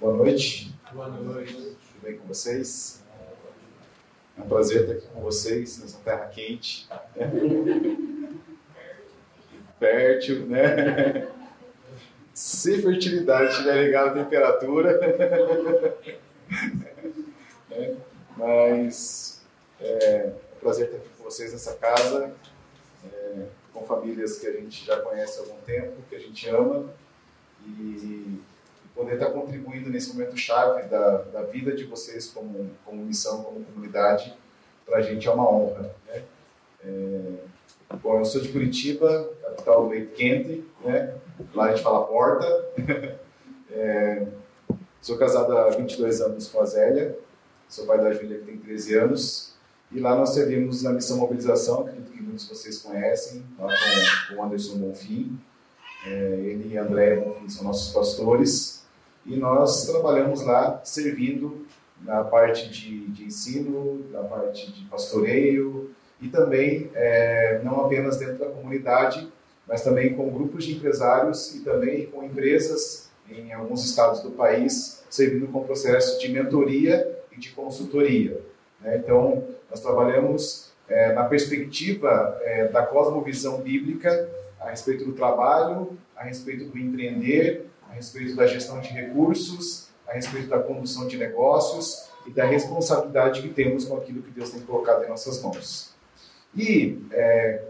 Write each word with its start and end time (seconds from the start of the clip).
Boa 0.00 0.16
noite. 0.16 0.74
Boa 0.92 1.08
noite. 1.08 1.54
Tudo 1.54 2.02
bem 2.02 2.18
com 2.18 2.26
vocês? 2.26 3.00
É 4.36 4.42
um 4.42 4.48
prazer 4.48 4.82
estar 4.82 4.94
aqui 4.94 5.06
com 5.06 5.20
vocês 5.20 5.78
nessa 5.78 5.98
terra 5.98 6.26
quente. 6.26 6.88
Fértil, 9.78 10.46
né? 10.46 11.28
Se 12.34 12.82
fertilidade 12.82 13.52
estiver 13.52 13.84
ligada 13.84 14.20
à 14.20 14.24
temperatura. 14.24 15.00
É, 17.70 17.96
mas 18.36 19.42
é 19.80 20.32
um 20.56 20.60
prazer 20.60 20.86
estar 20.86 20.98
aqui 20.98 21.08
com 21.16 21.24
vocês 21.24 21.52
nessa 21.52 21.74
casa, 21.74 22.32
é, 23.04 23.46
com 23.72 23.84
famílias 23.84 24.38
que 24.38 24.46
a 24.46 24.52
gente 24.52 24.84
já 24.84 25.00
conhece 25.00 25.40
há 25.40 25.42
algum 25.42 25.60
tempo, 25.62 25.96
que 26.08 26.14
a 26.14 26.20
gente 26.20 26.48
ama, 26.50 26.88
e 27.66 28.38
poder 28.94 29.14
estar 29.14 29.30
contribuindo 29.30 29.90
nesse 29.90 30.12
momento 30.12 30.36
chave 30.36 30.88
da, 30.88 31.18
da 31.22 31.42
vida 31.42 31.74
de 31.74 31.84
vocês 31.84 32.28
como, 32.28 32.70
como 32.84 33.04
missão, 33.04 33.42
como 33.42 33.64
comunidade, 33.64 34.34
para 34.86 34.98
a 34.98 35.02
gente 35.02 35.26
é 35.26 35.30
uma 35.30 35.50
honra. 35.50 35.94
Né? 36.06 36.22
É, 36.84 37.96
bom, 38.02 38.18
eu 38.18 38.24
sou 38.24 38.40
de 38.40 38.50
Curitiba, 38.50 39.30
capital 39.42 39.84
do 39.84 39.90
leite 39.90 40.12
quente, 40.12 40.64
né? 40.84 41.14
lá 41.54 41.66
a 41.66 41.70
gente 41.70 41.82
fala 41.82 42.06
porta. 42.06 42.46
é, 43.72 44.26
sou 45.00 45.18
casado 45.18 45.56
há 45.56 45.70
22 45.70 46.20
anos 46.20 46.48
com 46.48 46.60
a 46.60 46.64
Zélia, 46.64 47.18
sou 47.68 47.86
pai 47.86 47.98
da 47.98 48.12
Júlia 48.12 48.38
que 48.38 48.44
tem 48.44 48.58
13 48.58 48.98
anos, 48.98 49.54
e 49.90 50.00
lá 50.00 50.14
nós 50.16 50.30
servimos 50.30 50.82
na 50.82 50.92
missão 50.92 51.18
mobilização, 51.18 51.82
acredito 51.82 52.10
que 52.10 52.22
muitos 52.22 52.48
de 52.48 52.54
vocês 52.54 52.78
conhecem, 52.78 53.44
lá 53.58 53.68
com, 54.28 54.34
o 54.36 54.44
Anderson 54.44 54.78
Bonfim. 54.78 55.38
É, 56.06 56.10
ele 56.10 56.74
e 56.74 56.76
André 56.76 57.16
Bonfim 57.16 57.48
são 57.48 57.64
nossos 57.64 57.92
pastores, 57.92 58.83
e 59.26 59.36
nós 59.36 59.86
trabalhamos 59.86 60.42
lá 60.42 60.80
servindo 60.84 61.66
na 62.02 62.22
parte 62.22 62.68
de, 62.68 63.06
de 63.08 63.24
ensino, 63.24 64.04
na 64.10 64.22
parte 64.22 64.70
de 64.70 64.84
pastoreio, 64.84 65.90
e 66.20 66.28
também 66.28 66.90
é, 66.94 67.60
não 67.64 67.84
apenas 67.84 68.18
dentro 68.18 68.38
da 68.38 68.46
comunidade, 68.46 69.30
mas 69.66 69.82
também 69.82 70.14
com 70.14 70.30
grupos 70.30 70.64
de 70.64 70.74
empresários 70.74 71.54
e 71.54 71.60
também 71.60 72.06
com 72.06 72.22
empresas 72.22 73.10
em 73.28 73.52
alguns 73.52 73.84
estados 73.84 74.20
do 74.20 74.30
país, 74.32 75.02
servindo 75.08 75.48
com 75.48 75.64
processo 75.64 76.20
de 76.20 76.28
mentoria 76.28 77.18
e 77.32 77.38
de 77.38 77.50
consultoria. 77.50 78.40
Né? 78.80 78.98
Então, 78.98 79.44
nós 79.70 79.80
trabalhamos 79.80 80.72
é, 80.88 81.12
na 81.14 81.24
perspectiva 81.24 82.38
é, 82.42 82.68
da 82.68 82.82
cosmovisão 82.82 83.60
bíblica 83.60 84.28
a 84.60 84.70
respeito 84.70 85.04
do 85.04 85.12
trabalho, 85.12 85.96
a 86.16 86.24
respeito 86.24 86.66
do 86.66 86.78
empreender, 86.78 87.66
a 87.94 87.96
respeito 87.96 88.34
da 88.34 88.44
gestão 88.46 88.80
de 88.80 88.88
recursos, 88.88 89.88
a 90.06 90.12
respeito 90.12 90.48
da 90.48 90.58
condução 90.58 91.06
de 91.06 91.16
negócios 91.16 92.08
e 92.26 92.30
da 92.30 92.44
responsabilidade 92.44 93.40
que 93.40 93.48
temos 93.48 93.84
com 93.84 93.96
aquilo 93.96 94.20
que 94.20 94.32
Deus 94.32 94.50
tem 94.50 94.60
colocado 94.62 95.04
em 95.04 95.08
nossas 95.08 95.40
mãos. 95.40 95.94
E 96.56 96.98
é, 97.12 97.62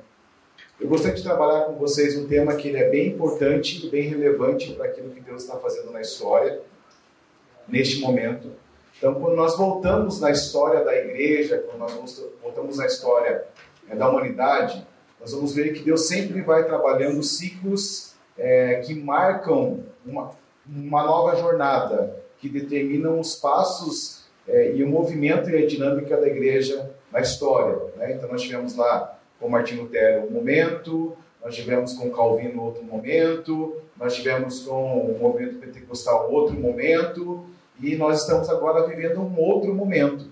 eu 0.80 0.88
gostaria 0.88 1.14
de 1.14 1.22
trabalhar 1.22 1.66
com 1.66 1.74
vocês 1.74 2.16
um 2.16 2.26
tema 2.26 2.56
que 2.56 2.68
ele 2.68 2.78
é 2.78 2.88
bem 2.88 3.08
importante 3.08 3.86
e 3.86 3.90
bem 3.90 4.08
relevante 4.08 4.72
para 4.72 4.86
aquilo 4.86 5.10
que 5.10 5.20
Deus 5.20 5.42
está 5.42 5.58
fazendo 5.58 5.90
na 5.92 6.00
história, 6.00 6.60
neste 7.68 8.00
momento. 8.00 8.50
Então, 8.96 9.14
quando 9.14 9.36
nós 9.36 9.56
voltamos 9.58 10.20
na 10.20 10.30
história 10.30 10.82
da 10.82 10.96
igreja, 10.96 11.58
quando 11.58 11.80
nós 11.80 12.22
voltamos 12.42 12.78
na 12.78 12.86
história 12.86 13.44
é, 13.90 13.94
da 13.94 14.08
humanidade, 14.08 14.86
nós 15.20 15.32
vamos 15.32 15.54
ver 15.54 15.74
que 15.74 15.82
Deus 15.82 16.08
sempre 16.08 16.40
vai 16.40 16.64
trabalhando 16.64 17.22
ciclos 17.22 18.14
é, 18.38 18.76
que 18.76 18.94
marcam 18.94 19.84
uma, 20.06 20.30
uma 20.66 21.02
nova 21.02 21.36
jornada, 21.36 22.22
que 22.38 22.48
determinam 22.48 23.18
os 23.18 23.36
passos 23.36 24.24
é, 24.46 24.74
e 24.74 24.82
o 24.82 24.88
movimento 24.88 25.48
e 25.50 25.56
a 25.56 25.66
dinâmica 25.66 26.16
da 26.16 26.26
igreja 26.26 26.90
na 27.10 27.20
história. 27.20 27.78
Né? 27.96 28.12
Então, 28.14 28.28
nós 28.30 28.42
tivemos 28.42 28.76
lá 28.76 29.18
com 29.40 29.48
Martinho 29.48 29.82
Lutero 29.82 30.26
um 30.26 30.30
momento, 30.30 31.16
nós 31.42 31.54
tivemos 31.54 31.94
com 31.94 32.10
Calvino 32.10 32.62
outro 32.62 32.82
momento, 32.82 33.76
nós 33.98 34.14
tivemos 34.14 34.60
com 34.60 34.98
o 34.98 35.18
movimento 35.18 35.58
pentecostal 35.58 36.30
outro 36.30 36.54
momento, 36.54 37.44
e 37.80 37.96
nós 37.96 38.22
estamos 38.22 38.48
agora 38.48 38.86
vivendo 38.86 39.20
um 39.20 39.38
outro 39.38 39.74
momento. 39.74 40.26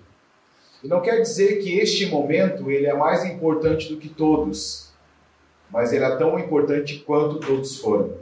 E 0.83 0.87
não 0.87 1.01
quer 1.01 1.21
dizer 1.21 1.59
que 1.59 1.77
este 1.79 2.07
momento 2.07 2.69
ele 2.69 2.87
é 2.87 2.93
mais 2.93 3.23
importante 3.25 3.89
do 3.89 3.97
que 3.97 4.09
todos, 4.09 4.91
mas 5.69 5.93
ele 5.93 6.03
é 6.03 6.15
tão 6.17 6.37
importante 6.37 6.99
quanto 6.99 7.39
todos 7.39 7.77
foram. 7.77 8.17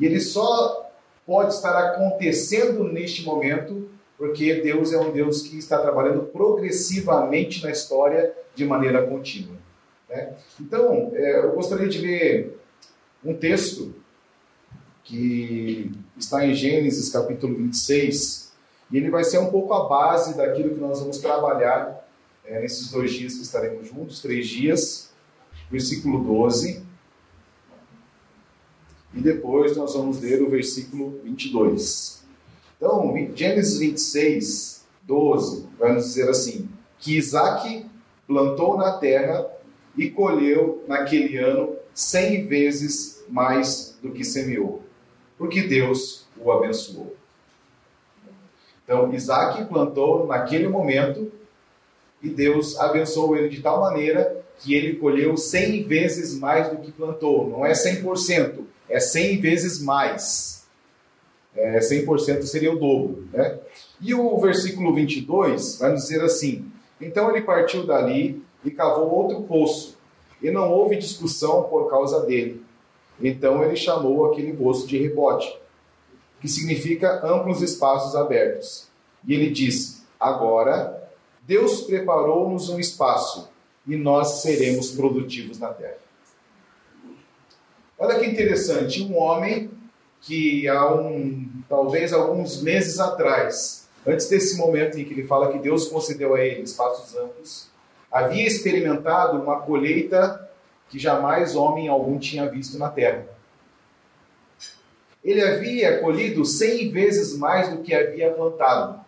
E 0.00 0.06
ele 0.06 0.20
só 0.20 0.81
pode 1.26 1.54
estar 1.54 1.76
acontecendo 1.76 2.84
neste 2.84 3.22
momento 3.24 3.88
porque 4.22 4.54
Deus 4.60 4.92
é 4.92 4.98
um 4.98 5.10
Deus 5.10 5.42
que 5.42 5.58
está 5.58 5.78
trabalhando 5.78 6.22
progressivamente 6.22 7.60
na 7.60 7.72
história 7.72 8.32
de 8.54 8.64
maneira 8.64 9.04
contínua. 9.04 9.56
Né? 10.08 10.34
Então, 10.60 11.10
é, 11.14 11.40
eu 11.40 11.52
gostaria 11.52 11.88
de 11.88 11.98
ler 11.98 12.56
um 13.24 13.34
texto 13.34 13.94
que 15.02 15.90
está 16.16 16.46
em 16.46 16.54
Gênesis 16.54 17.08
capítulo 17.08 17.56
26, 17.56 18.52
e 18.92 18.96
ele 18.96 19.10
vai 19.10 19.24
ser 19.24 19.38
um 19.38 19.50
pouco 19.50 19.74
a 19.74 19.88
base 19.88 20.36
daquilo 20.36 20.74
que 20.74 20.80
nós 20.80 21.00
vamos 21.00 21.18
trabalhar 21.18 22.06
é, 22.44 22.60
nesses 22.60 22.92
dois 22.92 23.12
dias 23.12 23.34
que 23.34 23.42
estaremos 23.42 23.88
juntos, 23.88 24.20
três 24.20 24.46
dias, 24.46 25.10
versículo 25.68 26.22
12. 26.22 26.81
E 29.14 29.20
depois 29.20 29.76
nós 29.76 29.94
vamos 29.94 30.20
ler 30.20 30.42
o 30.42 30.48
versículo 30.48 31.20
22. 31.22 32.22
Então, 32.76 33.14
Gênesis 33.34 33.78
26, 33.78 34.84
12, 35.02 35.66
vai 35.78 35.92
nos 35.92 36.06
dizer 36.06 36.28
assim: 36.28 36.68
que 36.98 37.16
Isaac 37.16 37.84
plantou 38.26 38.76
na 38.76 38.92
terra 38.98 39.46
e 39.96 40.08
colheu 40.08 40.82
naquele 40.88 41.36
ano 41.36 41.76
cem 41.92 42.46
vezes 42.46 43.24
mais 43.28 43.98
do 44.02 44.10
que 44.10 44.24
semeou, 44.24 44.82
porque 45.36 45.62
Deus 45.62 46.26
o 46.36 46.50
abençoou. 46.50 47.14
Então, 48.84 49.12
Isaac 49.12 49.64
plantou 49.66 50.26
naquele 50.26 50.68
momento 50.68 51.30
e 52.22 52.28
Deus 52.28 52.78
abençoou 52.78 53.36
ele 53.36 53.48
de 53.48 53.60
tal 53.60 53.80
maneira 53.80 54.44
que 54.58 54.74
ele 54.74 54.96
colheu 54.96 55.36
cem 55.36 55.84
vezes 55.84 56.38
mais 56.38 56.70
do 56.70 56.76
que 56.78 56.92
plantou. 56.92 57.48
Não 57.48 57.66
é 57.66 57.72
100%, 57.72 58.64
é 58.92 59.00
cem 59.00 59.40
vezes 59.40 59.82
mais. 59.82 60.66
É, 61.56 61.78
100% 61.80 62.42
seria 62.42 62.72
o 62.72 62.78
dobro. 62.78 63.26
Né? 63.32 63.58
E 64.00 64.14
o 64.14 64.38
versículo 64.38 64.94
22 64.94 65.78
vai 65.78 65.92
nos 65.92 66.02
dizer 66.02 66.22
assim: 66.22 66.70
Então 67.00 67.30
ele 67.30 67.40
partiu 67.40 67.86
dali 67.86 68.42
e 68.64 68.70
cavou 68.70 69.10
outro 69.10 69.42
poço, 69.42 69.98
e 70.42 70.50
não 70.50 70.70
houve 70.70 70.96
discussão 70.96 71.64
por 71.64 71.90
causa 71.90 72.20
dele. 72.24 72.62
Então 73.20 73.62
ele 73.64 73.76
chamou 73.76 74.30
aquele 74.30 74.52
poço 74.52 74.86
de 74.86 74.98
rebote, 74.98 75.58
que 76.40 76.48
significa 76.48 77.26
amplos 77.26 77.62
espaços 77.62 78.14
abertos. 78.14 78.88
E 79.26 79.34
ele 79.34 79.50
disse: 79.50 80.02
Agora 80.20 81.02
Deus 81.42 81.82
preparou-nos 81.82 82.68
um 82.68 82.78
espaço 82.78 83.50
e 83.86 83.96
nós 83.96 84.42
seremos 84.42 84.90
produtivos 84.92 85.58
na 85.58 85.68
terra. 85.68 85.98
Olha 88.02 88.18
que 88.18 88.26
interessante, 88.26 89.00
um 89.00 89.16
homem 89.16 89.70
que 90.22 90.66
há 90.66 90.92
um, 90.92 91.48
talvez 91.68 92.12
alguns 92.12 92.60
meses 92.60 92.98
atrás, 92.98 93.88
antes 94.04 94.28
desse 94.28 94.56
momento 94.56 94.98
em 94.98 95.04
que 95.04 95.12
ele 95.12 95.24
fala 95.24 95.52
que 95.52 95.60
Deus 95.60 95.86
concedeu 95.86 96.34
a 96.34 96.40
ele 96.40 96.62
espaços 96.62 97.16
amplos, 97.16 97.68
havia 98.10 98.44
experimentado 98.44 99.40
uma 99.40 99.60
colheita 99.60 100.50
que 100.88 100.98
jamais 100.98 101.54
homem 101.54 101.86
algum 101.86 102.18
tinha 102.18 102.50
visto 102.50 102.76
na 102.76 102.90
terra. 102.90 103.24
Ele 105.22 105.40
havia 105.40 106.00
colhido 106.00 106.44
cem 106.44 106.90
vezes 106.90 107.38
mais 107.38 107.68
do 107.68 107.84
que 107.84 107.94
havia 107.94 108.32
plantado. 108.32 108.98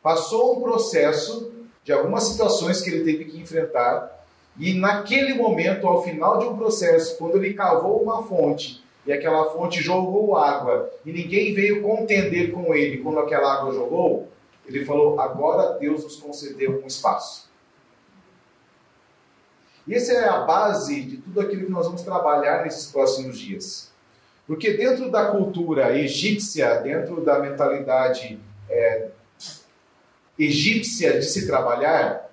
Passou 0.00 0.58
um 0.58 0.62
processo 0.62 1.52
de 1.82 1.92
algumas 1.92 2.22
situações 2.22 2.80
que 2.80 2.88
ele 2.88 3.02
teve 3.02 3.24
que 3.24 3.40
enfrentar, 3.40 4.15
e 4.58 4.72
naquele 4.74 5.34
momento, 5.34 5.86
ao 5.86 6.02
final 6.02 6.38
de 6.38 6.46
um 6.46 6.56
processo, 6.56 7.18
quando 7.18 7.36
ele 7.36 7.52
cavou 7.52 8.02
uma 8.02 8.22
fonte 8.22 8.82
e 9.06 9.12
aquela 9.12 9.50
fonte 9.50 9.82
jogou 9.82 10.36
água 10.36 10.90
e 11.04 11.12
ninguém 11.12 11.54
veio 11.54 11.82
contender 11.82 12.52
com 12.52 12.74
ele 12.74 12.98
quando 12.98 13.18
aquela 13.18 13.54
água 13.54 13.72
jogou, 13.72 14.28
ele 14.66 14.84
falou: 14.84 15.20
Agora 15.20 15.78
Deus 15.78 16.02
nos 16.04 16.16
concedeu 16.16 16.82
um 16.82 16.86
espaço. 16.86 17.46
E 19.86 19.94
essa 19.94 20.12
é 20.12 20.28
a 20.28 20.40
base 20.40 21.02
de 21.02 21.16
tudo 21.18 21.40
aquilo 21.40 21.66
que 21.66 21.70
nós 21.70 21.86
vamos 21.86 22.02
trabalhar 22.02 22.64
nesses 22.64 22.90
próximos 22.90 23.38
dias. 23.38 23.92
Porque 24.46 24.72
dentro 24.72 25.10
da 25.10 25.26
cultura 25.30 25.96
egípcia, 25.96 26.76
dentro 26.80 27.24
da 27.24 27.38
mentalidade 27.38 28.40
é, 28.68 29.08
egípcia 30.38 31.18
de 31.18 31.24
se 31.24 31.46
trabalhar, 31.46 32.25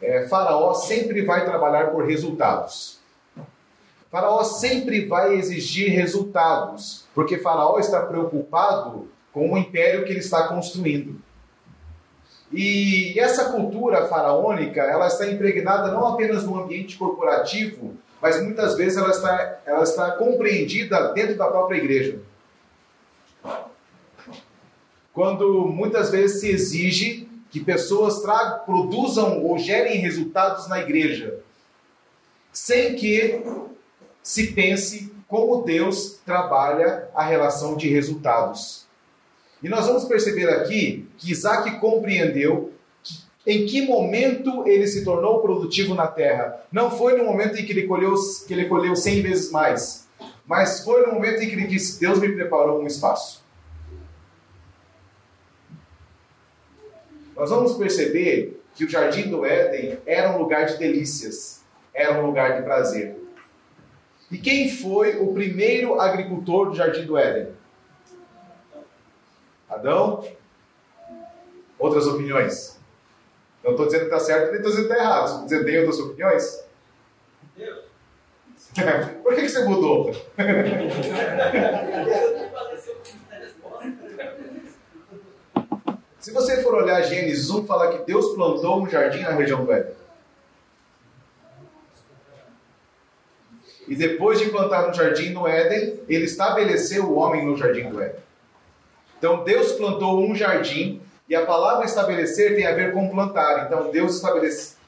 é, 0.00 0.26
Faraó 0.28 0.74
sempre 0.74 1.22
vai 1.22 1.44
trabalhar 1.44 1.90
por 1.90 2.06
resultados. 2.06 2.98
Faraó 4.10 4.42
sempre 4.42 5.06
vai 5.06 5.34
exigir 5.34 5.90
resultados, 5.90 7.06
porque 7.14 7.38
Faraó 7.38 7.78
está 7.78 8.00
preocupado 8.02 9.08
com 9.32 9.52
o 9.52 9.58
império 9.58 10.04
que 10.04 10.10
ele 10.10 10.20
está 10.20 10.48
construindo. 10.48 11.20
E 12.50 13.18
essa 13.20 13.52
cultura 13.52 14.06
faraônica, 14.06 14.80
ela 14.80 15.06
está 15.06 15.26
impregnada 15.26 15.92
não 15.92 16.06
apenas 16.06 16.44
no 16.44 16.58
ambiente 16.58 16.96
corporativo, 16.96 17.94
mas 18.22 18.42
muitas 18.42 18.74
vezes 18.74 18.96
ela 18.96 19.10
está, 19.10 19.60
ela 19.66 19.82
está 19.82 20.12
compreendida 20.12 21.12
dentro 21.12 21.36
da 21.36 21.46
própria 21.46 21.76
igreja. 21.76 22.20
Quando 25.12 25.66
muitas 25.66 26.10
vezes 26.10 26.40
se 26.40 26.48
exige 26.48 27.27
que 27.50 27.60
pessoas 27.60 28.20
tragam, 28.20 28.64
produzam 28.64 29.44
ou 29.44 29.58
gerem 29.58 29.98
resultados 29.98 30.68
na 30.68 30.80
igreja, 30.80 31.40
sem 32.52 32.94
que 32.94 33.42
se 34.22 34.52
pense 34.52 35.12
como 35.26 35.62
Deus 35.62 36.20
trabalha 36.24 37.08
a 37.14 37.22
relação 37.22 37.76
de 37.76 37.88
resultados. 37.88 38.86
E 39.62 39.68
nós 39.68 39.86
vamos 39.86 40.04
perceber 40.04 40.48
aqui 40.48 41.06
que 41.16 41.32
Isaac 41.32 41.78
compreendeu 41.80 42.72
em 43.46 43.64
que 43.66 43.82
momento 43.82 44.66
ele 44.66 44.86
se 44.86 45.04
tornou 45.04 45.40
produtivo 45.40 45.94
na 45.94 46.06
terra. 46.06 46.60
Não 46.70 46.90
foi 46.90 47.16
no 47.16 47.24
momento 47.24 47.58
em 47.58 47.64
que 47.64 47.72
ele 47.72 47.86
colheu, 47.86 48.14
que 48.46 48.52
ele 48.52 48.66
colheu 48.66 48.94
100 48.94 49.22
vezes 49.22 49.50
mais, 49.50 50.06
mas 50.46 50.84
foi 50.84 51.06
no 51.06 51.12
momento 51.12 51.42
em 51.42 51.48
que 51.48 51.54
ele 51.54 51.66
disse: 51.66 51.98
Deus 51.98 52.18
me 52.18 52.28
preparou 52.30 52.80
um 52.80 52.86
espaço. 52.86 53.42
Nós 57.38 57.50
vamos 57.50 57.74
perceber 57.74 58.60
que 58.74 58.84
o 58.84 58.90
jardim 58.90 59.30
do 59.30 59.46
Éden 59.46 59.98
era 60.04 60.32
um 60.32 60.38
lugar 60.38 60.66
de 60.66 60.76
delícias, 60.76 61.64
era 61.94 62.20
um 62.20 62.26
lugar 62.26 62.56
de 62.56 62.62
prazer. 62.62 63.14
E 64.30 64.36
quem 64.36 64.68
foi 64.68 65.20
o 65.20 65.32
primeiro 65.32 66.00
agricultor 66.00 66.70
do 66.70 66.74
jardim 66.74 67.06
do 67.06 67.16
Éden? 67.16 67.52
Adão? 69.70 70.26
Outras 71.78 72.08
opiniões? 72.08 72.76
Não 73.62 73.70
estou 73.70 73.86
dizendo 73.86 74.08
que 74.08 74.14
está 74.14 74.18
certo, 74.18 74.48
nem 74.48 74.56
estou 74.56 74.70
dizendo 74.70 74.88
que 74.88 74.94
está 74.94 75.04
errado. 75.04 75.26
Estou 75.26 75.44
dizendo 75.44 75.64
que 75.64 75.70
tem 75.70 75.80
outras 75.80 76.00
opiniões? 76.00 76.64
Deus. 77.56 77.84
Por 79.22 79.34
que, 79.36 79.42
que 79.42 79.48
você 79.48 79.64
mudou? 79.64 80.10
Se 86.28 86.34
você 86.34 86.62
for 86.62 86.74
olhar 86.74 87.00
Gênesis 87.00 87.48
1, 87.48 87.64
fala 87.64 87.90
que 87.90 88.04
Deus 88.04 88.34
plantou 88.34 88.82
um 88.82 88.86
jardim 88.86 89.20
na 89.20 89.30
região 89.30 89.64
do 89.64 89.72
Éden. 89.72 89.94
E 93.88 93.96
depois 93.96 94.38
de 94.38 94.50
plantar 94.50 94.90
um 94.90 94.92
jardim 94.92 95.30
no 95.30 95.48
Éden, 95.48 96.00
ele 96.06 96.24
estabeleceu 96.24 97.04
o 97.04 97.14
homem 97.14 97.46
no 97.46 97.56
jardim 97.56 97.88
do 97.88 98.02
Éden. 98.02 98.20
Então 99.16 99.42
Deus 99.42 99.72
plantou 99.72 100.22
um 100.22 100.34
jardim 100.34 101.00
e 101.26 101.34
a 101.34 101.46
palavra 101.46 101.86
estabelecer 101.86 102.54
tem 102.54 102.66
a 102.66 102.74
ver 102.74 102.92
com 102.92 103.08
plantar. 103.08 103.64
Então 103.64 103.90
Deus 103.90 104.22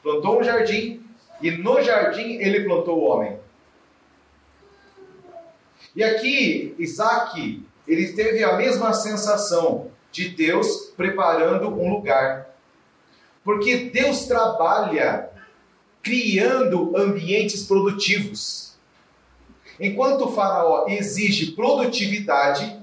plantou 0.02 0.40
um 0.40 0.42
jardim 0.42 1.02
e 1.40 1.50
no 1.52 1.80
jardim 1.80 2.34
ele 2.34 2.64
plantou 2.64 2.98
o 2.98 3.04
homem. 3.04 3.38
E 5.96 6.04
aqui 6.04 6.74
Isaac 6.78 7.64
ele 7.88 8.12
teve 8.12 8.44
a 8.44 8.58
mesma 8.58 8.92
sensação 8.92 9.90
de 10.10 10.28
Deus 10.28 10.92
preparando 10.96 11.68
um 11.68 11.90
lugar. 11.90 12.50
Porque 13.44 13.90
Deus 13.90 14.26
trabalha 14.26 15.30
criando 16.02 16.96
ambientes 16.96 17.64
produtivos. 17.64 18.74
Enquanto 19.78 20.26
o 20.26 20.32
faraó 20.32 20.86
exige 20.88 21.52
produtividade, 21.52 22.80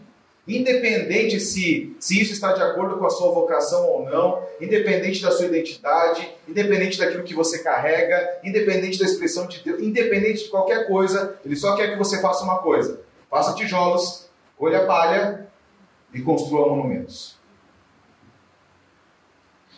Independente 0.47 1.41
se, 1.41 1.93
se 1.99 2.21
isso 2.21 2.31
está 2.31 2.53
de 2.53 2.61
acordo 2.61 2.97
com 2.97 3.05
a 3.05 3.09
sua 3.09 3.33
vocação 3.33 3.85
ou 3.85 4.05
não, 4.05 4.41
independente 4.61 5.21
da 5.21 5.29
sua 5.29 5.47
identidade, 5.47 6.25
independente 6.47 6.97
daquilo 6.97 7.23
que 7.23 7.33
você 7.33 7.59
carrega, 7.59 8.39
independente 8.45 8.97
da 8.97 9.03
expressão 9.03 9.45
de 9.45 9.61
Deus, 9.61 9.81
independente 9.81 10.45
de 10.45 10.49
qualquer 10.49 10.87
coisa, 10.87 11.37
ele 11.43 11.57
só 11.57 11.75
quer 11.75 11.91
que 11.91 11.97
você 11.97 12.21
faça 12.21 12.45
uma 12.45 12.59
coisa: 12.59 13.01
faça 13.29 13.55
tijolos, 13.55 14.29
colha 14.57 14.85
palha 14.85 15.45
e 16.17 16.21
construa 16.23 16.67
monumentos. 16.67 17.37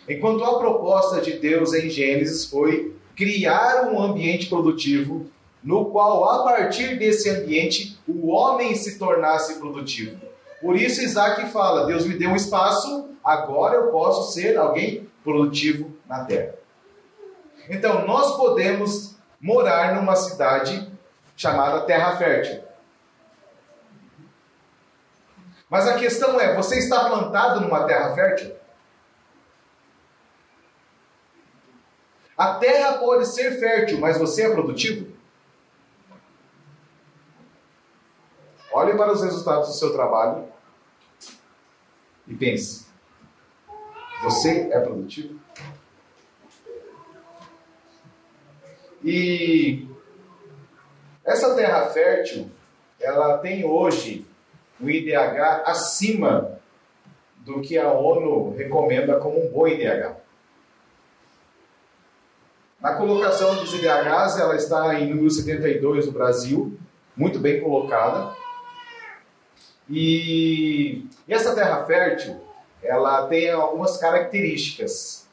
Enquanto 0.08 0.42
a 0.42 0.58
proposta 0.58 1.20
de 1.20 1.34
Deus 1.34 1.74
em 1.74 1.90
Gênesis 1.90 2.46
foi 2.46 2.96
criar 3.14 3.84
um 3.88 4.02
ambiente 4.02 4.48
produtivo 4.48 5.26
no 5.62 5.86
qual, 5.86 6.24
a 6.24 6.42
partir 6.42 6.98
desse 6.98 7.28
ambiente, 7.28 7.98
o 8.08 8.28
homem 8.28 8.74
se 8.74 8.98
tornasse 8.98 9.58
produtivo. 9.58 10.18
Por 10.62 10.74
isso 10.74 11.02
Isaac 11.02 11.52
fala: 11.52 11.86
Deus 11.86 12.06
me 12.06 12.16
deu 12.16 12.30
um 12.30 12.36
espaço, 12.36 13.10
agora 13.22 13.76
eu 13.76 13.88
posso 13.88 14.32
ser 14.32 14.56
alguém 14.56 15.06
produtivo 15.22 15.94
na 16.08 16.24
terra. 16.24 16.54
Então, 17.68 18.06
nós 18.06 18.36
podemos 18.38 19.16
morar 19.38 19.94
numa 19.94 20.16
cidade 20.16 20.90
chamada 21.36 21.82
Terra 21.82 22.16
Fértil. 22.16 22.69
Mas 25.70 25.86
a 25.86 25.96
questão 25.96 26.40
é: 26.40 26.56
você 26.56 26.78
está 26.78 27.08
plantado 27.08 27.60
numa 27.60 27.86
terra 27.86 28.12
fértil? 28.12 28.56
A 32.36 32.54
terra 32.54 32.98
pode 32.98 33.26
ser 33.26 33.60
fértil, 33.60 34.00
mas 34.00 34.18
você 34.18 34.46
é 34.46 34.50
produtivo? 34.50 35.14
Olhe 38.72 38.96
para 38.96 39.12
os 39.12 39.22
resultados 39.22 39.68
do 39.68 39.74
seu 39.74 39.92
trabalho 39.92 40.48
e 42.26 42.34
pense: 42.34 42.86
você 44.22 44.70
é 44.72 44.80
produtivo? 44.80 45.38
E 49.04 49.88
essa 51.24 51.54
terra 51.54 51.86
fértil, 51.90 52.50
ela 52.98 53.38
tem 53.38 53.64
hoje 53.64 54.29
um 54.80 54.88
IDH 54.88 55.62
acima 55.66 56.58
do 57.38 57.60
que 57.60 57.76
a 57.78 57.92
ONU 57.92 58.54
recomenda 58.56 59.18
como 59.18 59.44
um 59.44 59.50
bom 59.50 59.66
IDH. 59.66 60.16
Na 62.80 62.94
colocação 62.94 63.56
dos 63.56 63.74
IDHs, 63.74 64.38
ela 64.38 64.56
está 64.56 64.98
em 64.98 65.10
número 65.10 65.30
72 65.30 66.06
no 66.06 66.12
Brasil, 66.12 66.78
muito 67.14 67.38
bem 67.38 67.60
colocada. 67.60 68.34
E, 69.88 71.04
e 71.28 71.34
essa 71.34 71.54
terra 71.54 71.84
fértil, 71.84 72.40
ela 72.82 73.26
tem 73.26 73.50
algumas 73.50 73.98
características. 73.98 75.28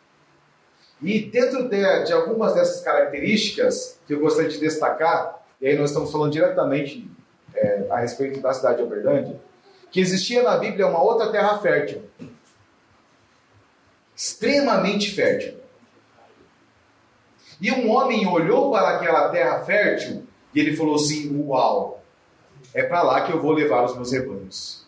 E 1.02 1.22
dentro 1.22 1.70
de, 1.70 2.04
de, 2.06 2.12
algumas 2.12 2.56
dessas 2.56 2.82
características, 2.82 4.00
que 4.06 4.16
eu 4.16 4.20
gostaria 4.20 4.50
de 4.50 4.60
destacar, 4.60 5.46
e 5.62 5.68
aí 5.68 5.78
nós 5.78 5.92
estamos 5.92 6.12
falando 6.12 6.32
diretamente 6.32 7.10
é, 7.56 7.88
a 7.90 8.00
respeito 8.00 8.40
da 8.42 8.54
cidade 8.54 8.78
de 8.78 8.84
Uberlândia, 8.84 9.40
que 9.92 10.00
existia 10.00 10.44
na 10.44 10.58
Bíblia 10.58 10.88
uma 10.88 11.02
outra 11.02 11.32
terra 11.32 11.58
fértil. 11.60 12.04
Extremamente 14.16 15.14
fértil. 15.14 15.58
E 17.60 17.72
um 17.72 17.90
homem 17.90 18.28
olhou 18.28 18.72
para 18.72 18.98
aquela 18.98 19.30
terra 19.30 19.64
fértil 19.64 20.24
e 20.54 20.60
ele 20.60 20.76
falou 20.76 20.96
assim: 20.96 21.44
Uau, 21.46 22.04
é 22.74 22.84
para 22.84 23.02
lá 23.02 23.22
que 23.22 23.32
eu 23.32 23.42
vou 23.42 23.52
levar 23.52 23.86
os 23.86 23.96
meus 23.96 24.12
rebanhos. 24.12 24.86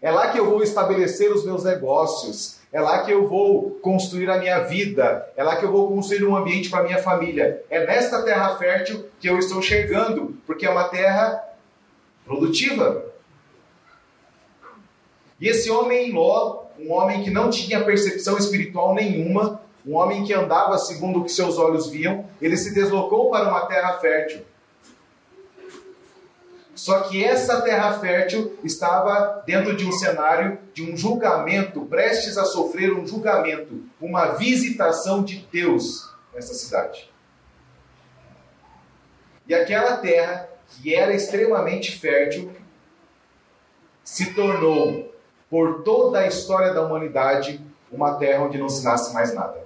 É 0.00 0.10
lá 0.10 0.32
que 0.32 0.38
eu 0.38 0.50
vou 0.50 0.62
estabelecer 0.62 1.32
os 1.32 1.44
meus 1.44 1.62
negócios. 1.62 2.61
É 2.72 2.80
lá 2.80 3.04
que 3.04 3.12
eu 3.12 3.28
vou 3.28 3.72
construir 3.82 4.30
a 4.30 4.38
minha 4.38 4.60
vida. 4.60 5.30
É 5.36 5.44
lá 5.44 5.56
que 5.56 5.64
eu 5.64 5.70
vou 5.70 5.88
construir 5.88 6.24
um 6.24 6.34
ambiente 6.34 6.70
para 6.70 6.82
minha 6.82 6.98
família. 6.98 7.62
É 7.68 7.84
nesta 7.84 8.22
terra 8.22 8.56
fértil 8.56 9.06
que 9.20 9.28
eu 9.28 9.38
estou 9.38 9.60
chegando, 9.60 10.38
porque 10.46 10.64
é 10.64 10.70
uma 10.70 10.88
terra 10.88 11.44
produtiva. 12.24 13.04
E 15.38 15.48
esse 15.48 15.70
homem 15.70 16.12
Ló, 16.12 16.62
um 16.78 16.92
homem 16.92 17.22
que 17.22 17.30
não 17.30 17.50
tinha 17.50 17.84
percepção 17.84 18.38
espiritual 18.38 18.94
nenhuma, 18.94 19.60
um 19.84 19.96
homem 19.96 20.24
que 20.24 20.32
andava 20.32 20.78
segundo 20.78 21.20
o 21.20 21.24
que 21.24 21.32
seus 21.32 21.58
olhos 21.58 21.90
viam, 21.90 22.24
ele 22.40 22.56
se 22.56 22.72
deslocou 22.72 23.30
para 23.30 23.48
uma 23.48 23.66
terra 23.66 23.98
fértil. 23.98 24.40
Só 26.82 27.02
que 27.02 27.24
essa 27.24 27.62
terra 27.62 28.00
fértil 28.00 28.58
estava 28.64 29.40
dentro 29.46 29.76
de 29.76 29.86
um 29.86 29.92
cenário 29.92 30.58
de 30.74 30.82
um 30.82 30.96
julgamento, 30.96 31.86
prestes 31.86 32.36
a 32.36 32.44
sofrer 32.44 32.92
um 32.92 33.06
julgamento, 33.06 33.84
uma 34.00 34.32
visitação 34.32 35.22
de 35.22 35.46
Deus 35.52 36.12
nessa 36.34 36.52
cidade. 36.54 37.08
E 39.46 39.54
aquela 39.54 39.98
terra, 39.98 40.48
que 40.70 40.92
era 40.92 41.14
extremamente 41.14 41.96
fértil, 41.96 42.50
se 44.02 44.34
tornou, 44.34 45.14
por 45.48 45.84
toda 45.84 46.18
a 46.18 46.26
história 46.26 46.74
da 46.74 46.84
humanidade, 46.84 47.64
uma 47.92 48.16
terra 48.16 48.42
onde 48.42 48.58
não 48.58 48.68
se 48.68 48.84
nasce 48.84 49.14
mais 49.14 49.32
nada. 49.32 49.64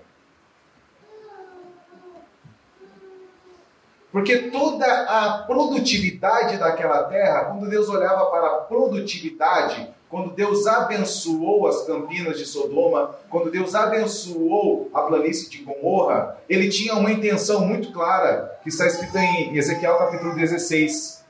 Porque 4.16 4.48
toda 4.48 4.86
a 4.86 5.42
produtividade 5.46 6.56
daquela 6.56 7.04
terra, 7.04 7.44
quando 7.44 7.68
Deus 7.68 7.86
olhava 7.90 8.24
para 8.30 8.46
a 8.46 8.54
produtividade, 8.60 9.94
quando 10.08 10.30
Deus 10.30 10.66
abençoou 10.66 11.66
as 11.66 11.82
campinas 11.82 12.38
de 12.38 12.46
Sodoma, 12.46 13.14
quando 13.28 13.50
Deus 13.50 13.74
abençoou 13.74 14.90
a 14.94 15.02
planície 15.02 15.50
de 15.50 15.58
Gomorra, 15.58 16.38
ele 16.48 16.70
tinha 16.70 16.94
uma 16.94 17.12
intenção 17.12 17.66
muito 17.66 17.92
clara, 17.92 18.58
que 18.62 18.70
está 18.70 18.86
escrita 18.86 19.18
em 19.18 19.54
Ezequiel 19.54 19.98
capítulo 19.98 20.34
16. 20.34 21.22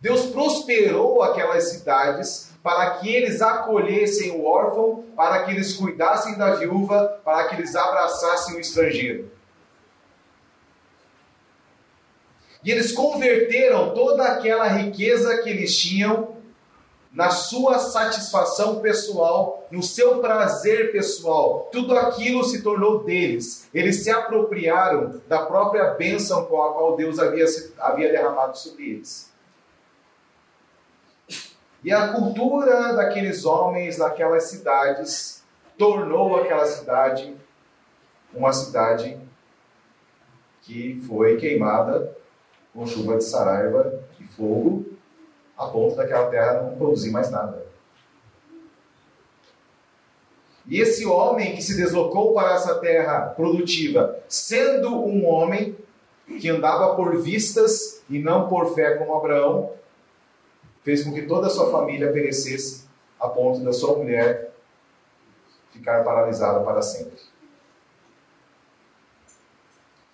Deus 0.00 0.22
prosperou 0.26 1.22
aquelas 1.22 1.70
cidades 1.70 2.50
para 2.60 2.90
que 2.94 3.08
eles 3.08 3.40
acolhessem 3.40 4.32
o 4.32 4.44
órfão, 4.46 5.04
para 5.14 5.44
que 5.44 5.52
eles 5.52 5.74
cuidassem 5.74 6.36
da 6.36 6.56
viúva, 6.56 7.20
para 7.24 7.44
que 7.44 7.54
eles 7.54 7.76
abraçassem 7.76 8.56
o 8.56 8.60
estrangeiro. 8.60 9.30
E 12.62 12.70
eles 12.70 12.92
converteram 12.92 13.94
toda 13.94 14.24
aquela 14.24 14.66
riqueza 14.66 15.38
que 15.42 15.48
eles 15.48 15.76
tinham 15.76 16.36
na 17.12 17.30
sua 17.30 17.78
satisfação 17.78 18.80
pessoal, 18.80 19.66
no 19.70 19.82
seu 19.82 20.20
prazer 20.20 20.92
pessoal. 20.92 21.68
Tudo 21.72 21.96
aquilo 21.96 22.44
se 22.44 22.62
tornou 22.62 23.02
deles. 23.02 23.68
Eles 23.74 24.04
se 24.04 24.10
apropriaram 24.10 25.20
da 25.26 25.44
própria 25.44 25.94
bênção 25.94 26.44
com 26.44 26.62
a 26.62 26.72
qual 26.72 26.96
Deus 26.96 27.18
havia, 27.18 27.46
havia 27.78 28.12
derramado 28.12 28.56
sobre 28.56 28.90
eles. 28.90 29.30
E 31.82 31.90
a 31.92 32.08
cultura 32.08 32.92
daqueles 32.92 33.44
homens, 33.44 33.96
daquelas 33.96 34.44
cidades, 34.44 35.42
tornou 35.78 36.36
aquela 36.36 36.66
cidade 36.66 37.34
uma 38.32 38.52
cidade 38.52 39.18
que 40.62 41.00
foi 41.08 41.36
queimada 41.36 42.16
com 42.74 42.86
chuva 42.86 43.18
de 43.18 43.24
saraiva 43.24 44.02
e 44.18 44.24
fogo 44.24 44.86
a 45.56 45.66
ponto 45.66 45.96
daquela 45.96 46.30
terra 46.30 46.62
não 46.62 46.76
produzir 46.76 47.10
mais 47.10 47.30
nada. 47.30 47.66
E 50.66 50.80
esse 50.80 51.04
homem 51.04 51.54
que 51.56 51.62
se 51.62 51.76
deslocou 51.76 52.32
para 52.32 52.54
essa 52.54 52.76
terra 52.76 53.26
produtiva, 53.30 54.18
sendo 54.28 55.04
um 55.04 55.26
homem 55.26 55.76
que 56.38 56.48
andava 56.48 56.94
por 56.94 57.20
vistas 57.20 58.02
e 58.08 58.18
não 58.18 58.48
por 58.48 58.74
fé 58.74 58.96
como 58.96 59.14
Abraão, 59.14 59.72
fez 60.82 61.02
com 61.02 61.12
que 61.12 61.22
toda 61.22 61.48
a 61.48 61.50
sua 61.50 61.70
família 61.70 62.12
perecesse 62.12 62.88
a 63.18 63.28
ponto 63.28 63.60
da 63.60 63.72
sua 63.72 63.96
mulher 63.98 64.52
ficar 65.72 66.04
paralisada 66.04 66.60
para 66.60 66.82
sempre. 66.82 67.20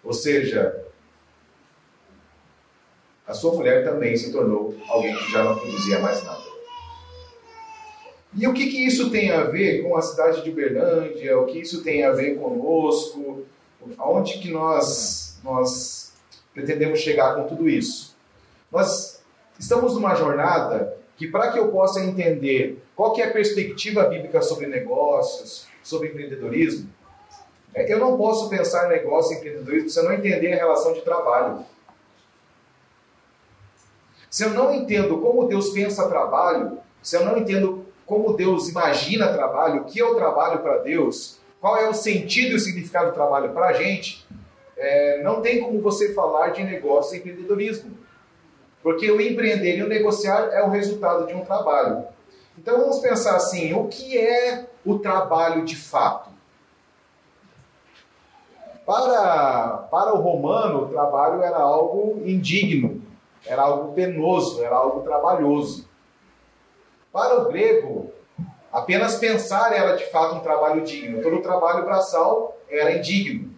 Ou 0.03 0.13
seja, 0.13 0.86
a 3.27 3.35
sua 3.35 3.55
mulher 3.55 3.85
também 3.85 4.17
se 4.17 4.31
tornou 4.31 4.75
alguém 4.89 5.17
que 5.17 5.33
já 5.33 5.43
não 5.43 5.57
produzia 5.57 5.99
mais 5.99 6.23
nada. 6.25 6.47
E 8.35 8.47
o 8.47 8.53
que, 8.53 8.67
que 8.67 8.87
isso 8.87 9.11
tem 9.11 9.31
a 9.31 9.45
ver 9.45 9.83
com 9.83 9.97
a 9.97 10.03
cidade 10.03 10.43
de 10.43 10.51
Uberlândia? 10.51 11.39
O 11.39 11.47
que 11.47 11.59
isso 11.59 11.83
tem 11.83 12.05
a 12.05 12.13
ver 12.13 12.37
conosco? 12.37 13.45
Aonde 13.97 14.39
que 14.39 14.51
nós, 14.51 15.39
nós 15.43 16.13
pretendemos 16.53 17.01
chegar 17.01 17.35
com 17.35 17.45
tudo 17.45 17.69
isso? 17.69 18.15
Nós 18.71 19.23
estamos 19.59 19.95
numa 19.95 20.15
jornada 20.15 20.97
que, 21.17 21.27
para 21.27 21.51
que 21.51 21.59
eu 21.59 21.69
possa 21.69 22.05
entender 22.05 22.83
qual 22.95 23.13
que 23.13 23.23
é 23.23 23.27
a 23.27 23.33
perspectiva 23.33 24.05
bíblica 24.05 24.43
sobre 24.43 24.67
negócios, 24.67 25.67
sobre 25.83 26.09
empreendedorismo, 26.09 26.91
é, 27.75 27.91
eu 27.91 27.99
não 27.99 28.17
posso 28.17 28.49
pensar 28.51 28.89
negócio 28.89 29.35
e 29.35 29.39
empreendedorismo 29.39 29.89
se 29.89 29.99
eu 29.99 30.05
não 30.05 30.13
entender 30.13 30.53
a 30.53 30.57
relação 30.57 30.93
de 30.93 31.03
trabalho. 31.03 31.65
Se 34.37 34.45
eu 34.45 34.51
não 34.51 34.71
entendo 34.75 35.17
como 35.17 35.49
Deus 35.49 35.71
pensa 35.71 36.11
trabalho, 36.11 36.77
se 37.01 37.17
eu 37.17 37.25
não 37.25 37.39
entendo 37.39 37.87
como 38.05 38.37
Deus 38.37 38.69
imagina 38.69 39.33
trabalho, 39.33 39.81
o 39.81 39.85
que 39.87 39.99
é 39.99 40.05
o 40.05 40.15
trabalho 40.15 40.59
para 40.59 40.77
Deus, 40.77 41.39
qual 41.59 41.79
é 41.79 41.89
o 41.89 41.95
sentido 41.95 42.53
e 42.53 42.55
o 42.57 42.61
significado 42.61 43.07
do 43.07 43.15
trabalho 43.15 43.55
para 43.55 43.69
a 43.69 43.73
gente, 43.73 44.29
é, 44.77 45.23
não 45.23 45.41
tem 45.41 45.63
como 45.63 45.81
você 45.81 46.13
falar 46.13 46.49
de 46.49 46.63
negócio 46.63 47.17
e 47.17 47.19
empreendedorismo. 47.19 47.97
Porque 48.83 49.11
o 49.11 49.19
empreender 49.23 49.79
e 49.79 49.83
o 49.83 49.89
negociar 49.89 50.51
é 50.53 50.63
o 50.63 50.69
resultado 50.69 51.27
de 51.27 51.33
um 51.33 51.43
trabalho. 51.43 52.05
Então 52.59 52.79
vamos 52.79 52.99
pensar 52.99 53.37
assim: 53.37 53.73
o 53.73 53.89
que 53.89 54.19
é 54.19 54.67
o 54.85 54.99
trabalho 54.99 55.65
de 55.65 55.77
fato? 55.77 56.29
Para, 58.85 59.89
para 59.91 60.13
o 60.13 60.21
romano, 60.21 60.83
o 60.83 60.89
trabalho 60.89 61.41
era 61.41 61.57
algo 61.57 62.21
indigno, 62.23 63.06
era 63.47 63.63
algo 63.63 63.93
penoso, 63.93 64.63
era 64.63 64.77
algo 64.77 65.03
trabalhoso. 65.03 65.89
Para 67.13 67.41
o 67.41 67.49
grego, 67.49 68.13
apenas 68.73 69.17
pensar 69.17 69.73
era 69.73 69.97
de 69.97 70.05
fato 70.07 70.37
um 70.37 70.41
trabalho 70.41 70.83
digno. 70.83 71.23
Todo 71.23 71.43
trabalho 71.43 71.85
braçal 71.85 72.57
era 72.69 72.93
indigno. 72.93 73.55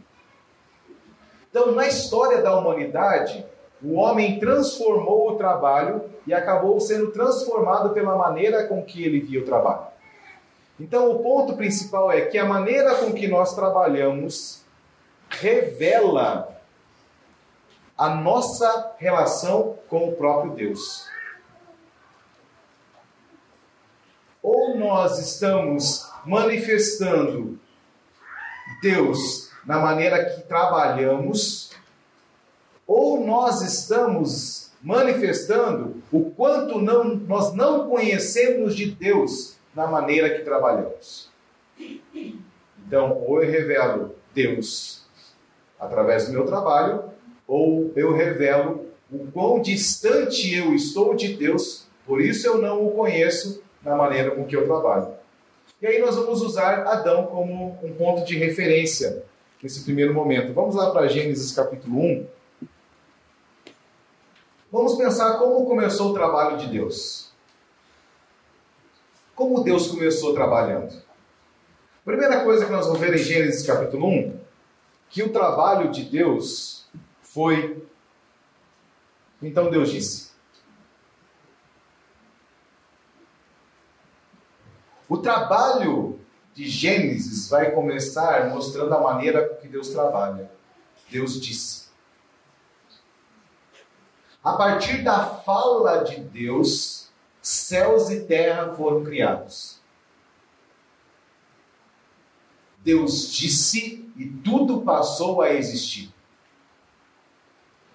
Então, 1.50 1.72
na 1.72 1.86
história 1.86 2.42
da 2.42 2.56
humanidade, 2.56 3.44
o 3.82 3.94
homem 3.94 4.38
transformou 4.38 5.30
o 5.30 5.36
trabalho 5.36 6.04
e 6.26 6.34
acabou 6.34 6.78
sendo 6.78 7.10
transformado 7.10 7.90
pela 7.90 8.16
maneira 8.16 8.66
com 8.66 8.82
que 8.82 9.02
ele 9.02 9.20
via 9.20 9.40
o 9.40 9.44
trabalho. 9.44 9.86
Então, 10.78 11.10
o 11.10 11.20
ponto 11.20 11.56
principal 11.56 12.12
é 12.12 12.22
que 12.22 12.38
a 12.38 12.44
maneira 12.44 12.94
com 12.96 13.12
que 13.12 13.26
nós 13.26 13.54
trabalhamos 13.54 14.62
revela 15.28 16.57
a 17.98 18.14
nossa 18.14 18.94
relação 18.98 19.76
com 19.88 20.08
o 20.08 20.16
próprio 20.16 20.54
Deus. 20.54 21.08
Ou 24.40 24.78
nós 24.78 25.18
estamos 25.18 26.08
manifestando 26.24 27.58
Deus 28.80 29.50
na 29.66 29.80
maneira 29.80 30.24
que 30.26 30.42
trabalhamos, 30.42 31.70
ou 32.86 33.26
nós 33.26 33.60
estamos 33.62 34.70
manifestando 34.80 36.00
o 36.12 36.30
quanto 36.30 36.80
não, 36.80 37.04
nós 37.04 37.52
não 37.52 37.88
conhecemos 37.88 38.76
de 38.76 38.92
Deus 38.92 39.56
na 39.74 39.88
maneira 39.88 40.30
que 40.30 40.44
trabalhamos. 40.44 41.28
Então, 42.86 43.12
ou 43.26 43.42
eu 43.42 43.50
revelo 43.50 44.14
Deus 44.32 45.04
através 45.78 46.26
do 46.26 46.32
meu 46.32 46.46
trabalho, 46.46 47.17
ou 47.48 47.90
eu 47.96 48.14
revelo 48.14 48.86
o 49.10 49.26
quão 49.32 49.62
distante 49.62 50.54
eu 50.54 50.74
estou 50.74 51.16
de 51.16 51.34
Deus, 51.34 51.86
por 52.06 52.20
isso 52.20 52.46
eu 52.46 52.58
não 52.58 52.86
o 52.86 52.90
conheço 52.90 53.62
na 53.82 53.96
maneira 53.96 54.32
com 54.32 54.44
que 54.44 54.54
eu 54.54 54.66
trabalho. 54.66 55.08
E 55.80 55.86
aí 55.86 55.98
nós 55.98 56.14
vamos 56.14 56.42
usar 56.42 56.86
Adão 56.86 57.26
como 57.26 57.78
um 57.82 57.92
ponto 57.94 58.24
de 58.24 58.36
referência 58.36 59.24
nesse 59.62 59.84
primeiro 59.84 60.12
momento. 60.12 60.52
Vamos 60.52 60.74
lá 60.74 60.90
para 60.90 61.08
Gênesis 61.08 61.52
capítulo 61.52 62.00
1. 62.00 62.26
Vamos 64.70 64.96
pensar 64.96 65.38
como 65.38 65.64
começou 65.64 66.10
o 66.10 66.14
trabalho 66.14 66.58
de 66.58 66.66
Deus. 66.66 67.32
Como 69.34 69.62
Deus 69.62 69.86
começou 69.86 70.34
trabalhando? 70.34 70.92
Primeira 72.04 72.42
coisa 72.42 72.66
que 72.66 72.72
nós 72.72 72.86
vamos 72.86 73.00
ver 73.00 73.14
em 73.14 73.18
Gênesis 73.18 73.66
capítulo 73.66 74.06
1, 74.06 74.36
que 75.08 75.22
o 75.22 75.32
trabalho 75.32 75.90
de 75.90 76.02
Deus 76.04 76.77
foi. 77.38 77.86
Então 79.40 79.70
Deus 79.70 79.92
disse: 79.92 80.32
O 85.08 85.18
trabalho 85.18 86.18
de 86.52 86.68
Gênesis 86.68 87.48
vai 87.48 87.70
começar 87.70 88.50
mostrando 88.50 88.92
a 88.92 89.00
maneira 89.00 89.54
que 89.54 89.68
Deus 89.68 89.90
trabalha. 89.90 90.50
Deus 91.08 91.40
disse. 91.40 91.86
A 94.42 94.54
partir 94.54 95.04
da 95.04 95.24
fala 95.24 95.98
de 95.98 96.18
Deus, 96.20 97.08
céus 97.40 98.10
e 98.10 98.24
terra 98.24 98.74
foram 98.74 99.04
criados. 99.04 99.78
Deus 102.78 103.30
disse 103.30 104.10
e 104.16 104.26
tudo 104.26 104.80
passou 104.80 105.40
a 105.40 105.52
existir. 105.52 106.17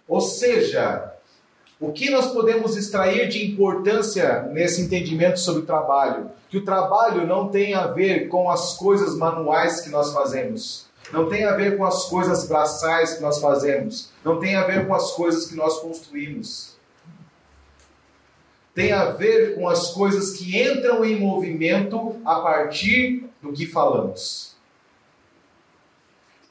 Ou 0.08 0.22
seja, 0.22 1.14
o 1.80 1.92
que 1.92 2.10
nós 2.10 2.28
podemos 2.32 2.78
extrair 2.78 3.28
de 3.28 3.46
importância 3.46 4.44
nesse 4.44 4.82
entendimento 4.82 5.40
sobre 5.40 5.64
o 5.64 5.66
trabalho? 5.66 6.32
Que 6.50 6.58
o 6.58 6.66
trabalho 6.66 7.26
não 7.26 7.50
tem 7.50 7.74
a 7.74 7.88
ver 7.88 8.28
com 8.30 8.50
as 8.50 8.76
coisas 8.78 9.18
manuais 9.18 9.82
que 9.82 9.90
nós 9.90 10.14
fazemos, 10.14 10.88
não 11.12 11.28
tem 11.28 11.44
a 11.44 11.56
ver 11.56 11.78
com 11.78 11.86
as 11.86 12.06
coisas 12.06 12.48
braçais 12.48 13.16
que 13.16 13.22
nós 13.22 13.40
fazemos, 13.40 14.10
não 14.24 14.40
tem 14.40 14.56
a 14.56 14.64
ver 14.66 14.88
com 14.88 14.94
as 14.94 15.12
coisas 15.12 15.48
que 15.48 15.56
nós 15.56 15.80
construímos. 15.80 16.74
Tem 18.74 18.92
a 18.92 19.12
ver 19.12 19.56
com 19.56 19.68
as 19.68 19.92
coisas 19.92 20.38
que 20.38 20.60
entram 20.60 21.06
em 21.06 21.20
movimento 21.20 22.16
a 22.26 22.40
partir 22.40 23.30
do 23.42 23.54
que 23.54 23.68
falamos. 23.68 24.56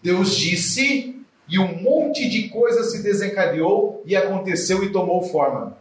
Deus 0.01 0.37
disse 0.37 1.22
e 1.49 1.59
um 1.59 1.83
monte 1.83 2.29
de 2.29 2.49
coisa 2.49 2.85
se 2.85 3.03
desencadeou 3.03 4.03
e 4.07 4.17
aconteceu 4.17 4.83
e 4.85 4.93
tomou 4.93 5.23
forma. 5.23 5.77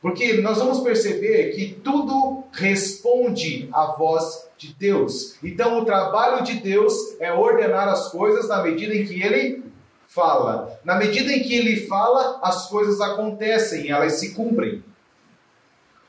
Porque 0.00 0.34
nós 0.40 0.58
vamos 0.58 0.80
perceber 0.80 1.52
que 1.54 1.74
tudo 1.74 2.44
responde 2.52 3.68
à 3.72 3.86
voz 3.86 4.48
de 4.56 4.72
Deus. 4.72 5.36
Então, 5.42 5.78
o 5.78 5.84
trabalho 5.84 6.42
de 6.42 6.54
Deus 6.54 6.94
é 7.20 7.32
ordenar 7.32 7.88
as 7.88 8.08
coisas 8.08 8.48
na 8.48 8.62
medida 8.62 8.94
em 8.94 9.04
que 9.04 9.22
Ele 9.22 9.62
fala. 10.08 10.80
Na 10.84 10.96
medida 10.96 11.30
em 11.30 11.42
que 11.42 11.54
Ele 11.54 11.86
fala, 11.86 12.40
as 12.42 12.66
coisas 12.68 13.00
acontecem, 13.00 13.90
elas 13.90 14.14
se 14.14 14.34
cumprem. 14.34 14.82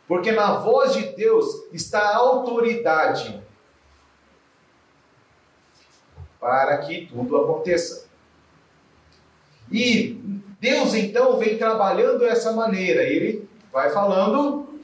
Porque 0.07 0.31
na 0.31 0.59
voz 0.59 0.93
de 0.93 1.03
Deus 1.15 1.45
está 1.73 1.99
a 1.99 2.17
autoridade 2.17 3.40
para 6.41 6.79
que 6.79 7.05
tudo 7.05 7.37
aconteça. 7.37 8.07
E 9.71 10.19
Deus 10.59 10.95
então 10.95 11.37
vem 11.37 11.57
trabalhando 11.57 12.19
dessa 12.19 12.51
maneira. 12.51 13.03
Ele 13.03 13.47
vai 13.71 13.91
falando 13.91 14.81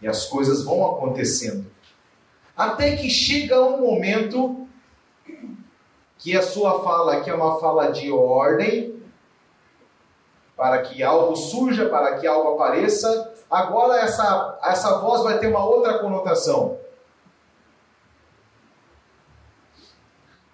e 0.00 0.08
as 0.08 0.24
coisas 0.24 0.64
vão 0.64 0.84
acontecendo. 0.84 1.66
Até 2.56 2.96
que 2.96 3.10
chega 3.10 3.60
um 3.60 3.80
momento 3.82 4.66
que 6.16 6.36
a 6.36 6.42
sua 6.42 6.82
fala, 6.82 7.20
que 7.20 7.30
é 7.30 7.34
uma 7.34 7.60
fala 7.60 7.92
de 7.92 8.10
ordem, 8.10 9.00
para 10.56 10.82
que 10.82 11.02
algo 11.02 11.36
surja, 11.36 11.88
para 11.88 12.18
que 12.18 12.26
algo 12.26 12.54
apareça, 12.54 13.32
agora 13.48 14.00
essa, 14.00 14.58
essa 14.64 14.98
voz 14.98 15.22
vai 15.22 15.38
ter 15.38 15.46
uma 15.46 15.64
outra 15.64 16.00
conotação. 16.00 16.77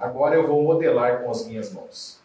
Agora 0.04 0.34
eu 0.34 0.46
vou 0.46 0.62
modelar 0.62 1.22
com 1.22 1.30
as 1.30 1.46
minhas 1.46 1.72
mãos. 1.72 2.20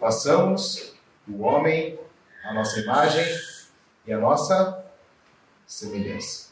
Façamos 0.00 0.92
o 1.28 1.44
homem, 1.44 1.96
a 2.42 2.52
nossa 2.52 2.80
imagem 2.80 3.24
e 4.04 4.12
a 4.12 4.18
nossa 4.18 4.84
semelhança. 5.64 6.50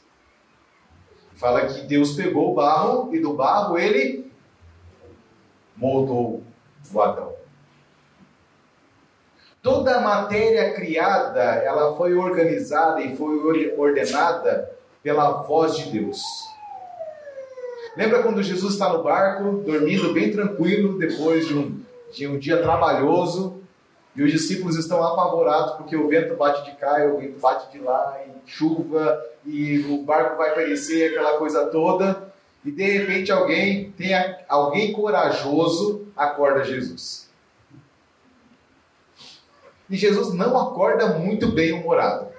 Fala 1.34 1.66
que 1.66 1.80
Deus 1.80 2.12
pegou 2.12 2.52
o 2.52 2.54
barro 2.54 3.12
e 3.12 3.18
do 3.18 3.34
barro 3.34 3.76
ele 3.76 4.30
moldou 5.76 6.44
o 6.94 7.02
Adão. 7.02 7.34
Toda 9.60 9.96
a 9.96 10.00
matéria 10.00 10.72
criada, 10.72 11.42
ela 11.42 11.96
foi 11.96 12.14
organizada 12.14 13.00
e 13.00 13.16
foi 13.16 13.74
ordenada 13.76 14.72
pela 15.02 15.42
voz 15.42 15.76
de 15.76 15.90
Deus. 15.90 16.51
Lembra 17.96 18.22
quando 18.22 18.42
Jesus 18.42 18.72
está 18.72 18.90
no 18.92 19.02
barco, 19.02 19.62
dormindo 19.66 20.12
bem 20.12 20.30
tranquilo, 20.30 20.98
depois 20.98 21.46
de 21.46 21.54
um, 21.54 21.80
de 22.12 22.26
um 22.26 22.38
dia 22.38 22.62
trabalhoso, 22.62 23.60
e 24.16 24.22
os 24.22 24.30
discípulos 24.30 24.76
estão 24.76 25.02
apavorados 25.02 25.74
porque 25.76 25.96
o 25.96 26.08
vento 26.08 26.34
bate 26.36 26.64
de 26.70 26.76
cá, 26.76 27.00
e 27.00 27.10
o 27.10 27.18
vento 27.18 27.38
bate 27.38 27.70
de 27.70 27.78
lá, 27.78 28.18
e 28.26 28.50
chuva, 28.50 29.22
e 29.44 29.78
o 29.90 30.02
barco 30.02 30.36
vai 30.36 30.54
perecer, 30.54 31.10
aquela 31.10 31.38
coisa 31.38 31.66
toda. 31.66 32.32
E 32.64 32.70
de 32.70 32.84
repente 32.84 33.32
alguém 33.32 33.90
tem 33.92 34.14
alguém 34.48 34.92
corajoso 34.92 36.06
acorda 36.16 36.64
Jesus. 36.64 37.28
E 39.90 39.96
Jesus 39.96 40.32
não 40.32 40.58
acorda 40.58 41.18
muito 41.18 41.48
bem 41.48 41.72
humorado. 41.72 42.31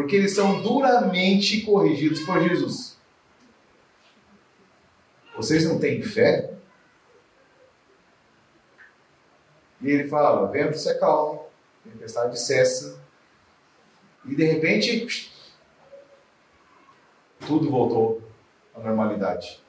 Porque 0.00 0.16
eles 0.16 0.34
são 0.34 0.62
duramente 0.62 1.60
corrigidos 1.60 2.20
por 2.20 2.40
Jesus. 2.40 2.96
Vocês 5.36 5.66
não 5.66 5.78
têm 5.78 6.02
fé? 6.02 6.54
E 9.82 9.90
ele 9.90 10.08
fala: 10.08 10.50
vento 10.50 10.78
se 10.78 10.88
acalma, 10.88 11.42
tempestade 11.84 12.40
cessa. 12.40 12.98
E 14.24 14.34
de 14.34 14.42
repente, 14.42 15.30
tudo 17.46 17.68
voltou 17.68 18.22
à 18.74 18.80
normalidade. 18.80 19.62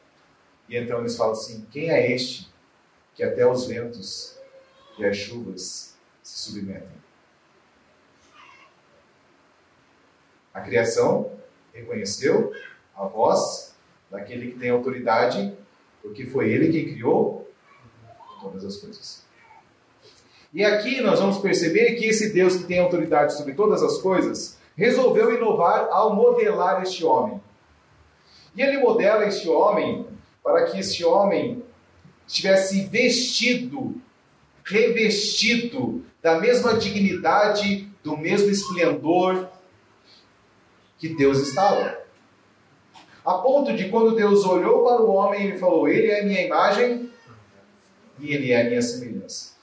E 0.69 0.77
então 0.77 1.01
eles 1.01 1.17
falam 1.17 1.34
assim: 1.34 1.67
quem 1.69 1.89
é 1.89 2.10
este 2.10 2.49
que 3.15 3.23
até 3.23 3.45
os 3.45 3.65
ventos 3.65 4.39
e 4.97 5.03
as 5.03 5.17
chuvas 5.17 5.97
se 6.23 6.49
submetem? 6.49 7.00
A 10.53 10.61
criação 10.61 11.31
reconheceu 11.73 12.53
a 12.95 13.05
voz 13.05 13.73
daquele 14.09 14.51
que 14.51 14.59
tem 14.59 14.69
autoridade, 14.69 15.53
porque 16.01 16.25
foi 16.25 16.51
ele 16.51 16.71
quem 16.71 16.93
criou 16.93 17.49
todas 18.41 18.65
as 18.65 18.77
coisas. 18.77 19.23
E 20.53 20.65
aqui 20.65 20.99
nós 20.99 21.19
vamos 21.19 21.37
perceber 21.37 21.95
que 21.95 22.05
esse 22.05 22.33
Deus 22.33 22.57
que 22.57 22.65
tem 22.65 22.79
autoridade 22.79 23.37
sobre 23.37 23.53
todas 23.53 23.81
as 23.81 23.99
coisas 23.99 24.57
resolveu 24.75 25.33
inovar 25.33 25.87
ao 25.91 26.13
modelar 26.13 26.81
este 26.81 27.05
homem. 27.05 27.39
E 28.55 28.61
ele 28.61 28.79
modela 28.79 29.25
este 29.25 29.47
homem 29.47 30.05
para 30.43 30.65
que 30.65 30.79
este 30.79 31.05
homem 31.05 31.63
estivesse 32.27 32.85
vestido, 32.85 33.95
revestido 34.63 36.03
da 36.21 36.39
mesma 36.39 36.73
dignidade, 36.73 37.87
do 38.03 38.17
mesmo 38.17 38.49
esplendor 38.49 39.47
que 41.01 41.09
Deus 41.09 41.39
estava. 41.39 41.99
A 43.25 43.33
ponto 43.33 43.73
de 43.73 43.89
quando 43.89 44.15
Deus 44.15 44.45
olhou 44.45 44.83
para 44.83 45.01
o 45.01 45.11
homem, 45.11 45.47
ele 45.47 45.57
falou: 45.57 45.89
Ele 45.89 46.11
é 46.11 46.23
minha 46.23 46.45
imagem 46.45 47.09
e 48.19 48.33
ele 48.33 48.53
é 48.53 48.63
minha 48.63 48.81
semelhança. 48.81 49.55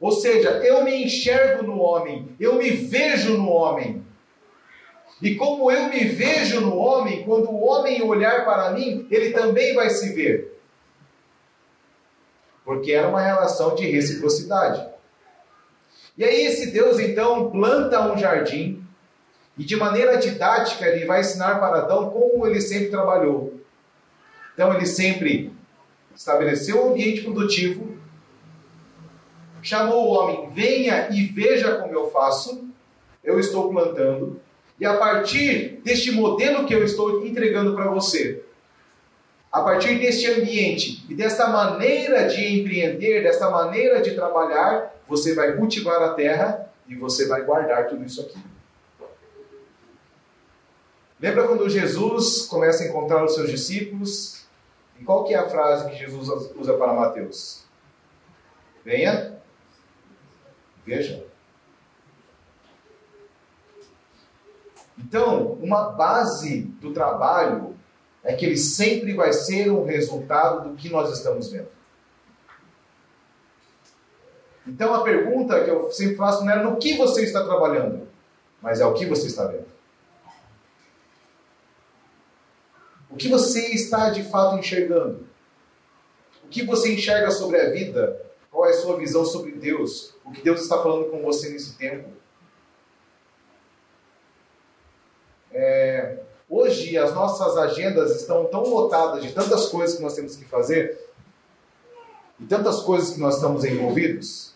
Ou 0.00 0.12
seja, 0.12 0.48
eu 0.64 0.82
me 0.82 1.04
enxergo 1.04 1.62
no 1.62 1.78
homem, 1.78 2.34
eu 2.40 2.54
me 2.54 2.70
vejo 2.70 3.36
no 3.36 3.50
homem. 3.50 4.02
E 5.20 5.34
como 5.34 5.70
eu 5.70 5.90
me 5.90 6.04
vejo 6.04 6.62
no 6.62 6.74
homem, 6.78 7.22
quando 7.24 7.50
o 7.50 7.62
homem 7.62 8.02
olhar 8.02 8.46
para 8.46 8.70
mim, 8.70 9.06
ele 9.10 9.32
também 9.32 9.74
vai 9.74 9.90
se 9.90 10.14
ver. 10.14 10.58
Porque 12.64 12.92
era 12.92 13.08
uma 13.08 13.20
relação 13.20 13.74
de 13.74 13.84
reciprocidade. 13.90 14.88
E 16.16 16.24
aí, 16.24 16.46
esse 16.46 16.70
Deus 16.70 16.98
então 16.98 17.50
planta 17.50 18.10
um 18.10 18.16
jardim, 18.16 18.79
e 19.60 19.64
de 19.64 19.76
maneira 19.76 20.16
didática, 20.16 20.86
ele 20.86 21.04
vai 21.04 21.20
ensinar 21.20 21.56
para 21.60 21.80
Adão 21.80 22.08
como 22.08 22.46
ele 22.46 22.62
sempre 22.62 22.88
trabalhou. 22.88 23.60
Então, 24.54 24.72
ele 24.72 24.86
sempre 24.86 25.52
estabeleceu 26.16 26.82
um 26.82 26.92
ambiente 26.92 27.20
produtivo, 27.20 27.94
chamou 29.60 30.06
o 30.06 30.12
homem, 30.12 30.50
venha 30.54 31.10
e 31.10 31.26
veja 31.26 31.76
como 31.76 31.92
eu 31.92 32.10
faço, 32.10 32.70
eu 33.22 33.38
estou 33.38 33.68
plantando, 33.68 34.40
e 34.78 34.86
a 34.86 34.96
partir 34.96 35.78
deste 35.84 36.10
modelo 36.10 36.64
que 36.64 36.72
eu 36.72 36.82
estou 36.82 37.26
entregando 37.26 37.74
para 37.74 37.90
você, 37.90 38.42
a 39.52 39.60
partir 39.60 39.98
deste 39.98 40.26
ambiente 40.26 41.04
e 41.06 41.14
desta 41.14 41.48
maneira 41.48 42.26
de 42.28 42.60
empreender, 42.60 43.22
desta 43.22 43.50
maneira 43.50 44.00
de 44.00 44.14
trabalhar, 44.14 44.90
você 45.06 45.34
vai 45.34 45.54
cultivar 45.54 46.00
a 46.02 46.14
terra 46.14 46.72
e 46.88 46.94
você 46.94 47.28
vai 47.28 47.42
guardar 47.42 47.88
tudo 47.88 48.02
isso 48.06 48.22
aqui. 48.22 48.49
Lembra 51.20 51.46
quando 51.46 51.68
Jesus 51.68 52.42
começa 52.42 52.82
a 52.82 52.86
encontrar 52.86 53.24
os 53.24 53.34
seus 53.34 53.50
discípulos? 53.50 54.44
E 54.98 55.04
qual 55.04 55.24
que 55.24 55.34
é 55.34 55.38
a 55.38 55.48
frase 55.48 55.90
que 55.90 55.96
Jesus 55.96 56.28
usa 56.56 56.74
para 56.74 56.92
Mateus? 56.92 57.64
Venha 58.84 59.40
Veja. 60.84 61.24
Então, 64.98 65.52
uma 65.54 65.90
base 65.90 66.62
do 66.62 66.92
trabalho 66.92 67.76
é 68.22 68.34
que 68.34 68.44
ele 68.44 68.56
sempre 68.56 69.14
vai 69.14 69.32
ser 69.32 69.70
um 69.70 69.84
resultado 69.84 70.68
do 70.68 70.76
que 70.76 70.88
nós 70.88 71.16
estamos 71.16 71.50
vendo. 71.50 71.68
Então, 74.66 74.92
a 74.94 75.02
pergunta 75.02 75.64
que 75.64 75.70
eu 75.70 75.90
sempre 75.90 76.16
faço 76.16 76.44
não 76.44 76.52
é 76.52 76.62
no 76.62 76.76
que 76.76 76.96
você 76.96 77.24
está 77.24 77.44
trabalhando, 77.44 78.08
mas 78.60 78.80
é 78.80 78.84
o 78.84 78.94
que 78.94 79.06
você 79.06 79.26
está 79.26 79.46
vendo. 79.46 79.66
O 83.08 83.09
que 83.20 83.28
você 83.28 83.68
está 83.68 84.10
de 84.10 84.22
fato 84.24 84.58
enxergando? 84.58 85.28
O 86.44 86.48
que 86.48 86.64
você 86.64 86.94
enxerga 86.94 87.30
sobre 87.30 87.60
a 87.60 87.70
vida? 87.70 88.20
Qual 88.50 88.66
é 88.66 88.70
a 88.70 88.80
sua 88.80 88.96
visão 88.96 89.24
sobre 89.24 89.52
Deus? 89.52 90.14
O 90.24 90.32
que 90.32 90.42
Deus 90.42 90.62
está 90.62 90.82
falando 90.82 91.10
com 91.10 91.22
você 91.22 91.50
nesse 91.50 91.76
tempo? 91.76 92.08
É, 95.52 96.20
hoje 96.48 96.96
as 96.96 97.14
nossas 97.14 97.56
agendas 97.56 98.16
estão 98.16 98.46
tão 98.46 98.62
lotadas 98.62 99.22
de 99.22 99.32
tantas 99.32 99.66
coisas 99.66 99.96
que 99.96 100.02
nós 100.02 100.14
temos 100.14 100.36
que 100.36 100.44
fazer 100.44 100.98
e 102.38 102.46
tantas 102.46 102.80
coisas 102.80 103.10
que 103.10 103.20
nós 103.20 103.34
estamos 103.34 103.64
envolvidos 103.64 104.50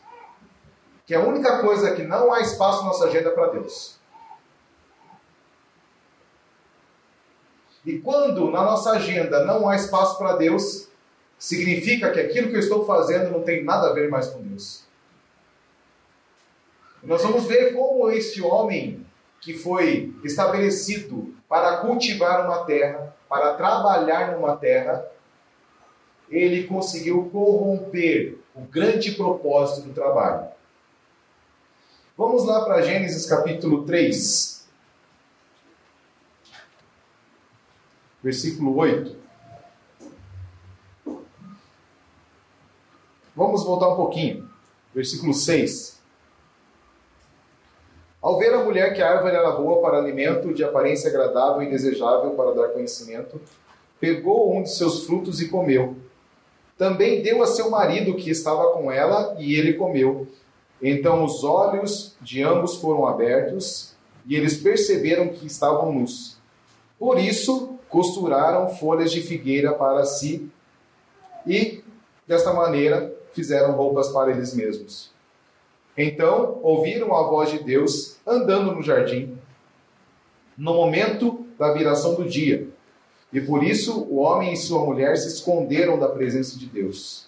que 1.07 1.15
a 1.15 1.21
única 1.21 1.61
coisa 1.61 1.91
é 1.91 1.95
que 1.95 2.03
não 2.03 2.33
há 2.33 2.41
espaço 2.41 2.79
na 2.79 2.89
nossa 2.89 3.05
agenda 3.05 3.31
para 3.31 3.49
Deus. 3.49 3.97
E 7.85 7.99
quando 7.99 8.51
na 8.51 8.63
nossa 8.63 8.93
agenda 8.93 9.45
não 9.45 9.69
há 9.69 9.77
espaço 9.77 10.17
para 10.19 10.37
Deus, 10.37 10.89
significa 11.39 12.11
que 12.11 12.21
aquilo 12.21 12.49
que 12.49 12.57
eu 12.57 12.61
estou 12.61 12.85
fazendo 12.87 13.31
não 13.31 13.43
tem 13.43 13.63
nada 13.63 13.89
a 13.89 13.93
ver 13.93 14.09
mais 14.09 14.29
com 14.29 14.43
Deus. 14.43 14.85
Nós 17.03 17.23
vamos 17.23 17.45
ver 17.45 17.75
como 17.75 18.11
este 18.11 18.41
homem 18.41 19.05
que 19.41 19.53
foi 19.53 20.15
estabelecido 20.25 21.35
para 21.47 21.77
cultivar 21.79 22.47
uma 22.47 22.65
terra, 22.65 23.15
para 23.29 23.53
trabalhar 23.55 24.33
numa 24.33 24.57
terra, 24.57 25.07
ele 26.31 26.65
conseguiu 26.65 27.29
corromper 27.31 28.39
o 28.55 28.63
grande 28.63 29.13
propósito 29.13 29.89
do 29.89 29.95
trabalho. 29.95 30.49
Vamos 32.17 32.47
lá 32.47 32.65
para 32.65 32.81
Gênesis 32.81 33.27
capítulo 33.27 33.85
3, 33.85 34.54
versículo 38.25 38.75
8. 38.79 39.15
Vamos 43.37 43.63
voltar 43.63 43.91
um 43.91 43.97
pouquinho. 43.97 44.49
Versículo 44.95 45.35
6. 45.35 46.01
Ao 48.23 48.39
ver 48.39 48.55
a 48.55 48.65
mulher 48.65 48.95
que 48.95 49.03
a 49.03 49.11
árvore 49.11 49.37
era 49.37 49.51
boa 49.51 49.83
para 49.83 49.99
alimento, 49.99 50.55
de 50.55 50.65
aparência 50.65 51.11
agradável 51.11 51.63
e 51.63 51.69
desejável 51.69 52.31
para 52.31 52.55
dar 52.55 52.69
conhecimento, 52.69 53.39
pegou 54.01 54.57
um 54.57 54.63
de 54.63 54.71
seus 54.71 55.05
frutos 55.05 55.43
e 55.43 55.49
comeu. 55.49 55.95
Também 56.79 57.21
deu 57.21 57.43
a 57.43 57.47
seu 57.47 57.69
marido 57.69 58.15
que 58.15 58.31
estava 58.31 58.73
com 58.73 58.91
ela, 58.91 59.37
e 59.39 59.55
ele 59.55 59.75
comeu. 59.75 60.27
Então 60.81 61.23
os 61.23 61.45
olhos 61.45 62.17
de 62.23 62.43
ambos 62.43 62.77
foram 62.77 63.07
abertos, 63.07 63.93
e 64.27 64.35
eles 64.35 64.57
perceberam 64.57 65.29
que 65.29 65.47
estavam 65.47 65.93
nus. 65.93 66.39
Por 66.99 67.19
isso, 67.19 67.74
costuraram 67.89 68.69
folhas 68.69 69.13
de 69.13 69.21
figueira 69.21 69.73
para 69.73 70.05
si, 70.05 70.51
e, 71.47 71.83
desta 72.27 72.53
maneira, 72.53 73.15
fizeram 73.33 73.73
roupas 73.73 74.09
para 74.09 74.31
eles 74.31 74.55
mesmos. 74.55 75.13
Então 75.97 76.59
ouviram 76.63 77.15
a 77.15 77.29
voz 77.29 77.51
de 77.51 77.63
Deus 77.63 78.19
andando 78.27 78.73
no 78.73 78.83
jardim, 78.83 79.39
no 80.57 80.75
momento 80.75 81.47
da 81.59 81.73
viração 81.73 82.15
do 82.15 82.25
dia. 82.25 82.69
E 83.33 83.41
por 83.41 83.63
isso 83.65 84.03
o 84.03 84.17
homem 84.17 84.53
e 84.53 84.57
sua 84.57 84.85
mulher 84.85 85.17
se 85.17 85.29
esconderam 85.29 85.99
da 85.99 86.09
presença 86.09 86.59
de 86.59 86.67
Deus. 86.67 87.27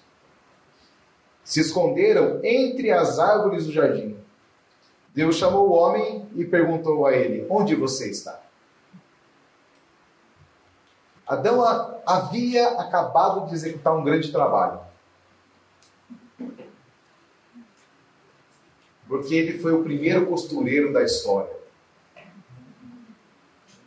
Se 1.44 1.60
esconderam 1.60 2.40
entre 2.42 2.90
as 2.90 3.18
árvores 3.18 3.66
do 3.66 3.72
jardim. 3.72 4.16
Deus 5.14 5.36
chamou 5.36 5.68
o 5.68 5.72
homem 5.72 6.26
e 6.34 6.44
perguntou 6.44 7.06
a 7.06 7.12
ele: 7.12 7.46
Onde 7.48 7.74
você 7.74 8.10
está? 8.10 8.45
Adão 11.26 11.62
havia 12.06 12.68
acabado 12.78 13.46
de 13.48 13.54
executar 13.54 13.96
um 13.96 14.04
grande 14.04 14.30
trabalho. 14.30 14.80
porque 19.08 19.34
ele 19.34 19.58
foi 19.58 19.72
o 19.72 19.82
primeiro 19.82 20.26
costureiro 20.26 20.92
da 20.92 21.02
história. 21.02 21.50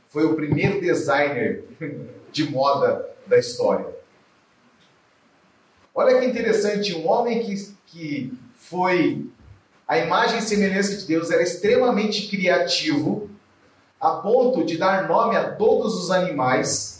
Foi 0.09 0.25
o 0.25 0.35
primeiro 0.35 0.81
designer 0.81 1.65
de 2.31 2.49
moda 2.49 3.07
da 3.27 3.37
história. 3.37 3.87
Olha 5.93 6.19
que 6.19 6.25
interessante, 6.25 6.95
um 6.95 7.07
homem 7.07 7.43
que, 7.43 7.75
que 7.87 8.33
foi 8.55 9.29
a 9.87 9.97
imagem 9.97 10.39
e 10.39 10.41
semelhança 10.41 10.95
de 10.95 11.05
Deus, 11.05 11.29
era 11.31 11.43
extremamente 11.43 12.27
criativo, 12.27 13.29
a 13.99 14.11
ponto 14.11 14.63
de 14.63 14.77
dar 14.77 15.07
nome 15.07 15.35
a 15.35 15.55
todos 15.55 15.95
os 15.95 16.11
animais. 16.11 16.98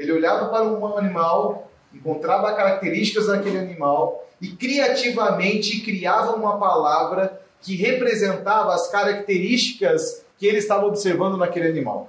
Ele 0.00 0.12
olhava 0.12 0.48
para 0.48 0.64
um 0.64 0.96
animal, 0.96 1.70
encontrava 1.92 2.54
características 2.54 3.26
daquele 3.26 3.58
animal 3.58 4.26
e 4.40 4.48
criativamente 4.48 5.82
criava 5.82 6.34
uma 6.34 6.58
palavra 6.58 7.38
que 7.60 7.76
representava 7.76 8.72
as 8.72 8.90
características 8.90 10.24
que 10.38 10.46
ele 10.46 10.56
estava 10.56 10.86
observando 10.86 11.36
naquele 11.36 11.68
animal. 11.68 12.08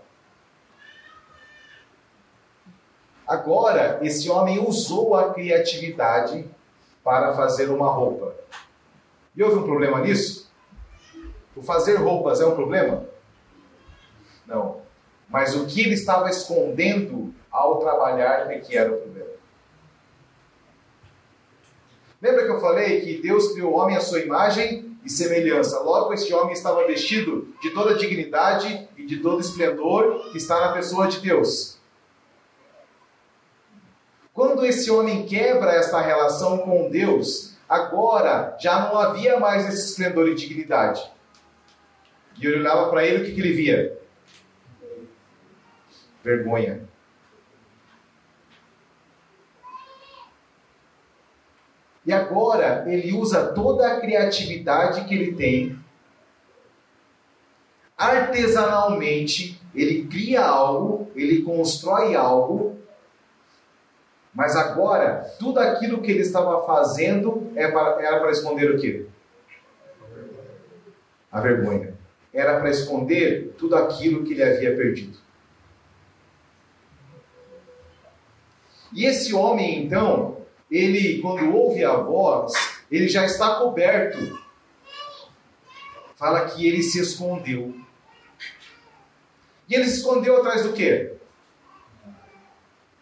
Agora, 3.28 4.00
esse 4.02 4.30
homem 4.30 4.66
usou 4.66 5.14
a 5.14 5.34
criatividade 5.34 6.46
para 7.04 7.34
fazer 7.34 7.70
uma 7.70 7.92
roupa. 7.92 8.34
E 9.36 9.44
houve 9.44 9.58
um 9.58 9.64
problema 9.64 10.00
nisso? 10.00 10.50
O 11.54 11.62
fazer 11.62 11.96
roupas 11.96 12.40
é 12.40 12.46
um 12.46 12.56
problema? 12.56 13.06
Não. 14.48 14.80
Mas 15.28 15.54
o 15.58 15.66
que 15.66 15.82
ele 15.82 15.96
estava 15.96 16.30
escondendo 16.30 17.36
ao 17.52 17.80
trabalhar 17.80 18.48
que 18.62 18.78
era 18.78 18.92
o 18.92 18.98
problema. 18.98 19.32
Lembra 22.22 22.46
que 22.46 22.52
eu 22.52 22.62
falei 22.62 23.02
que 23.02 23.22
Deus 23.22 23.52
criou 23.52 23.74
o 23.74 23.78
homem 23.78 23.98
à 23.98 24.02
sua 24.02 24.20
imagem 24.20 24.96
e 25.04 25.10
semelhança? 25.10 25.80
Logo, 25.80 26.14
esse 26.14 26.32
homem 26.34 26.54
estava 26.54 26.86
vestido 26.86 27.54
de 27.62 27.72
toda 27.72 27.92
a 27.92 27.98
dignidade 27.98 28.88
e 28.96 29.06
de 29.06 29.18
todo 29.18 29.42
esplendor 29.42 30.32
que 30.32 30.38
está 30.38 30.60
na 30.62 30.74
pessoa 30.74 31.08
de 31.08 31.20
Deus. 31.20 31.80
Quando 34.34 34.66
esse 34.66 34.90
homem 34.92 35.26
quebra 35.26 35.72
esta 35.72 36.00
relação 36.00 36.60
com 36.60 36.90
Deus, 36.90 37.58
agora 37.68 38.56
já 38.60 38.88
não 38.88 38.98
havia 38.98 39.40
mais 39.40 39.68
esse 39.68 39.90
esplendor 39.90 40.30
e 40.30 40.36
dignidade. 40.36 41.12
E 42.40 42.48
olhava 42.48 42.90
para 42.90 43.06
ele, 43.06 43.24
o 43.24 43.26
que, 43.26 43.34
que 43.34 43.42
ele 43.42 43.54
via? 43.54 44.00
Vergonha. 46.24 46.91
E 52.06 52.12
agora 52.12 52.84
ele 52.88 53.14
usa 53.14 53.48
toda 53.54 53.88
a 53.88 54.00
criatividade 54.00 55.06
que 55.06 55.14
ele 55.14 55.34
tem, 55.34 55.80
artesanalmente, 57.96 59.62
ele 59.76 60.08
cria 60.08 60.44
algo, 60.44 61.12
ele 61.16 61.44
constrói 61.44 62.16
algo, 62.16 62.80
mas 64.34 64.56
agora 64.56 65.32
tudo 65.38 65.60
aquilo 65.60 66.02
que 66.02 66.10
ele 66.10 66.22
estava 66.22 66.66
fazendo 66.66 67.52
é 67.56 67.70
para, 67.70 68.02
era 68.02 68.20
para 68.20 68.32
esconder 68.32 68.72
o 68.72 68.80
quê? 68.80 69.06
A 71.32 71.40
vergonha. 71.40 71.94
Era 72.34 72.60
para 72.60 72.70
esconder 72.70 73.54
tudo 73.58 73.76
aquilo 73.76 74.24
que 74.24 74.34
ele 74.34 74.44
havia 74.44 74.76
perdido. 74.76 75.20
E 78.94 79.06
esse 79.06 79.34
homem, 79.34 79.86
então, 79.86 80.41
ele, 80.72 81.22
quando 81.22 81.54
ouve 81.54 81.84
a 81.84 81.98
voz, 81.98 82.54
ele 82.90 83.10
já 83.10 83.26
está 83.26 83.56
coberto. 83.56 84.40
Fala 86.16 86.46
que 86.46 86.66
ele 86.66 86.82
se 86.82 87.00
escondeu. 87.00 87.76
E 89.68 89.76
ele 89.76 89.86
se 89.86 89.98
escondeu 89.98 90.38
atrás 90.38 90.64
do 90.64 90.72
quê? 90.72 91.14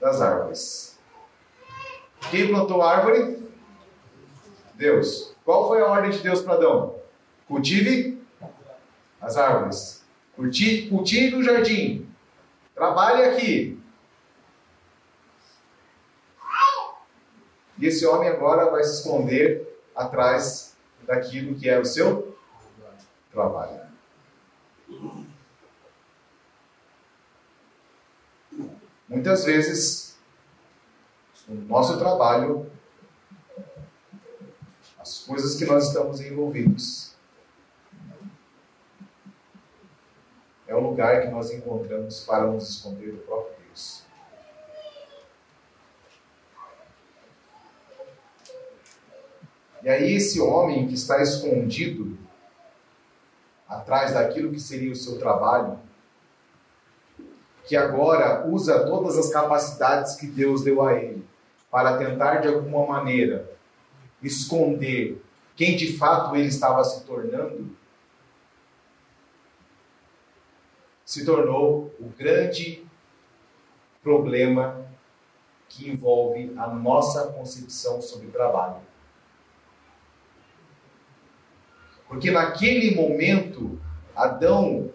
Das 0.02 0.20
árvores. 0.20 0.98
Quem 2.32 2.48
plantou 2.48 2.82
a 2.82 2.96
árvore? 2.96 3.38
Deus. 4.74 5.36
Qual 5.46 5.68
foi 5.68 5.82
a 5.82 5.86
ordem 5.88 6.12
de 6.12 6.20
Deus 6.20 6.42
para 6.42 6.54
Adão? 6.56 6.96
Cultive 7.48 8.22
as 9.22 9.38
árvores. 9.38 10.04
Cultive 10.36 11.36
o 11.36 11.44
jardim. 11.44 12.08
Trabalhe 12.74 13.24
aqui. 13.24 13.79
E 17.80 17.88
esse 17.88 18.06
homem 18.06 18.28
agora 18.28 18.70
vai 18.70 18.84
se 18.84 18.98
esconder 18.98 19.82
atrás 19.96 20.76
daquilo 21.04 21.56
que 21.56 21.70
é 21.70 21.80
o 21.80 21.86
seu 21.86 22.38
trabalho. 23.32 23.80
Muitas 29.08 29.46
vezes, 29.46 30.20
o 31.48 31.54
nosso 31.54 31.98
trabalho, 31.98 32.70
as 35.00 35.20
coisas 35.20 35.56
que 35.56 35.66
nós 35.66 35.88
estamos 35.88 36.20
envolvidos, 36.20 37.16
é 40.68 40.76
o 40.76 40.80
lugar 40.82 41.22
que 41.22 41.30
nós 41.30 41.50
encontramos 41.50 42.26
para 42.26 42.46
nos 42.46 42.70
esconder 42.70 43.14
do 43.14 43.20
próprio 43.20 43.56
Deus. 43.70 44.04
E 49.90 49.92
aí, 49.92 50.14
esse 50.14 50.40
homem 50.40 50.88
que 50.88 50.94
está 50.94 51.20
escondido 51.20 52.16
atrás 53.68 54.14
daquilo 54.14 54.52
que 54.52 54.60
seria 54.60 54.92
o 54.92 54.96
seu 54.96 55.18
trabalho, 55.18 55.80
que 57.66 57.76
agora 57.76 58.48
usa 58.48 58.86
todas 58.86 59.18
as 59.18 59.32
capacidades 59.32 60.16
que 60.16 60.28
Deus 60.28 60.64
deu 60.64 60.84
a 60.84 60.94
ele 60.94 61.28
para 61.72 61.98
tentar 61.98 62.36
de 62.36 62.48
alguma 62.48 62.86
maneira 62.86 63.52
esconder 64.22 65.20
quem 65.56 65.76
de 65.76 65.98
fato 65.98 66.36
ele 66.36 66.50
estava 66.50 66.84
se 66.84 67.04
tornando, 67.04 67.76
se 71.04 71.26
tornou 71.26 71.92
o 72.00 72.10
grande 72.16 72.86
problema 74.04 74.86
que 75.68 75.90
envolve 75.90 76.54
a 76.56 76.68
nossa 76.68 77.34
concepção 77.34 78.00
sobre 78.04 78.28
trabalho. 78.28 78.88
Porque 82.10 82.32
naquele 82.32 82.96
momento, 82.96 83.80
Adão 84.16 84.90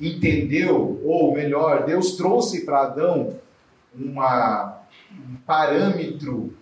entendeu, 0.00 1.00
ou 1.04 1.32
melhor, 1.32 1.84
Deus 1.84 2.16
trouxe 2.16 2.64
para 2.64 2.82
Adão 2.82 3.38
uma, 3.94 4.80
um 5.12 5.36
parâmetro 5.46 6.56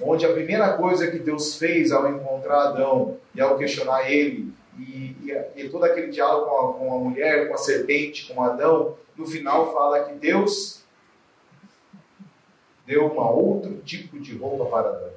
onde 0.00 0.26
a 0.26 0.32
primeira 0.32 0.74
coisa 0.74 1.10
que 1.10 1.18
Deus 1.18 1.56
fez 1.56 1.92
ao 1.92 2.08
encontrar 2.08 2.68
Adão 2.68 3.16
e 3.34 3.40
ao 3.40 3.56
questionar 3.56 4.10
ele, 4.10 4.52
e, 4.78 5.16
e, 5.22 5.44
e 5.56 5.68
todo 5.68 5.84
aquele 5.84 6.08
diálogo 6.08 6.46
com 6.46 6.56
a, 6.56 6.74
com 6.74 6.94
a 6.94 6.98
mulher, 6.98 7.48
com 7.48 7.54
a 7.54 7.58
serpente, 7.58 8.32
com 8.32 8.42
Adão, 8.42 8.96
no 9.16 9.26
final 9.26 9.72
fala 9.72 10.04
que 10.04 10.14
Deus 10.14 10.84
deu 12.86 13.06
um 13.06 13.18
outro 13.18 13.76
tipo 13.84 14.18
de 14.18 14.36
roupa 14.36 14.66
para 14.66 14.88
Adão. 14.88 15.10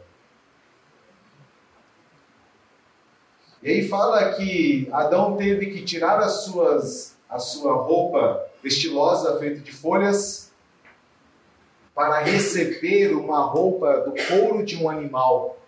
E 3.63 3.69
aí 3.69 3.87
fala 3.87 4.33
que 4.33 4.89
Adão 4.91 5.37
teve 5.37 5.67
que 5.67 5.83
tirar 5.83 6.19
as 6.19 6.45
suas, 6.45 7.15
a 7.29 7.37
sua 7.37 7.75
roupa 7.75 8.43
estilosa 8.63 9.37
feita 9.37 9.59
de 9.59 9.71
folhas 9.71 10.51
para 11.93 12.19
receber 12.19 13.13
uma 13.13 13.45
roupa 13.45 13.97
do 13.99 14.13
couro 14.27 14.65
de 14.65 14.81
um 14.81 14.89
animal. 14.89 15.59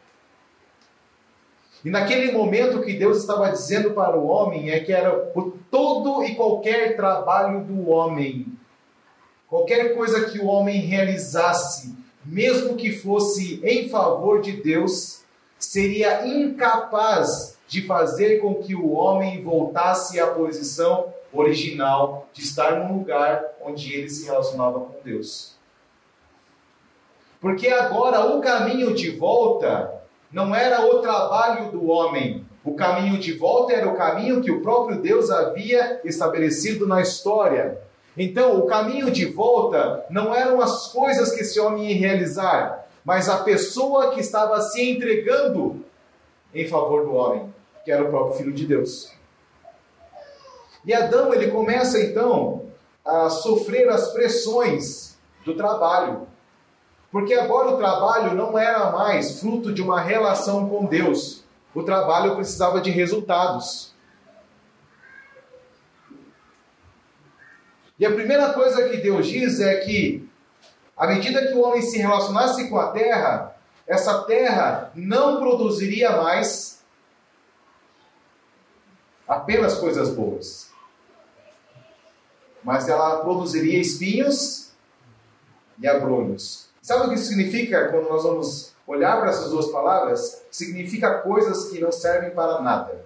E 1.86 1.90
naquele 1.92 2.32
momento 2.32 2.82
que 2.82 2.94
Deus 2.94 3.18
estava 3.18 3.52
dizendo 3.52 3.92
para 3.92 4.18
o 4.18 4.26
homem 4.26 4.72
é 4.72 4.80
que 4.80 4.92
era 4.92 5.32
o 5.36 5.52
todo 5.70 6.24
e 6.24 6.34
qualquer 6.34 6.96
trabalho 6.96 7.64
do 7.64 7.90
homem, 7.90 8.48
qualquer 9.48 9.94
coisa 9.96 10.32
que 10.32 10.40
o 10.40 10.46
homem 10.46 10.80
realizasse, 10.80 11.96
mesmo 12.26 12.76
que 12.76 12.92
fosse 12.92 13.60
em 13.64 13.88
favor 13.88 14.42
de 14.42 14.54
Deus, 14.54 15.22
seria 15.60 16.26
incapaz 16.26 17.53
de 17.68 17.86
fazer 17.86 18.40
com 18.40 18.56
que 18.56 18.76
o 18.76 18.92
homem 18.92 19.44
voltasse 19.44 20.20
à 20.20 20.28
posição 20.28 21.14
original 21.32 22.28
de 22.34 22.42
estar 22.42 22.80
num 22.80 22.98
lugar 23.00 23.44
onde 23.62 23.94
ele 23.94 24.10
se 24.10 24.26
relacionava 24.26 24.80
com 24.80 24.96
Deus. 25.04 25.56
Porque 27.42 27.68
agora 27.68 28.26
o 28.36 28.40
caminho 28.40 28.94
de 28.94 29.12
volta 29.12 30.02
não 30.32 30.56
era 30.56 30.86
o 30.86 31.00
trabalho 31.00 31.72
do 31.72 31.88
homem. 31.88 32.46
O 32.64 32.74
caminho 32.74 33.20
de 33.20 33.34
volta 33.34 33.74
era 33.74 33.90
o 33.90 33.96
caminho 33.96 34.42
que 34.42 34.52
o 34.52 34.62
próprio 34.62 35.02
Deus 35.02 35.30
havia 35.30 36.00
estabelecido 36.06 36.88
na 36.88 37.02
história. 37.02 37.78
Então, 38.18 38.58
o 38.60 38.66
caminho 38.66 39.12
de 39.12 39.26
volta 39.26 40.06
não 40.10 40.34
eram 40.34 40.62
as 40.62 40.88
coisas 40.88 41.32
que 41.32 41.42
esse 41.42 41.60
homem 41.60 41.92
ia 41.92 42.00
realizar, 42.00 42.88
mas 43.04 43.28
a 43.28 43.40
pessoa 43.40 44.12
que 44.12 44.22
estava 44.22 44.62
se 44.62 44.82
entregando 44.90 45.84
em 46.54 46.68
favor 46.68 47.06
do 47.06 47.14
homem, 47.14 47.54
que 47.84 47.92
era 47.92 48.04
o 48.04 48.10
próprio 48.10 48.38
Filho 48.38 48.54
de 48.54 48.66
Deus. 48.66 49.12
E 50.86 50.94
Adão, 50.94 51.34
ele 51.34 51.50
começa 51.50 52.00
então 52.00 52.66
a 53.06 53.30
sofrer 53.30 53.90
as 53.90 54.12
pressões 54.12 55.18
do 55.46 55.56
trabalho. 55.56 56.28
Porque 57.12 57.34
agora 57.34 57.70
o 57.70 57.78
trabalho 57.78 58.34
não 58.34 58.58
era 58.58 58.92
mais 58.92 59.40
fruto 59.40 59.72
de 59.72 59.82
uma 59.82 60.02
relação 60.02 60.68
com 60.68 60.86
Deus. 60.86 61.44
O 61.74 61.84
trabalho 61.84 62.36
precisava 62.36 62.82
de 62.82 62.90
resultados. 62.90 63.94
E 68.00 68.06
a 68.06 68.12
primeira 68.12 68.52
coisa 68.54 68.90
que 68.90 68.98
Deus 68.98 69.28
diz 69.28 69.60
é 69.60 69.76
que, 69.78 70.28
à 70.98 71.08
medida 71.08 71.48
que 71.48 71.54
o 71.54 71.62
homem 71.62 71.82
se 71.82 71.98
relacionasse 71.98 72.68
com 72.68 72.78
a 72.78 72.92
terra, 72.92 73.53
essa 73.88 74.24
terra 74.24 74.92
não 74.96 75.40
produziria 75.40 76.18
mais 76.18 76.84
apenas 79.28 79.78
coisas 79.78 80.10
boas, 80.10 80.72
mas 82.64 82.88
ela 82.88 83.22
produziria 83.22 83.80
espinhos 83.80 84.72
e 85.80 85.88
abrolhos. 85.88 86.70
Sabe 86.82 87.06
o 87.06 87.10
que 87.10 87.16
isso 87.16 87.30
significa 87.30 87.90
quando 87.90 88.10
nós 88.10 88.24
vamos 88.24 88.74
olhar 88.86 89.20
para 89.20 89.30
essas 89.30 89.50
duas 89.50 89.68
palavras? 89.68 90.46
Significa 90.52 91.20
coisas 91.20 91.70
que 91.70 91.80
não 91.80 91.92
servem 91.92 92.32
para 92.32 92.62
nada. 92.62 93.06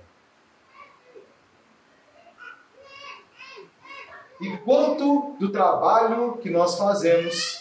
E 4.40 4.56
quanto 4.58 5.36
do 5.40 5.52
trabalho 5.52 6.38
que 6.38 6.50
nós 6.50 6.78
fazemos 6.78 7.60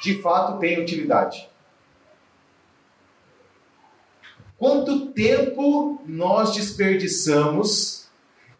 de 0.00 0.22
fato 0.22 0.58
tem 0.60 0.80
utilidade? 0.80 1.50
Quanto 4.58 5.06
tempo 5.06 6.00
nós 6.06 6.54
desperdiçamos 6.54 8.08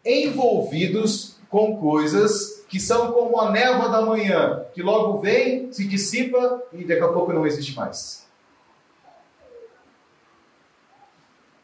envolvidos 0.03 1.37
com 1.49 1.77
coisas 1.77 2.65
que 2.67 2.79
são 2.79 3.11
como 3.11 3.39
a 3.39 3.51
névoa 3.51 3.89
da 3.89 4.01
manhã, 4.01 4.65
que 4.73 4.81
logo 4.81 5.21
vem, 5.21 5.71
se 5.71 5.87
dissipa 5.87 6.61
e 6.73 6.83
daqui 6.83 7.01
a 7.01 7.07
pouco 7.07 7.31
não 7.31 7.47
existe 7.47 7.75
mais. 7.75 8.27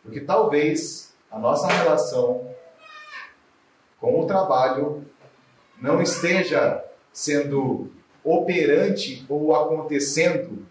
Porque 0.04 0.22
talvez 0.22 1.14
a 1.30 1.38
nossa 1.38 1.68
relação 1.68 2.50
com 4.00 4.20
o 4.20 4.26
trabalho 4.26 5.06
não 5.80 6.02
esteja 6.02 6.84
sendo 7.12 7.92
operante 8.24 9.26
ou 9.28 9.56
acontecendo 9.56 10.66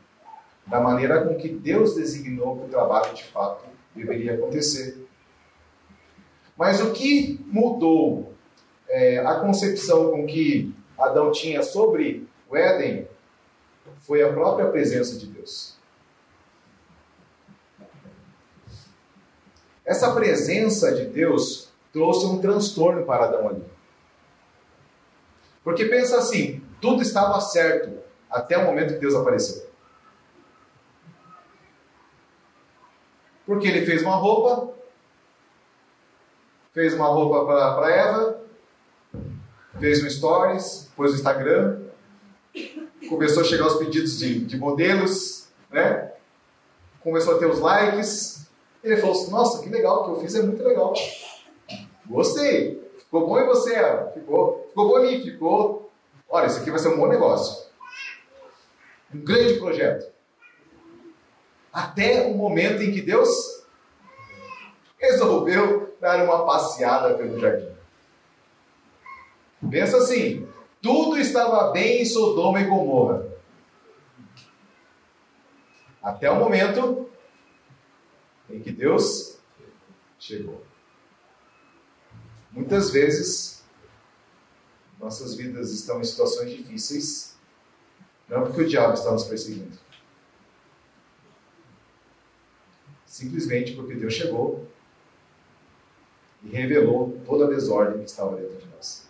da 0.71 0.81
maneira 0.81 1.25
com 1.25 1.35
que 1.35 1.49
Deus 1.49 1.97
designou 1.97 2.57
que 2.59 2.67
o 2.67 2.69
trabalho 2.69 3.13
de 3.13 3.25
fato 3.25 3.65
deveria 3.95 4.35
acontecer. 4.35 5.05
Mas 6.57 6.81
o 6.81 6.93
que 6.93 7.45
mudou 7.49 8.33
é, 8.89 9.19
a 9.19 9.35
concepção 9.41 10.11
com 10.11 10.27
que 10.27 10.73
Adão 10.97 11.33
tinha 11.33 11.63
sobre 11.63 12.29
o 12.49 12.57
Éden 12.57 13.09
foi 14.01 14.23
a 14.23 14.33
própria 14.33 14.69
presença 14.69 15.19
de 15.19 15.27
Deus. 15.27 15.77
Essa 19.85 20.15
presença 20.15 20.95
de 20.95 21.07
Deus 21.07 21.69
trouxe 21.93 22.27
um 22.27 22.41
transtorno 22.41 23.05
para 23.05 23.25
Adão 23.25 23.49
ali. 23.49 23.65
Porque 25.65 25.87
pensa 25.87 26.19
assim, 26.19 26.63
tudo 26.81 27.03
estava 27.03 27.41
certo 27.41 27.99
até 28.31 28.57
o 28.57 28.65
momento 28.65 28.95
que 28.95 29.01
Deus 29.01 29.15
apareceu. 29.15 29.70
Porque 33.51 33.67
ele 33.67 33.85
fez 33.85 34.01
uma 34.03 34.15
roupa, 34.15 34.73
fez 36.73 36.95
uma 36.95 37.09
roupa 37.09 37.45
para 37.45 37.91
Eva, 37.91 38.41
fez 39.81 40.05
um 40.05 40.09
stories, 40.09 40.89
pôs 40.95 41.11
no 41.11 41.17
Instagram, 41.17 41.81
começou 43.09 43.43
a 43.43 43.45
chegar 43.45 43.67
os 43.67 43.75
pedidos 43.75 44.21
de, 44.21 44.45
de 44.45 44.57
modelos, 44.57 45.49
né? 45.69 46.13
Começou 47.03 47.35
a 47.35 47.39
ter 47.41 47.47
os 47.47 47.59
likes. 47.59 48.49
Ele 48.85 48.97
falou 48.99 49.17
assim, 49.17 49.33
nossa, 49.33 49.61
que 49.65 49.69
legal, 49.69 50.03
o 50.03 50.05
que 50.05 50.11
eu 50.11 50.21
fiz 50.21 50.37
é 50.37 50.43
muito 50.45 50.63
legal. 50.63 50.95
Gostei. 52.07 52.89
Ficou 53.01 53.27
bom 53.27 53.41
em 53.41 53.47
você, 53.47 53.75
Ficou. 54.15 54.65
Ficou 54.69 54.89
bom 54.91 55.01
em 55.01 55.19
mim, 55.19 55.25
ficou. 55.25 55.91
Olha, 56.29 56.47
isso 56.47 56.61
aqui 56.61 56.71
vai 56.71 56.79
ser 56.79 56.91
um 56.91 56.97
bom 56.97 57.09
negócio. 57.09 57.67
Um 59.13 59.25
grande 59.25 59.55
projeto. 59.55 60.20
Até 61.73 62.27
o 62.27 62.35
momento 62.35 62.83
em 62.83 62.93
que 62.93 63.01
Deus 63.01 63.65
resolveu 64.99 65.97
dar 66.01 66.25
uma 66.25 66.45
passeada 66.45 67.15
pelo 67.15 67.39
jardim. 67.39 67.71
Pensa 69.71 69.99
assim: 69.99 70.49
tudo 70.81 71.19
estava 71.19 71.71
bem 71.71 72.03
em 72.03 72.05
Sodoma 72.05 72.61
e 72.61 72.65
Gomorra. 72.65 73.27
Até 76.03 76.31
o 76.31 76.37
momento 76.37 77.11
em 78.49 78.61
que 78.61 78.73
Deus 78.73 79.39
chegou. 80.19 80.65
Muitas 82.51 82.91
vezes, 82.91 83.63
nossas 84.99 85.35
vidas 85.35 85.71
estão 85.71 86.01
em 86.01 86.05
situações 86.05 86.51
difíceis, 86.51 87.37
não 88.29 88.43
porque 88.43 88.63
o 88.63 88.69
diabo 88.69 88.95
está 88.95 89.13
nos 89.13 89.25
perseguindo, 89.25 89.79
simplesmente 93.21 93.75
porque 93.75 93.95
Deus 93.95 94.15
chegou 94.15 94.67
e 96.43 96.49
revelou 96.49 97.19
toda 97.27 97.45
a 97.45 97.49
desordem 97.49 97.99
que 97.99 98.09
estava 98.09 98.35
dentro 98.37 98.57
de 98.57 98.67
nós. 98.75 99.07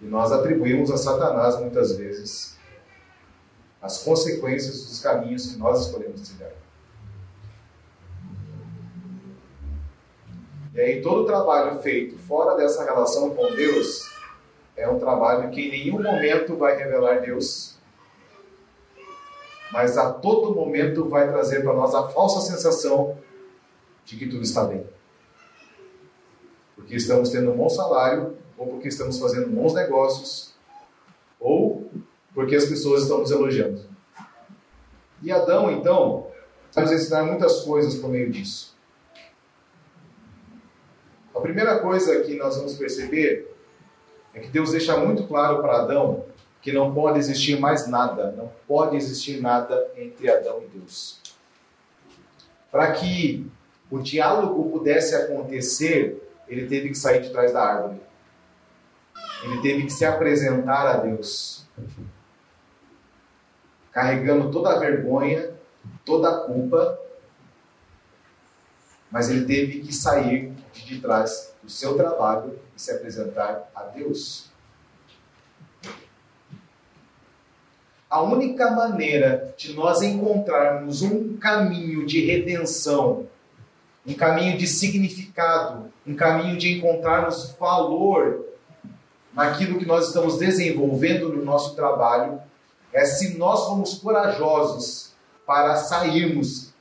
E 0.00 0.04
nós 0.04 0.32
atribuímos 0.32 0.90
a 0.90 0.96
Satanás 0.96 1.60
muitas 1.60 1.96
vezes 1.96 2.58
as 3.80 4.02
consequências 4.02 4.84
dos 4.86 5.00
caminhos 5.00 5.52
que 5.52 5.58
nós 5.58 5.86
escolhemos 5.86 6.28
trilhar. 6.28 6.52
E 10.74 10.80
aí 10.80 11.02
todo 11.02 11.22
o 11.22 11.24
trabalho 11.24 11.80
feito 11.80 12.18
fora 12.18 12.56
dessa 12.56 12.84
relação 12.84 13.30
com 13.30 13.54
Deus 13.54 14.10
é 14.76 14.88
um 14.88 14.98
trabalho 14.98 15.50
que 15.50 15.60
em 15.60 15.70
nenhum 15.70 16.02
momento 16.02 16.56
vai 16.56 16.76
revelar 16.76 17.20
Deus, 17.20 17.75
mas 19.72 19.98
a 19.98 20.12
todo 20.12 20.54
momento 20.54 21.08
vai 21.08 21.28
trazer 21.28 21.62
para 21.62 21.72
nós 21.72 21.94
a 21.94 22.08
falsa 22.08 22.40
sensação 22.40 23.18
de 24.04 24.16
que 24.16 24.26
tudo 24.26 24.42
está 24.42 24.64
bem. 24.64 24.86
Porque 26.74 26.94
estamos 26.94 27.30
tendo 27.30 27.50
um 27.50 27.56
bom 27.56 27.68
salário, 27.68 28.36
ou 28.56 28.66
porque 28.68 28.88
estamos 28.88 29.18
fazendo 29.18 29.48
bons 29.48 29.74
negócios, 29.74 30.54
ou 31.40 31.90
porque 32.34 32.54
as 32.54 32.66
pessoas 32.66 33.02
estão 33.02 33.18
nos 33.18 33.30
elogiando. 33.30 33.82
E 35.22 35.32
Adão, 35.32 35.70
então, 35.70 36.28
vai 36.72 36.84
nos 36.84 36.92
ensinar 36.92 37.24
muitas 37.24 37.62
coisas 37.62 37.96
por 37.96 38.10
meio 38.10 38.30
disso. 38.30 38.76
A 41.34 41.40
primeira 41.40 41.78
coisa 41.80 42.20
que 42.20 42.36
nós 42.36 42.56
vamos 42.56 42.74
perceber 42.74 43.54
é 44.32 44.40
que 44.40 44.48
Deus 44.48 44.70
deixa 44.70 44.96
muito 44.96 45.26
claro 45.26 45.60
para 45.60 45.82
Adão 45.82 46.24
que 46.66 46.72
não 46.72 46.92
pode 46.92 47.20
existir 47.20 47.60
mais 47.60 47.86
nada, 47.86 48.32
não 48.32 48.50
pode 48.66 48.96
existir 48.96 49.40
nada 49.40 49.88
entre 49.96 50.28
Adão 50.28 50.60
e 50.64 50.66
Deus. 50.66 51.20
Para 52.72 52.90
que 52.90 53.48
o 53.88 54.00
diálogo 54.00 54.68
pudesse 54.72 55.14
acontecer, 55.14 56.28
ele 56.48 56.66
teve 56.66 56.88
que 56.88 56.96
sair 56.96 57.22
de 57.22 57.30
trás 57.30 57.52
da 57.52 57.62
árvore. 57.62 58.00
Ele 59.44 59.62
teve 59.62 59.84
que 59.84 59.92
se 59.92 60.04
apresentar 60.04 60.88
a 60.88 60.96
Deus, 60.96 61.68
carregando 63.92 64.50
toda 64.50 64.74
a 64.74 64.78
vergonha, 64.80 65.54
toda 66.04 66.28
a 66.28 66.40
culpa, 66.46 66.98
mas 69.08 69.30
ele 69.30 69.46
teve 69.46 69.82
que 69.82 69.94
sair 69.94 70.52
de 70.72 71.00
trás 71.00 71.54
do 71.62 71.70
seu 71.70 71.96
trabalho 71.96 72.58
e 72.76 72.82
se 72.82 72.90
apresentar 72.90 73.70
a 73.72 73.84
Deus. 73.84 74.50
A 78.16 78.22
única 78.22 78.70
maneira 78.70 79.54
de 79.58 79.74
nós 79.74 80.00
encontrarmos 80.00 81.02
um 81.02 81.36
caminho 81.36 82.06
de 82.06 82.24
redenção, 82.24 83.26
um 84.06 84.14
caminho 84.14 84.56
de 84.56 84.66
significado, 84.66 85.92
um 86.06 86.14
caminho 86.14 86.56
de 86.56 86.78
encontrarmos 86.78 87.54
valor 87.60 88.42
naquilo 89.34 89.78
que 89.78 89.84
nós 89.84 90.06
estamos 90.06 90.38
desenvolvendo 90.38 91.28
no 91.28 91.44
nosso 91.44 91.76
trabalho, 91.76 92.40
é 92.90 93.04
se 93.04 93.36
nós 93.36 93.66
formos 93.66 93.98
corajosos 93.98 95.12
para 95.44 95.76
sairmos, 95.76 96.72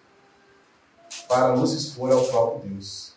para 1.27 1.53
nos 1.53 1.73
expor 1.73 2.13
ao 2.13 2.23
próprio 2.27 2.69
Deus. 2.69 3.13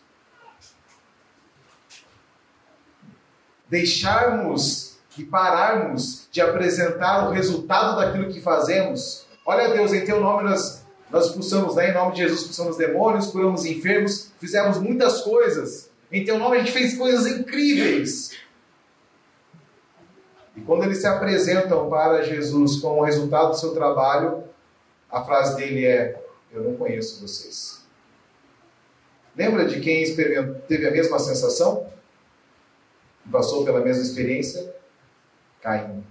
deixarmos 3.69 4.88
e 5.19 5.25
pararmos 5.25 6.27
de 6.31 6.39
apresentar 6.39 7.27
o 7.27 7.31
resultado 7.31 7.97
daquilo 7.97 8.31
que 8.31 8.39
fazemos. 8.39 9.25
Olha, 9.45 9.69
Deus, 9.69 9.91
em 9.91 10.05
teu 10.05 10.19
nome 10.19 10.43
nós, 10.43 10.85
nós 11.11 11.27
expulsamos, 11.27 11.75
né? 11.75 11.89
em 11.89 11.93
nome 11.93 12.13
de 12.13 12.19
Jesus, 12.19 12.39
expulsamos 12.39 12.77
demônios, 12.77 13.27
curamos 13.27 13.65
enfermos, 13.65 14.31
fizemos 14.39 14.77
muitas 14.77 15.21
coisas. 15.21 15.89
Em 16.11 16.23
teu 16.23 16.39
nome 16.39 16.57
a 16.57 16.59
gente 16.59 16.71
fez 16.71 16.97
coisas 16.97 17.27
incríveis. 17.27 18.31
E 20.55 20.61
quando 20.61 20.83
eles 20.83 20.99
se 20.99 21.07
apresentam 21.07 21.89
para 21.89 22.23
Jesus 22.23 22.77
com 22.77 22.99
o 22.99 23.03
resultado 23.03 23.49
do 23.49 23.57
seu 23.57 23.73
trabalho, 23.73 24.43
a 25.11 25.23
frase 25.23 25.55
dele 25.57 25.85
é: 25.85 26.21
Eu 26.51 26.63
não 26.63 26.75
conheço 26.75 27.21
vocês. 27.21 27.79
Lembra 29.35 29.65
de 29.65 29.79
quem 29.79 30.03
teve 30.67 30.87
a 30.87 30.91
mesma 30.91 31.19
sensação? 31.19 31.87
passou 33.31 33.63
pela 33.63 33.79
mesma 33.79 34.01
experiência? 34.01 34.73
Caim. 35.61 36.03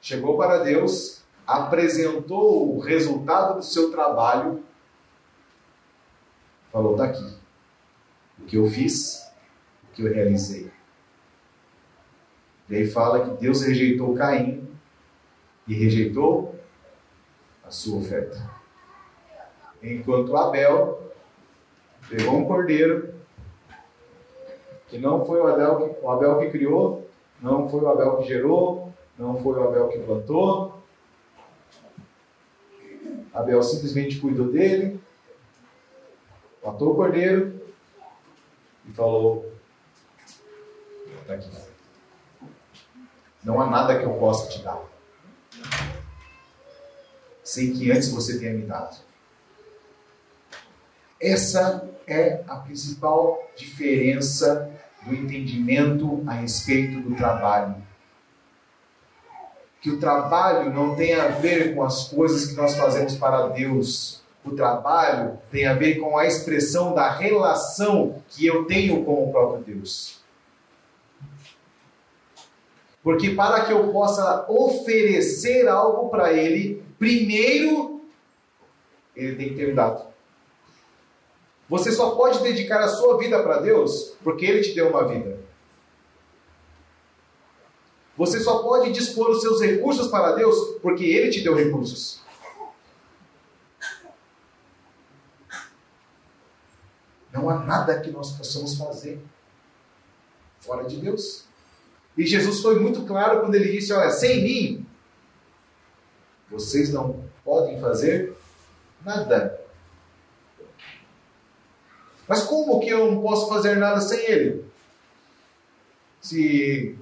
Chegou 0.00 0.36
para 0.36 0.58
Deus, 0.58 1.22
apresentou 1.46 2.76
o 2.76 2.78
resultado 2.78 3.56
do 3.56 3.62
seu 3.62 3.90
trabalho, 3.90 4.62
falou: 6.70 6.92
está 6.92 7.04
aqui. 7.04 7.38
O 8.38 8.44
que 8.44 8.56
eu 8.56 8.68
fiz, 8.68 9.30
o 9.84 9.94
que 9.94 10.02
eu 10.02 10.12
realizei. 10.12 10.70
E 12.68 12.76
aí 12.76 12.86
fala 12.86 13.24
que 13.24 13.40
Deus 13.40 13.62
rejeitou 13.62 14.14
Caim 14.14 14.68
e 15.66 15.74
rejeitou 15.74 16.54
a 17.64 17.70
sua 17.70 17.98
oferta. 17.98 18.50
Enquanto 19.82 20.36
Abel 20.36 21.12
pegou 22.08 22.36
um 22.36 22.44
cordeiro 22.46 23.14
que 24.88 24.98
não 24.98 25.24
foi 25.24 25.40
o 25.40 25.46
Abel 25.46 25.98
o 26.02 26.10
Abel 26.10 26.38
que 26.38 26.50
criou, 26.50 26.97
não 27.40 27.68
foi 27.68 27.80
o 27.80 27.88
Abel 27.88 28.16
que 28.18 28.28
gerou, 28.28 28.92
não 29.18 29.40
foi 29.42 29.58
o 29.58 29.68
Abel 29.68 29.88
que 29.88 29.98
plantou. 30.00 30.82
Abel 33.32 33.62
simplesmente 33.62 34.18
cuidou 34.18 34.50
dele, 34.50 35.00
matou 36.64 36.92
o 36.92 36.96
cordeiro 36.96 37.60
e 38.86 38.92
falou: 38.92 39.52
Está 41.20 41.34
aqui. 41.34 41.50
Não 43.44 43.60
há 43.60 43.70
nada 43.70 43.98
que 43.98 44.04
eu 44.04 44.14
possa 44.14 44.48
te 44.48 44.62
dar. 44.62 44.82
Sem 47.44 47.72
que 47.72 47.90
antes 47.90 48.10
você 48.10 48.38
tenha 48.38 48.52
me 48.52 48.66
dado. 48.66 48.96
Essa 51.20 51.88
é 52.06 52.42
a 52.46 52.56
principal 52.56 53.50
diferença 53.56 54.70
do 55.02 55.14
entendimento 55.14 56.22
a 56.26 56.32
respeito 56.32 57.00
do 57.00 57.14
trabalho. 57.16 57.76
Que 59.80 59.90
o 59.90 60.00
trabalho 60.00 60.72
não 60.72 60.94
tem 60.96 61.14
a 61.14 61.28
ver 61.28 61.74
com 61.74 61.82
as 61.82 62.08
coisas 62.08 62.46
que 62.46 62.56
nós 62.56 62.76
fazemos 62.76 63.16
para 63.16 63.48
Deus. 63.48 64.22
O 64.44 64.50
trabalho 64.52 65.38
tem 65.50 65.66
a 65.66 65.74
ver 65.74 65.96
com 65.96 66.18
a 66.18 66.26
expressão 66.26 66.94
da 66.94 67.10
relação 67.10 68.22
que 68.28 68.46
eu 68.46 68.64
tenho 68.64 69.04
com 69.04 69.24
o 69.24 69.32
próprio 69.32 69.62
Deus. 69.62 70.18
Porque 73.02 73.30
para 73.30 73.64
que 73.64 73.72
eu 73.72 73.92
possa 73.92 74.44
oferecer 74.48 75.68
algo 75.68 76.08
para 76.08 76.32
Ele, 76.32 76.82
primeiro 76.98 77.98
ele 79.18 79.34
tem 79.34 79.48
que 79.48 79.54
ter 79.56 79.66
me 79.68 79.74
dado. 79.74 80.06
Você 81.68 81.92
só 81.92 82.10
pode 82.16 82.40
dedicar 82.42 82.80
a 82.80 82.88
sua 82.88 83.18
vida 83.18 83.42
para 83.42 83.60
Deus 83.60 84.14
porque 84.24 84.46
Ele 84.46 84.62
te 84.62 84.74
deu 84.74 84.88
uma 84.88 85.06
vida. 85.06 85.38
Você 88.16 88.40
só 88.40 88.62
pode 88.62 88.90
dispor 88.90 89.30
os 89.30 89.40
seus 89.42 89.60
recursos 89.60 90.08
para 90.08 90.32
Deus 90.32 90.78
porque 90.80 91.04
Ele 91.04 91.30
te 91.30 91.42
deu 91.42 91.54
recursos. 91.54 92.20
Não 97.32 97.48
há 97.48 97.58
nada 97.58 98.00
que 98.00 98.10
nós 98.10 98.32
possamos 98.32 98.76
fazer 98.76 99.20
fora 100.60 100.84
de 100.84 100.96
Deus. 100.96 101.44
E 102.16 102.26
Jesus 102.26 102.60
foi 102.60 102.80
muito 102.80 103.04
claro 103.06 103.40
quando 103.40 103.54
ele 103.54 103.70
disse: 103.70 103.92
Olha, 103.92 104.10
sem 104.10 104.42
mim, 104.42 104.86
vocês 106.50 106.92
não 106.92 107.24
podem 107.44 107.80
fazer 107.80 108.36
nada. 109.04 109.57
Mas 112.28 112.42
como 112.42 112.78
que 112.78 112.90
eu 112.90 113.10
não 113.10 113.22
posso 113.22 113.48
fazer 113.48 113.76
nada 113.76 114.00
sem 114.00 114.20
ele? 114.30 114.64
Se 116.20 116.98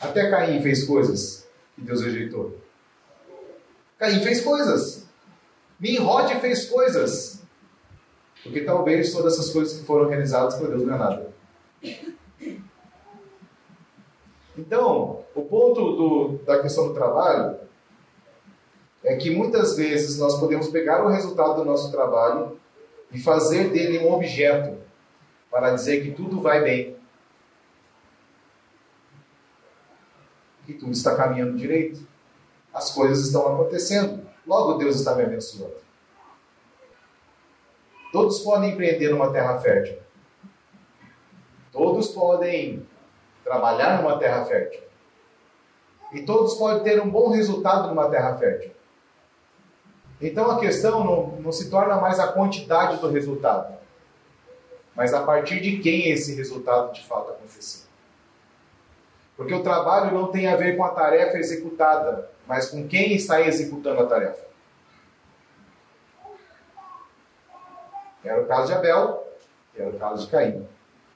até 0.00 0.30
Caim 0.30 0.62
fez 0.62 0.84
coisas 0.84 1.46
que 1.74 1.80
Deus 1.80 2.02
rejeitou. 2.02 2.56
Caim 3.98 4.20
fez 4.20 4.42
coisas. 4.42 5.06
Nimrod 5.80 6.32
fez 6.40 6.66
coisas. 6.66 7.42
Porque 8.42 8.60
talvez 8.60 9.12
todas 9.12 9.34
essas 9.34 9.50
coisas 9.50 9.78
que 9.78 9.84
foram 9.84 10.08
realizadas 10.08 10.54
por 10.54 10.68
Deus 10.68 10.82
não 10.84 10.94
é 10.94 10.98
nada. 10.98 11.34
Então, 14.56 15.24
o 15.34 15.42
ponto 15.42 15.96
do, 15.96 16.38
da 16.44 16.62
questão 16.62 16.88
do 16.88 16.94
trabalho 16.94 17.58
é 19.02 19.16
que 19.16 19.30
muitas 19.30 19.76
vezes 19.76 20.18
nós 20.18 20.38
podemos 20.38 20.68
pegar 20.68 21.04
o 21.04 21.08
resultado 21.08 21.56
do 21.56 21.64
nosso 21.64 21.90
trabalho 21.90 22.58
e 23.12 23.18
fazer 23.18 23.70
dele 23.70 23.98
um 24.00 24.12
objeto 24.12 24.78
para 25.50 25.70
dizer 25.70 26.02
que 26.02 26.10
tudo 26.10 26.40
vai 26.40 26.62
bem. 26.62 26.96
Que 30.64 30.74
tudo 30.74 30.92
está 30.92 31.16
caminhando 31.16 31.56
direito. 31.56 32.06
As 32.74 32.90
coisas 32.90 33.26
estão 33.26 33.54
acontecendo. 33.54 34.26
Logo 34.46 34.74
Deus 34.74 34.96
está 34.96 35.14
me 35.14 35.22
abençoando. 35.22 35.76
Todos 38.12 38.40
podem 38.40 38.72
empreender 38.72 39.10
numa 39.10 39.32
terra 39.32 39.58
fértil. 39.58 39.98
Todos 41.72 42.08
podem 42.08 42.86
trabalhar 43.44 44.02
numa 44.02 44.18
terra 44.18 44.44
fértil. 44.44 44.80
E 46.12 46.22
todos 46.22 46.54
podem 46.54 46.82
ter 46.82 47.00
um 47.00 47.10
bom 47.10 47.30
resultado 47.30 47.88
numa 47.88 48.08
terra 48.08 48.36
fértil. 48.36 48.75
Então 50.20 50.50
a 50.50 50.58
questão 50.58 51.04
não, 51.04 51.26
não 51.40 51.52
se 51.52 51.70
torna 51.70 51.96
mais 51.96 52.18
a 52.18 52.28
quantidade 52.28 52.98
do 52.98 53.10
resultado, 53.10 53.76
mas 54.94 55.12
a 55.12 55.22
partir 55.22 55.60
de 55.60 55.78
quem 55.78 56.10
esse 56.10 56.34
resultado 56.34 56.92
de 56.92 57.04
fato 57.04 57.32
aconteceu. 57.32 57.86
Porque 59.36 59.52
o 59.52 59.62
trabalho 59.62 60.14
não 60.14 60.28
tem 60.28 60.46
a 60.46 60.56
ver 60.56 60.76
com 60.76 60.84
a 60.84 60.90
tarefa 60.90 61.36
executada, 61.36 62.30
mas 62.46 62.70
com 62.70 62.88
quem 62.88 63.14
está 63.14 63.40
executando 63.40 64.00
a 64.00 64.06
tarefa. 64.06 64.46
Era 68.24 68.42
o 68.42 68.46
caso 68.46 68.66
de 68.68 68.72
Abel, 68.72 69.26
era 69.76 69.90
o 69.90 69.98
caso 69.98 70.24
de 70.24 70.30
Caim. 70.32 70.66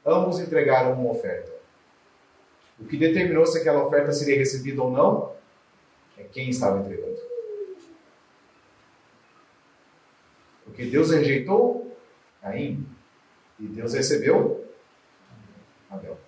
Ambos 0.05 0.38
entregaram 0.38 0.92
uma 0.92 1.11
oferta. 1.11 1.51
O 2.78 2.84
que 2.84 2.96
determinou 2.96 3.46
se 3.46 3.59
aquela 3.59 3.84
oferta 3.84 4.12
seria 4.12 4.38
recebida 4.38 4.82
ou 4.82 4.90
não 4.90 5.32
é 6.16 6.22
quem 6.24 6.51
estava 6.51 6.78
entregando. 6.78 7.10
Porque 10.81 10.93
Deus 10.93 11.11
rejeitou 11.11 11.95
Caim 12.41 12.87
e 13.59 13.66
Deus 13.66 13.93
recebeu 13.93 14.66
Abel. 15.91 16.18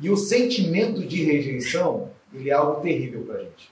E 0.00 0.10
o 0.10 0.16
sentimento 0.16 1.06
de 1.06 1.22
rejeição, 1.22 2.10
ele 2.34 2.50
é 2.50 2.54
algo 2.54 2.80
terrível 2.80 3.22
para 3.24 3.36
a 3.36 3.44
gente. 3.44 3.70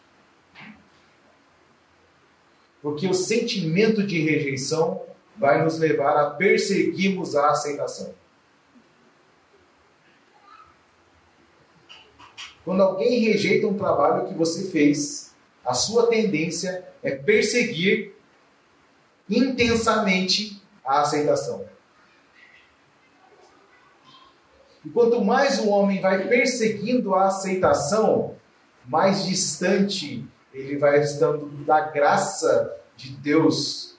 Porque 2.81 3.09
o 3.09 3.15
sentimento 3.15 4.07
de 4.07 4.21
rejeição 4.21 5.05
vai 5.37 5.65
nos 5.65 5.77
levar 5.77 6.17
a 6.23 6.31
perseguirmos 6.31 7.35
a 7.35 7.51
aceitação. 7.51 8.15
Quando 12.65 12.81
alguém 12.81 13.25
rejeita 13.25 13.67
um 13.67 13.77
trabalho 13.77 14.29
que 14.29 14.35
você 14.35 14.71
fez, 14.71 15.28
a 15.69 15.75
sua 15.75 16.07
tendência 16.07 16.83
é 17.03 17.15
perseguir 17.15 18.15
intensamente 19.29 20.63
a 20.83 21.03
aceitação. 21.03 21.67
E 24.83 24.89
quanto 24.89 25.23
mais 25.23 25.59
o 25.59 25.69
homem 25.69 26.01
vai 26.01 26.27
perseguindo 26.27 27.15
a 27.15 27.27
aceitação, 27.27 28.35
mais 28.87 29.27
distante 29.27 30.27
ele 30.55 30.79
vai 30.79 31.01
estando 31.01 31.47
da 31.67 31.81
graça 31.81 32.75
de 32.97 33.11
Deus. 33.11 33.95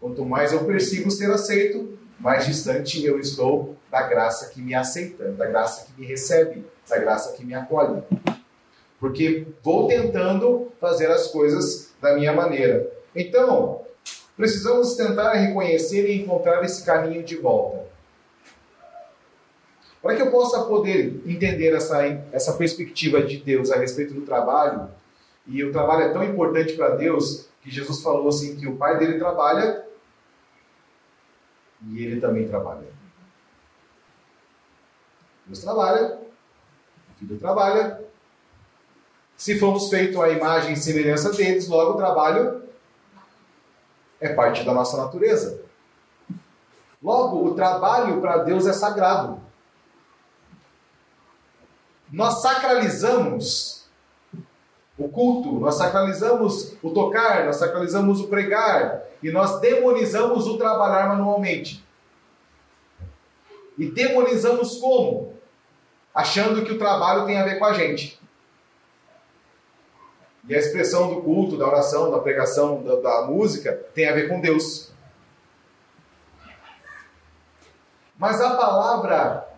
Quanto 0.00 0.24
mais 0.24 0.52
eu 0.52 0.64
persigo 0.64 1.12
ser 1.12 1.30
aceito, 1.30 1.96
mais 2.18 2.44
distante 2.44 3.04
eu 3.04 3.20
estou 3.20 3.76
da 3.88 4.02
graça 4.02 4.50
que 4.50 4.60
me 4.60 4.74
aceita, 4.74 5.30
da 5.30 5.46
graça 5.46 5.86
que 5.86 6.00
me 6.00 6.04
recebe, 6.04 6.66
da 6.88 6.98
graça 6.98 7.34
que 7.34 7.44
me 7.44 7.54
acolhe. 7.54 8.02
Porque 9.02 9.48
vou 9.64 9.88
tentando 9.88 10.70
fazer 10.80 11.10
as 11.10 11.26
coisas 11.26 11.92
da 12.00 12.14
minha 12.14 12.32
maneira. 12.32 12.88
Então, 13.16 13.82
precisamos 14.36 14.94
tentar 14.94 15.32
reconhecer 15.32 16.08
e 16.08 16.22
encontrar 16.22 16.62
esse 16.62 16.86
caminho 16.86 17.24
de 17.24 17.34
volta. 17.34 17.84
Para 20.00 20.14
que 20.14 20.22
eu 20.22 20.30
possa 20.30 20.62
poder 20.66 21.20
entender 21.26 21.74
essa, 21.74 22.00
essa 22.30 22.52
perspectiva 22.52 23.20
de 23.20 23.38
Deus 23.38 23.72
a 23.72 23.76
respeito 23.76 24.14
do 24.14 24.20
trabalho, 24.20 24.88
e 25.48 25.64
o 25.64 25.72
trabalho 25.72 26.02
é 26.02 26.12
tão 26.12 26.22
importante 26.22 26.74
para 26.74 26.94
Deus 26.94 27.48
que 27.60 27.72
Jesus 27.72 28.00
falou 28.04 28.28
assim 28.28 28.54
que 28.54 28.68
o 28.68 28.76
pai 28.76 29.00
dele 29.00 29.18
trabalha 29.18 29.84
e 31.88 32.04
ele 32.04 32.20
também 32.20 32.46
trabalha. 32.46 32.86
Deus 35.44 35.58
trabalha, 35.58 36.20
o 37.10 37.18
filho 37.18 37.36
trabalha. 37.40 38.11
Se 39.42 39.58
fomos 39.58 39.88
feitos 39.88 40.16
à 40.20 40.28
imagem 40.28 40.74
e 40.74 40.76
semelhança 40.76 41.32
deles, 41.32 41.66
logo 41.66 41.94
o 41.94 41.96
trabalho 41.96 42.62
é 44.20 44.28
parte 44.28 44.62
da 44.62 44.72
nossa 44.72 44.96
natureza. 44.96 45.60
Logo, 47.02 47.44
o 47.48 47.52
trabalho 47.52 48.20
para 48.20 48.44
Deus 48.44 48.68
é 48.68 48.72
sagrado. 48.72 49.40
Nós 52.12 52.40
sacralizamos 52.40 53.84
o 54.96 55.08
culto, 55.08 55.58
nós 55.58 55.74
sacralizamos 55.74 56.76
o 56.80 56.92
tocar, 56.92 57.44
nós 57.44 57.56
sacralizamos 57.56 58.20
o 58.20 58.28
pregar 58.28 59.02
e 59.20 59.32
nós 59.32 59.58
demonizamos 59.58 60.46
o 60.46 60.56
trabalhar 60.56 61.08
manualmente. 61.08 61.84
E 63.76 63.90
demonizamos 63.90 64.76
como? 64.76 65.34
Achando 66.14 66.64
que 66.64 66.70
o 66.70 66.78
trabalho 66.78 67.26
tem 67.26 67.40
a 67.40 67.44
ver 67.44 67.58
com 67.58 67.64
a 67.64 67.72
gente. 67.72 68.21
E 70.48 70.54
a 70.54 70.58
expressão 70.58 71.14
do 71.14 71.22
culto, 71.22 71.56
da 71.56 71.66
oração, 71.66 72.10
da 72.10 72.18
pregação, 72.18 72.82
da, 72.82 72.96
da 72.96 73.26
música 73.26 73.72
tem 73.94 74.08
a 74.08 74.14
ver 74.14 74.28
com 74.28 74.40
Deus. 74.40 74.90
Mas 78.18 78.40
a 78.40 78.56
palavra 78.56 79.48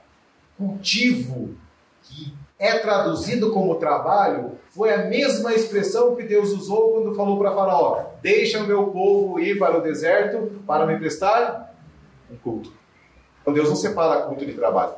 cultivo, 0.56 1.54
que 2.02 2.34
é 2.58 2.78
traduzido 2.78 3.50
como 3.52 3.76
trabalho, 3.76 4.58
foi 4.70 4.92
a 4.92 5.06
mesma 5.06 5.52
expressão 5.52 6.14
que 6.14 6.22
Deus 6.22 6.50
usou 6.50 6.92
quando 6.92 7.14
falou 7.14 7.38
para 7.38 7.54
Faraó: 7.54 8.06
Deixa 8.20 8.60
o 8.60 8.66
meu 8.66 8.88
povo 8.88 9.40
ir 9.40 9.58
para 9.58 9.78
o 9.78 9.82
deserto 9.82 10.62
para 10.66 10.86
me 10.86 10.98
prestar 10.98 11.74
um 12.30 12.36
culto. 12.36 12.72
Então 13.40 13.52
Deus 13.52 13.68
não 13.68 13.76
separa 13.76 14.22
culto 14.22 14.44
de 14.44 14.54
trabalho. 14.54 14.94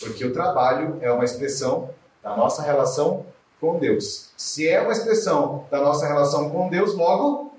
Porque 0.00 0.24
o 0.24 0.32
trabalho 0.32 0.98
é 1.00 1.10
uma 1.10 1.24
expressão 1.24 1.90
da 2.24 2.34
nossa 2.34 2.62
relação 2.62 3.26
com 3.60 3.78
Deus. 3.78 4.30
Se 4.34 4.66
é 4.66 4.80
uma 4.80 4.92
expressão 4.92 5.66
da 5.70 5.80
nossa 5.80 6.06
relação 6.06 6.48
com 6.48 6.70
Deus, 6.70 6.94
logo 6.94 7.54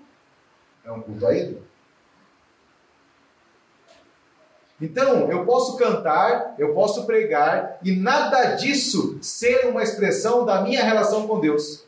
é 0.84 0.91
um 0.91 1.01
culto 1.01 1.28
a 1.28 1.34
Ele. 1.34 1.61
Então, 4.82 5.32
eu 5.32 5.45
posso 5.45 5.78
cantar, 5.78 6.55
eu 6.57 6.74
posso 6.74 7.05
pregar, 7.05 7.78
e 7.82 7.95
nada 7.95 8.55
disso 8.55 9.18
ser 9.22 9.68
uma 9.68 9.82
expressão 9.82 10.43
da 10.45 10.61
minha 10.61 10.84
relação 10.84 11.28
com 11.28 11.39
Deus. 11.39 11.86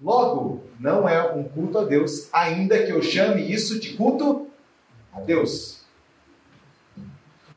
Logo, 0.00 0.62
não 0.78 1.08
é 1.08 1.32
um 1.32 1.44
culto 1.44 1.78
a 1.78 1.84
Deus, 1.84 2.28
ainda 2.32 2.84
que 2.84 2.92
eu 2.92 3.02
chame 3.02 3.50
isso 3.50 3.80
de 3.80 3.94
culto 3.96 4.46
a 5.12 5.20
Deus. 5.20 5.85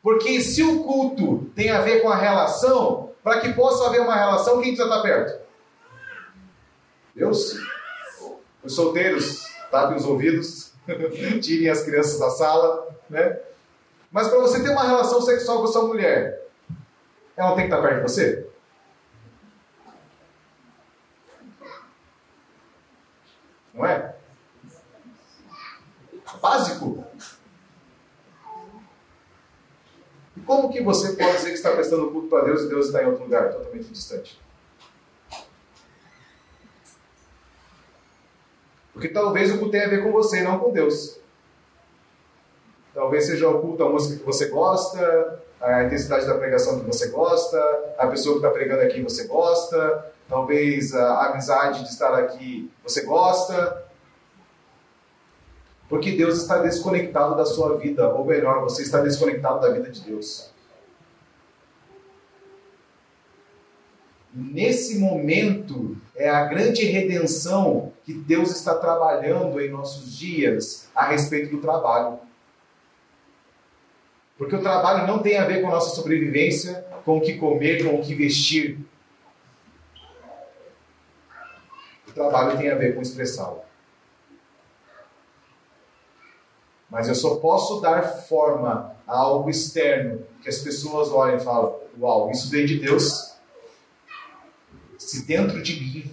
Porque 0.02 0.42
se 0.42 0.64
o 0.64 0.84
culto 0.84 1.50
tem 1.56 1.70
a 1.70 1.82
ver 1.82 2.02
com 2.02 2.10
a 2.10 2.16
relação, 2.16 3.12
para 3.24 3.42
que 3.42 3.54
possa 3.54 3.88
haver 3.88 4.02
uma 4.02 4.16
relação, 4.16 4.62
quem 4.62 4.76
precisa 4.76 4.84
estar 4.84 5.02
perto? 5.02 5.40
Deus? 7.14 7.58
Os 8.64 8.74
solteiros, 8.76 9.44
tapem 9.70 9.98
os 9.98 10.06
ouvidos. 10.06 10.70
tirem 11.42 11.70
as 11.70 11.84
crianças 11.84 12.20
da 12.20 12.30
sala, 12.30 12.88
né? 13.10 13.40
Mas 14.12 14.28
para 14.28 14.40
você 14.40 14.64
ter 14.64 14.70
uma 14.70 14.84
relação 14.84 15.22
sexual 15.22 15.62
com 15.62 15.68
sua 15.68 15.86
mulher, 15.86 16.48
ela 17.38 17.56
tem 17.56 17.68
que 17.68 17.74
estar 17.74 17.82
perto 17.82 17.96
de 17.98 18.02
você? 18.02 18.50
Não 23.74 23.86
é? 23.86 24.16
Básico. 26.42 27.06
E 30.36 30.40
como 30.42 30.72
que 30.72 30.82
você 30.82 31.14
pode 31.14 31.38
dizer 31.38 31.50
que 31.50 31.56
está 31.56 31.76
prestando 31.90 32.12
culto 32.12 32.28
para 32.28 32.46
Deus 32.46 32.62
e 32.62 32.70
Deus 32.70 32.86
está 32.88 33.04
em 33.04 33.08
outro 33.08 33.24
lugar, 33.24 33.52
totalmente 33.52 33.90
distante? 33.90 34.40
Porque 38.94 39.08
talvez 39.08 39.52
o 39.52 39.58
culto 39.58 39.72
tenha 39.72 39.88
a 39.88 39.90
ver 39.90 40.04
com 40.04 40.12
você, 40.12 40.42
não 40.42 40.60
com 40.60 40.72
Deus. 40.72 41.20
Talvez 42.94 43.26
seja 43.26 43.50
o 43.50 43.62
culto 43.62 43.84
a 43.84 43.90
música 43.90 44.20
que 44.20 44.26
você 44.26 44.48
gosta, 44.48 45.42
a 45.60 45.84
intensidade 45.84 46.26
da 46.26 46.38
pregação 46.38 46.80
que 46.80 46.86
você 46.86 47.08
gosta, 47.08 47.58
a 47.98 48.08
pessoa 48.08 48.40
que 48.40 48.46
está 48.46 48.52
pregando 48.52 48.82
aqui 48.82 49.02
você 49.02 49.26
gosta, 49.26 50.14
talvez 50.28 50.94
a 50.94 51.28
amizade 51.28 51.84
de 51.84 51.90
estar 51.90 52.14
aqui 52.14 52.72
você 52.84 53.04
gosta. 53.04 53.86
Porque 55.88 56.12
Deus 56.12 56.38
está 56.38 56.60
desconectado 56.60 57.36
da 57.36 57.46
sua 57.46 57.78
vida, 57.78 58.14
ou 58.14 58.24
melhor, 58.24 58.62
você 58.62 58.84
está 58.84 59.00
desconectado 59.00 59.60
da 59.60 59.70
vida 59.72 59.90
de 59.90 60.02
Deus. 60.02 60.52
Nesse 64.32 65.00
momento 65.00 65.98
é 66.16 66.30
a 66.30 66.46
grande 66.46 66.86
redenção 66.86 67.92
que 68.04 68.14
Deus 68.14 68.52
está 68.52 68.76
trabalhando 68.76 69.60
em 69.60 69.70
nossos 69.70 70.16
dias 70.16 70.88
a 70.94 71.06
respeito 71.06 71.56
do 71.56 71.62
trabalho. 71.62 72.20
Porque 74.38 74.56
o 74.56 74.62
trabalho 74.62 75.08
não 75.08 75.20
tem 75.20 75.38
a 75.38 75.46
ver 75.46 75.62
com 75.62 75.68
a 75.68 75.72
nossa 75.72 75.96
sobrevivência, 75.96 76.86
com 77.04 77.18
o 77.18 77.22
que 77.22 77.38
comer, 77.38 77.84
com 77.84 77.96
o 77.96 78.02
que 78.02 78.14
vestir. 78.14 78.80
O 82.08 82.12
trabalho 82.12 82.58
tem 82.58 82.70
a 82.70 82.76
ver 82.76 82.96
com 82.96 83.02
expressá-lo. 83.02 83.62
Mas 86.90 87.08
eu 87.08 87.16
só 87.16 87.36
posso 87.36 87.82
dar 87.82 88.04
forma 88.04 88.96
a 89.08 89.18
algo 89.18 89.50
externo 89.50 90.24
que 90.42 90.50
as 90.50 90.60
pessoas 90.60 91.10
olhem 91.10 91.38
e 91.38 91.40
falam: 91.40 91.80
Uau, 92.00 92.32
isso 92.32 92.50
veio 92.50 92.68
de 92.68 92.80
Deus 92.80 93.29
se 95.10 95.26
dentro 95.26 95.62
de 95.64 95.80
mim 95.80 96.12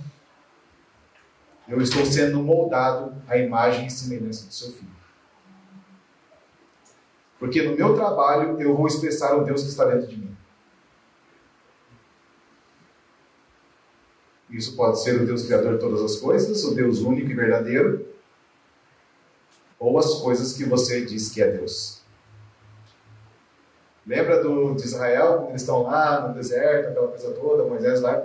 eu 1.68 1.80
estou 1.82 2.06
sendo 2.06 2.42
moldado 2.42 3.14
à 3.28 3.36
imagem 3.36 3.86
e 3.86 3.90
semelhança 3.90 4.46
do 4.46 4.54
seu 4.54 4.72
filho. 4.72 4.96
Porque 7.38 7.62
no 7.62 7.76
meu 7.76 7.94
trabalho 7.94 8.58
eu 8.58 8.74
vou 8.74 8.86
expressar 8.86 9.36
o 9.36 9.44
Deus 9.44 9.62
que 9.62 9.68
está 9.68 9.84
dentro 9.84 10.06
de 10.06 10.16
mim. 10.16 10.36
Isso 14.48 14.74
pode 14.74 15.02
ser 15.02 15.20
o 15.20 15.26
Deus 15.26 15.44
Criador 15.44 15.74
de 15.74 15.80
todas 15.80 16.00
as 16.00 16.16
coisas, 16.16 16.64
o 16.64 16.74
Deus 16.74 17.00
único 17.00 17.30
e 17.30 17.34
verdadeiro, 17.34 18.08
ou 19.78 19.98
as 19.98 20.14
coisas 20.22 20.54
que 20.54 20.64
você 20.64 21.04
diz 21.04 21.28
que 21.28 21.42
é 21.42 21.50
Deus. 21.50 22.00
Lembra 24.06 24.42
do, 24.42 24.74
de 24.74 24.84
Israel, 24.84 25.38
quando 25.38 25.48
eles 25.50 25.62
estão 25.62 25.82
lá 25.82 26.28
no 26.28 26.34
deserto, 26.34 26.90
aquela 26.90 27.08
coisa 27.08 27.34
toda, 27.34 27.64
Moisés 27.64 28.00
vai 28.00 28.22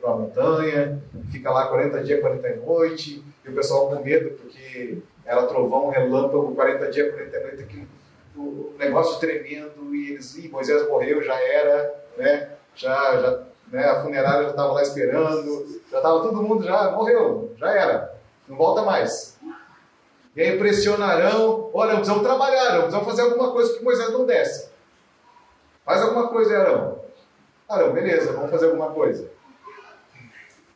para 0.00 0.10
uma 0.10 0.22
montanha, 0.22 1.02
fica 1.30 1.50
lá 1.50 1.66
40 1.66 2.02
dias, 2.02 2.20
40 2.20 2.56
noites, 2.64 3.22
e 3.44 3.48
o 3.48 3.54
pessoal 3.54 3.88
com 3.88 4.02
medo, 4.02 4.30
porque 4.30 4.98
era 5.24 5.46
trovão, 5.46 5.90
relâmpago, 5.90 6.54
40 6.54 6.90
dias, 6.90 7.12
40 7.12 7.40
noites, 7.40 7.60
aquele, 7.60 7.88
o 8.36 8.74
negócio 8.78 9.20
tremendo, 9.20 9.94
e 9.94 10.12
eles, 10.12 10.36
Ih, 10.36 10.48
Moisés 10.48 10.88
morreu, 10.88 11.22
já 11.22 11.34
era, 11.34 11.94
né? 12.16 12.50
já, 12.74 13.20
já 13.20 13.42
né, 13.70 13.84
a 13.84 14.02
funerária 14.02 14.44
já 14.44 14.50
estava 14.50 14.72
lá 14.72 14.82
esperando, 14.82 15.80
já 15.90 15.98
estava 15.98 16.22
todo 16.22 16.42
mundo, 16.42 16.64
já 16.64 16.90
morreu, 16.90 17.54
já 17.58 17.70
era, 17.70 18.14
não 18.48 18.56
volta 18.56 18.82
mais. 18.82 19.38
E 20.34 20.40
aí 20.42 20.58
pressionarão, 20.58 21.70
olha, 21.72 21.94
precisamos 21.94 22.22
trabalhar, 22.22 22.76
precisamos 22.76 23.06
fazer 23.06 23.22
alguma 23.22 23.52
coisa 23.52 23.76
que 23.76 23.84
Moisés 23.84 24.10
não 24.12 24.24
desce. 24.24 24.70
Faz 25.84 26.02
alguma 26.02 26.28
coisa, 26.28 26.56
Arão. 26.56 27.00
Arão, 27.68 27.92
beleza, 27.92 28.32
vamos 28.32 28.50
fazer 28.50 28.66
alguma 28.66 28.90
coisa. 28.90 29.28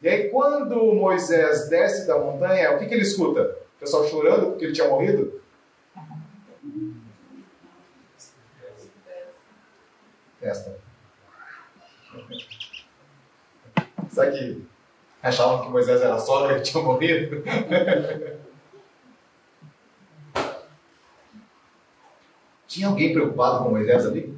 E 0.02 0.08
aí, 0.08 0.28
quando 0.28 0.94
Moisés 0.94 1.68
desce 1.68 2.06
da 2.06 2.18
montanha, 2.18 2.72
o 2.72 2.78
que, 2.78 2.86
que 2.86 2.94
ele 2.94 3.02
escuta? 3.02 3.56
O 3.76 3.80
pessoal 3.80 4.06
chorando 4.06 4.50
porque 4.50 4.66
ele 4.66 4.74
tinha 4.74 4.88
morrido? 4.88 5.40
Festa. 10.38 10.78
Será 14.10 14.30
que 14.30 14.62
achavam 15.22 15.62
que 15.62 15.70
Moisés 15.70 16.00
era 16.00 16.18
só 16.18 16.54
que 16.54 16.60
tinha 16.62 16.82
morrido? 16.82 17.42
Tinha 22.74 22.88
alguém 22.88 23.12
preocupado 23.12 23.62
com 23.62 23.70
Moisés 23.70 24.04
ali? 24.04 24.36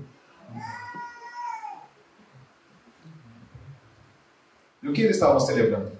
E 4.82 4.85
o 4.85 4.85
que 4.96 5.02
eles 5.02 5.16
estavam 5.16 5.38
celebrando? 5.38 5.92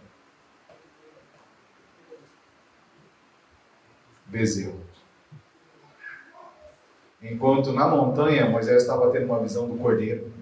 Bezerro. 4.25 4.81
Enquanto 7.21 7.73
na 7.73 7.87
montanha 7.87 8.49
Moisés 8.49 8.83
estava 8.83 9.11
tendo 9.11 9.27
uma 9.27 9.41
visão 9.41 9.69
do 9.69 9.77
cordeiro. 9.77 10.33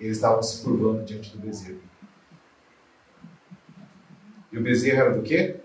Eles 0.00 0.16
estavam 0.16 0.42
se 0.42 0.64
curvando 0.64 1.04
diante 1.04 1.36
do 1.36 1.38
bezerro. 1.38 1.82
E 4.50 4.58
o 4.58 4.62
bezerro 4.62 5.00
era 5.00 5.14
do 5.14 5.22
quê? 5.22 5.60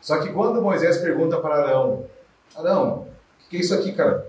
Só 0.00 0.22
que 0.22 0.32
quando 0.32 0.62
Moisés 0.62 0.96
pergunta 0.98 1.40
para 1.40 1.56
Arão: 1.56 2.08
Arão, 2.54 3.07
que 3.48 3.56
é 3.56 3.60
isso 3.60 3.74
aqui, 3.74 3.92
cara? 3.92 4.26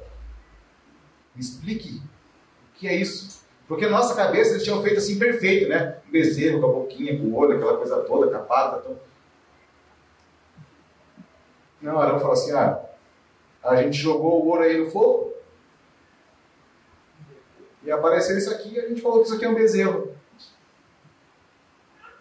Me 1.36 1.42
explique. 1.42 1.98
O 1.98 2.80
que 2.80 2.88
é 2.88 2.96
isso? 2.96 3.44
Porque 3.68 3.86
na 3.86 3.98
nossa 3.98 4.16
cabeça 4.16 4.52
eles 4.52 4.64
tinham 4.64 4.82
feito 4.82 4.98
assim 4.98 5.20
perfeito, 5.20 5.70
né? 5.70 6.00
Um 6.08 6.12
bezerro 6.12 6.60
com 6.60 6.66
a 6.66 6.74
boquinha, 6.74 7.18
com 7.18 7.26
o 7.26 7.36
olho, 7.36 7.56
aquela 7.56 7.78
coisa 7.78 8.02
toda, 8.02 8.32
capada. 8.32 8.78
Toda. 8.78 9.00
Não, 11.82 12.00
Arão 12.00 12.20
fala 12.20 12.34
assim: 12.34 12.52
ah, 12.52 12.82
a 13.64 13.76
gente 13.76 13.98
jogou 13.98 14.44
o 14.44 14.48
ouro 14.48 14.64
aí 14.64 14.78
no 14.78 14.90
fogo 14.90 15.34
e 17.84 17.92
apareceu 17.92 18.38
isso 18.38 18.52
aqui 18.52 18.74
e 18.74 18.80
a 18.80 18.88
gente 18.88 19.02
falou 19.02 19.20
que 19.20 19.28
isso 19.28 19.36
aqui 19.36 19.46
é 19.46 19.50
um 19.50 19.56
bezerro. 19.56 20.14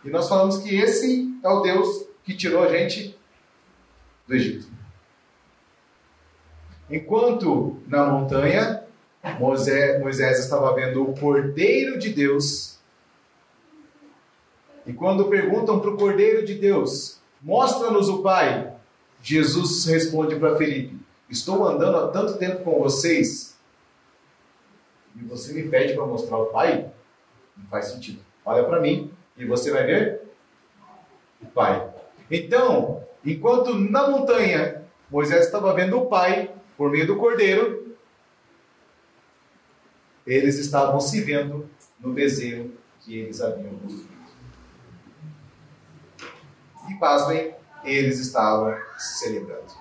E 0.05 0.11
nós 0.11 0.28
falamos 0.28 0.59
que 0.59 0.76
esse 0.76 1.38
é 1.42 1.49
o 1.49 1.61
Deus 1.61 2.07
que 2.24 2.36
tirou 2.36 2.62
a 2.62 2.68
gente 2.68 3.18
do 4.26 4.34
Egito. 4.34 4.68
Enquanto 6.91 7.76
na 7.86 8.07
montanha, 8.07 8.82
Moisés, 9.39 10.01
Moisés 10.01 10.39
estava 10.39 10.74
vendo 10.74 11.03
o 11.03 11.18
Cordeiro 11.18 11.99
de 11.99 12.11
Deus. 12.11 12.78
E 14.86 14.93
quando 14.93 15.26
perguntam 15.26 15.80
para 15.80 15.91
o 15.91 15.97
Cordeiro 15.97 16.47
de 16.47 16.55
Deus, 16.55 17.20
mostra-nos 17.43 18.09
o 18.09 18.22
Pai, 18.22 18.72
Jesus 19.22 19.84
responde 19.84 20.36
para 20.36 20.57
Felipe: 20.57 20.99
Estou 21.28 21.66
andando 21.66 21.99
há 21.99 22.09
tanto 22.09 22.39
tempo 22.39 22.64
com 22.64 22.78
vocês 22.78 23.59
e 25.20 25.24
você 25.24 25.53
me 25.53 25.68
pede 25.68 25.95
para 25.95 26.07
mostrar 26.07 26.39
o 26.39 26.47
Pai? 26.47 26.91
Não 27.57 27.66
faz 27.66 27.86
sentido. 27.86 28.20
Olha 28.45 28.64
para 28.64 28.80
mim 28.80 29.11
e 29.36 29.45
você 29.45 29.70
vai 29.70 29.84
ver 29.84 30.22
o 31.43 31.47
Pai. 31.47 31.86
Então, 32.30 33.05
enquanto 33.24 33.74
na 33.74 34.09
montanha 34.09 34.84
Moisés 35.11 35.47
estava 35.47 35.74
vendo 35.74 35.99
o 35.99 36.07
Pai, 36.07 36.51
por 36.79 36.91
meio 36.93 37.09
do 37.09 37.16
cordeiro, 37.16 37.97
eles 40.24 40.59
estavam 40.59 41.01
se 41.01 41.20
vendo 41.20 41.68
no 41.99 42.12
bezerro 42.12 42.70
que 43.01 43.18
eles 43.18 43.41
haviam 43.41 43.74
construído. 43.79 44.09
E 46.89 46.95
pasmem, 46.95 47.53
eles 47.85 48.20
estavam 48.20 48.79
celebrando. 48.97 49.76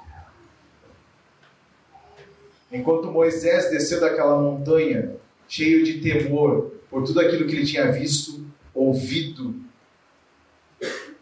Enquanto 2.72 3.12
Moisés 3.12 3.70
desceu 3.70 4.02
daquela 4.02 4.42
montanha, 4.42 5.16
cheio 5.48 5.84
de 5.84 6.02
temor 6.02 6.72
por 6.90 7.04
tudo 7.04 7.20
aquilo 7.20 7.48
que 7.48 7.56
ele 7.56 7.66
tinha 7.66 7.92
visto, 7.92 8.44
ouvido, 8.74 9.56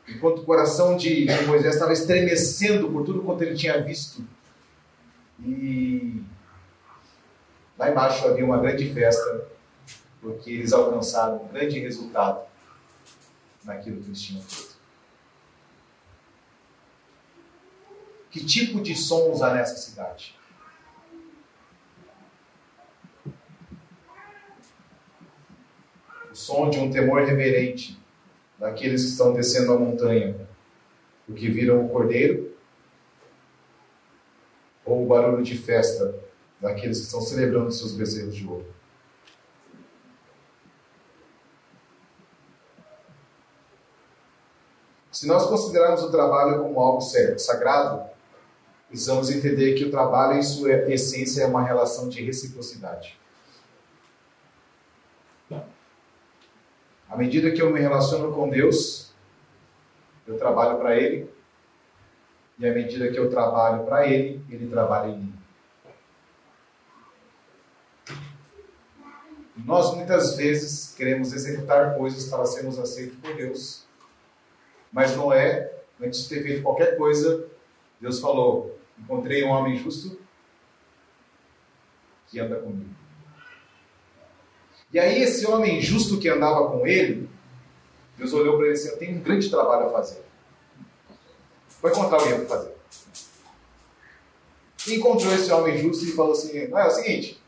enquanto 0.07 0.39
o 0.39 0.45
coração 0.45 0.95
de 0.95 1.25
Moisés 1.45 1.73
estava 1.73 1.91
estremecendo 1.91 2.89
por 2.89 3.03
tudo 3.03 3.21
quanto 3.23 3.43
ele 3.43 3.55
tinha 3.55 3.83
visto, 3.83 4.23
e 5.45 6.23
lá 7.77 7.91
embaixo 7.91 8.27
havia 8.27 8.43
uma 8.43 8.57
grande 8.57 8.91
festa, 8.91 9.47
porque 10.19 10.49
eles 10.49 10.73
alcançaram 10.73 11.43
um 11.43 11.47
grande 11.49 11.79
resultado 11.79 12.43
naquilo 13.63 14.01
que 14.01 14.07
eles 14.07 14.21
tinham 14.21 14.41
feito. 14.41 14.75
Que 18.31 18.43
tipo 18.43 18.81
de 18.81 18.95
sons 18.95 19.41
há 19.41 19.53
nessa 19.53 19.77
cidade? 19.77 20.35
O 26.31 26.35
som 26.35 26.69
de 26.69 26.79
um 26.79 26.91
temor 26.91 27.23
reverente 27.23 27.97
daqueles 28.57 29.03
que 29.03 29.09
estão 29.11 29.31
descendo 29.31 29.73
a 29.73 29.79
montanha, 29.79 30.35
porque 31.25 31.49
viram 31.49 31.85
o 31.85 31.89
cordeiro 31.89 32.44
ou 34.85 35.03
o 35.03 35.07
barulho 35.07 35.43
de 35.43 35.57
festa 35.57 36.15
daqueles 36.61 36.99
que 36.99 37.05
estão 37.05 37.21
celebrando 37.21 37.71
seus 37.71 37.91
bezerros 37.91 38.35
de 38.35 38.45
ouro. 38.47 38.65
Se 45.11 45.27
nós 45.27 45.45
considerarmos 45.45 46.03
o 46.03 46.11
trabalho 46.11 46.61
como 46.61 46.79
algo 46.79 47.01
sagrado, 47.01 48.09
precisamos 48.89 49.29
entender 49.31 49.73
que 49.73 49.85
o 49.85 49.91
trabalho, 49.91 50.37
em 50.37 50.43
sua 50.43 50.73
essência, 50.91 51.43
é 51.43 51.47
uma 51.47 51.63
relação 51.63 52.09
de 52.09 52.21
reciprocidade. 52.21 53.17
À 57.07 57.15
medida 57.15 57.51
que 57.51 57.61
eu 57.61 57.71
me 57.71 57.79
relaciono 57.79 58.33
com 58.33 58.49
Deus, 58.49 59.13
eu 60.27 60.37
trabalho 60.37 60.79
para 60.79 60.97
Ele, 60.97 61.29
e 62.59 62.67
à 62.67 62.73
medida 62.73 63.09
que 63.09 63.17
eu 63.17 63.29
trabalho 63.29 63.85
para 63.85 64.05
Ele, 64.05 64.34
Ele 64.49 64.67
trabalha 64.67 65.09
em 65.11 65.17
mim. 65.17 65.33
Nós 69.57 69.95
muitas 69.95 70.35
vezes 70.35 70.93
queremos 70.95 71.33
executar 71.33 71.95
coisas 71.95 72.29
para 72.29 72.45
sermos 72.45 72.77
aceitos 72.77 73.17
por 73.19 73.35
Deus, 73.35 73.85
mas 74.91 75.15
não 75.15 75.31
é, 75.31 75.73
antes 75.99 76.23
de 76.23 76.29
ter 76.29 76.43
feito 76.43 76.61
qualquer 76.61 76.97
coisa, 76.97 77.47
Deus 77.99 78.19
falou: 78.19 78.77
Encontrei 78.99 79.43
um 79.43 79.49
homem 79.49 79.77
justo 79.77 80.19
que 82.27 82.39
anda 82.39 82.57
comigo. 82.59 82.93
E 84.91 84.99
aí, 84.99 85.21
esse 85.23 85.45
homem 85.47 85.81
justo 85.81 86.19
que 86.19 86.29
andava 86.29 86.69
com 86.69 86.85
ele, 86.85 87.29
Deus 88.17 88.33
olhou 88.33 88.57
para 88.57 88.67
ele 88.67 88.75
e 88.75 88.77
disse: 88.77 88.89
Eu 88.89 88.97
tenho 88.97 89.17
um 89.17 89.21
grande 89.21 89.49
trabalho 89.49 89.87
a 89.87 89.91
fazer. 89.91 90.23
Foi 91.67 91.91
encontrar 91.91 92.19
alguém 92.19 92.37
para 92.39 92.45
fazer. 92.45 92.74
Encontrou 94.87 95.33
esse 95.33 95.51
homem 95.51 95.77
justo 95.77 96.05
e 96.05 96.11
falou 96.11 96.33
assim: 96.33 96.57
é 96.57 96.85
o 96.85 96.91
seguinte, 96.91 97.41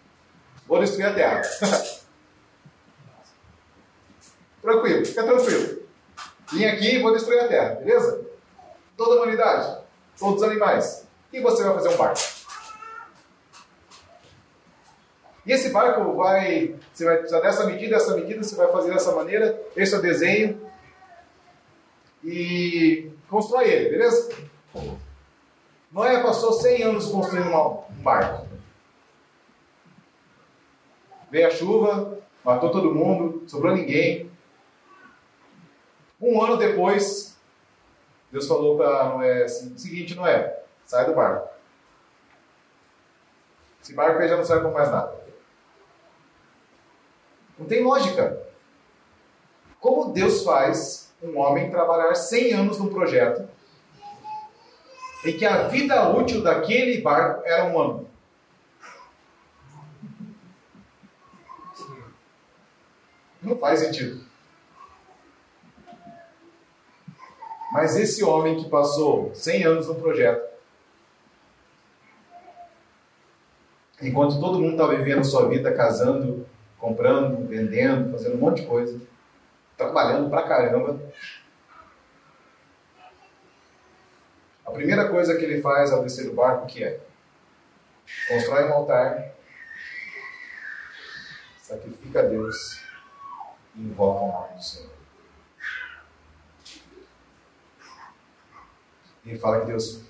Vou 0.68 0.80
destruir 0.80 1.06
a 1.06 1.14
terra. 1.14 1.42
tranquilo, 4.62 5.06
fica 5.06 5.24
tranquilo. 5.24 5.88
Vim 6.52 6.66
aqui 6.66 6.96
e 6.96 7.02
vou 7.02 7.14
destruir 7.14 7.40
a 7.40 7.48
terra, 7.48 7.76
beleza? 7.76 8.26
Toda 8.98 9.16
a 9.16 9.18
humanidade, 9.18 9.82
todos 10.20 10.42
os 10.42 10.48
animais. 10.48 11.08
E 11.32 11.40
você 11.40 11.64
vai 11.64 11.74
fazer 11.74 11.90
um 11.90 11.98
barco. 11.98 12.20
E 15.46 15.54
esse 15.54 15.70
barco 15.70 16.14
vai, 16.14 16.76
você 16.94 17.06
vai 17.06 17.18
precisar 17.18 17.40
dessa 17.40 17.66
medida, 17.66 17.96
dessa 17.96 18.14
medida, 18.16 18.44
você 18.44 18.56
vai 18.56 18.70
fazer 18.70 18.94
dessa 18.94 19.14
maneira, 19.14 19.62
esse 19.78 19.96
é 19.96 19.98
o 19.98 20.02
desenho, 20.02 20.62
e 22.22 23.10
constrói 23.30 23.70
ele, 23.70 23.92
beleza? 23.92 24.30
Noé 25.98 26.22
passou 26.22 26.54
100 26.54 26.84
anos 26.84 27.08
construindo 27.08 27.50
um 27.50 28.04
barco. 28.04 28.48
Veio 31.32 31.48
a 31.48 31.50
chuva, 31.50 32.20
matou 32.46 32.70
todo 32.70 32.94
mundo, 32.94 33.50
sobrou 33.50 33.76
ninguém. 33.76 34.32
Um 36.22 36.40
ano 36.40 36.56
depois, 36.56 37.36
Deus 38.32 38.48
falou 38.48 38.78
para 38.78 39.10
Noé 39.10 39.46
assim: 39.46 39.76
seguinte, 39.76 40.14
Noé, 40.14 40.62
sai 40.86 41.04
do 41.08 41.16
barco. 41.16 41.50
Esse 43.82 43.96
barco 43.96 44.22
aí 44.22 44.30
já 44.30 44.38
não 44.38 44.46
serve 44.46 44.66
para 44.66 44.72
mais 44.72 44.92
nada. 44.92 45.20
Não 47.58 47.66
tem 47.66 47.84
lógica. 47.84 48.46
Como 49.80 50.14
Deus 50.14 50.44
faz 50.44 51.12
um 51.24 51.40
homem 51.40 51.72
trabalhar 51.72 52.14
100 52.14 52.54
anos 52.54 52.78
num 52.78 52.94
projeto 52.94 53.57
em 55.26 55.38
que 55.38 55.46
a 55.46 55.68
vida 55.68 56.10
útil 56.10 56.42
daquele 56.42 57.02
barco 57.02 57.44
era 57.46 57.66
um 57.66 57.80
ano? 57.80 58.10
Não 63.42 63.58
faz 63.58 63.80
sentido. 63.80 64.26
Mas 67.72 67.96
esse 67.96 68.24
homem 68.24 68.58
que 68.58 68.70
passou 68.70 69.34
100 69.36 69.64
anos 69.64 69.88
no 69.88 69.96
projeto, 69.96 70.48
enquanto 74.02 74.40
todo 74.40 74.60
mundo 74.60 74.72
estava 74.72 74.96
vivendo 74.96 75.24
sua 75.24 75.48
vida, 75.50 75.74
casando, 75.74 76.48
comprando, 76.80 77.48
vendendo, 77.48 78.12
fazendo 78.12 78.36
um 78.36 78.40
monte 78.40 78.62
de 78.62 78.68
coisa, 78.68 79.00
trabalhando 79.76 80.30
pra 80.30 80.44
caramba. 80.44 81.00
A 84.66 84.67
primeira 84.78 85.10
coisa 85.10 85.36
que 85.36 85.44
ele 85.44 85.62
faz 85.62 85.92
ao 85.92 86.04
descer 86.04 86.26
do 86.26 86.34
barco, 86.34 86.68
que 86.68 86.84
é? 86.84 87.02
Constrói 88.30 88.66
um 88.66 88.74
altar, 88.74 89.34
sacrifica 91.60 92.20
a 92.20 92.24
Deus 92.24 92.82
e 93.76 93.82
invoca 93.82 94.24
o 94.24 94.28
nome 94.32 94.56
do 94.56 94.64
Senhor. 94.64 94.92
E 99.26 99.32
ele 99.32 99.40
fala 99.40 99.60
que 99.62 99.66
Deus, 99.66 100.04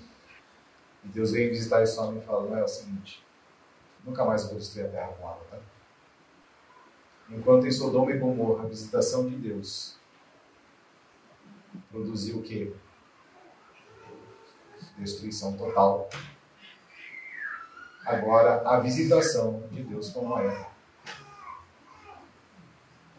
e 1.04 1.08
Deus 1.08 1.32
veio 1.32 1.50
visitar 1.50 1.82
esse 1.82 1.98
homem 1.98 2.20
e 2.20 2.24
fala, 2.24 2.48
não 2.48 2.56
é 2.56 2.62
o 2.62 2.68
seguinte, 2.68 3.24
nunca 4.04 4.24
mais 4.24 4.46
vou 4.46 4.56
destruir 4.56 4.86
a 4.86 4.90
terra 4.90 5.08
com 5.08 5.28
água, 5.28 5.46
tá? 5.50 5.58
Enquanto 7.30 7.66
em 7.66 7.70
Sodoma 7.72 8.12
e 8.12 8.18
Gomorra, 8.18 8.64
a 8.64 8.68
visitação 8.68 9.28
de 9.28 9.34
Deus 9.34 9.98
produziu 11.90 12.38
o 12.38 12.42
quê? 12.42 12.72
Destruição 14.98 15.56
total. 15.56 16.08
Agora, 18.04 18.62
a 18.68 18.80
visitação 18.80 19.62
de 19.70 19.82
Deus 19.82 20.10
com 20.10 20.28
Noé. 20.28 20.68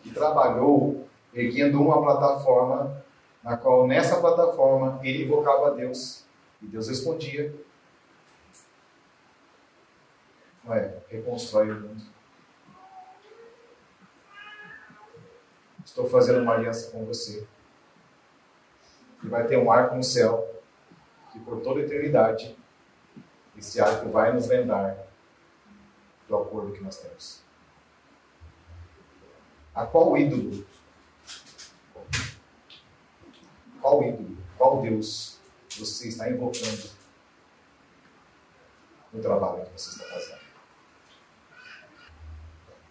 Que 0.01 0.11
trabalhou 0.11 1.07
erguendo 1.33 1.81
uma 1.81 2.01
plataforma, 2.01 3.03
na 3.43 3.55
qual 3.57 3.87
nessa 3.87 4.19
plataforma 4.19 4.99
ele 5.03 5.23
invocava 5.25 5.67
a 5.67 5.71
Deus 5.71 6.25
e 6.61 6.67
Deus 6.67 6.87
respondia. 6.87 7.53
Noé, 10.63 10.97
reconstrói 11.09 11.71
o 11.71 11.79
mundo 11.79 12.19
Estou 15.89 16.07
fazendo 16.07 16.43
uma 16.43 16.53
aliança 16.53 16.91
com 16.91 17.03
você. 17.03 17.47
E 19.23 19.27
vai 19.27 19.47
ter 19.47 19.57
um 19.57 19.71
arco 19.71 19.95
no 19.95 20.03
céu, 20.03 20.58
que 21.31 21.39
por 21.39 21.61
toda 21.61 21.81
eternidade, 21.81 22.57
esse 23.57 23.79
arco 23.81 24.09
vai 24.09 24.33
nos 24.33 24.47
lembrar 24.47 25.07
do 26.27 26.37
acordo 26.37 26.73
que 26.73 26.81
nós 26.81 26.97
temos. 26.97 27.41
A 29.73 29.85
qual 29.85 30.17
ídolo? 30.17 30.65
Qual 33.81 34.03
ídolo? 34.03 34.37
Qual 34.57 34.81
Deus 34.81 35.39
você 35.69 36.09
está 36.09 36.29
invocando 36.29 36.89
no 39.13 39.21
trabalho 39.21 39.65
que 39.65 39.79
você 39.79 39.89
está 39.89 40.05
fazendo? 40.13 40.39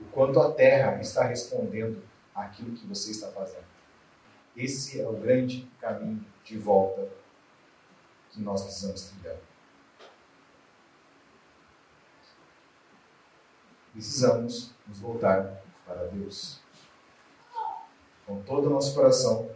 O 0.00 0.04
quanto 0.06 0.40
a 0.40 0.52
terra 0.52 1.00
está 1.00 1.24
respondendo 1.24 2.02
aquilo 2.34 2.76
que 2.76 2.86
você 2.86 3.10
está 3.10 3.28
fazendo. 3.28 3.66
Esse 4.56 5.00
é 5.00 5.08
o 5.08 5.12
grande 5.12 5.68
caminho 5.80 6.24
de 6.44 6.56
volta 6.56 7.08
que 8.30 8.40
nós 8.40 8.62
precisamos 8.62 9.02
trilhar. 9.10 9.36
Precisamos 13.92 14.72
nos 14.86 15.00
voltar 15.00 15.62
para 15.86 16.06
Deus. 16.06 16.60
Com 18.26 18.42
todo 18.42 18.66
o 18.66 18.70
nosso 18.70 18.94
coração, 18.94 19.50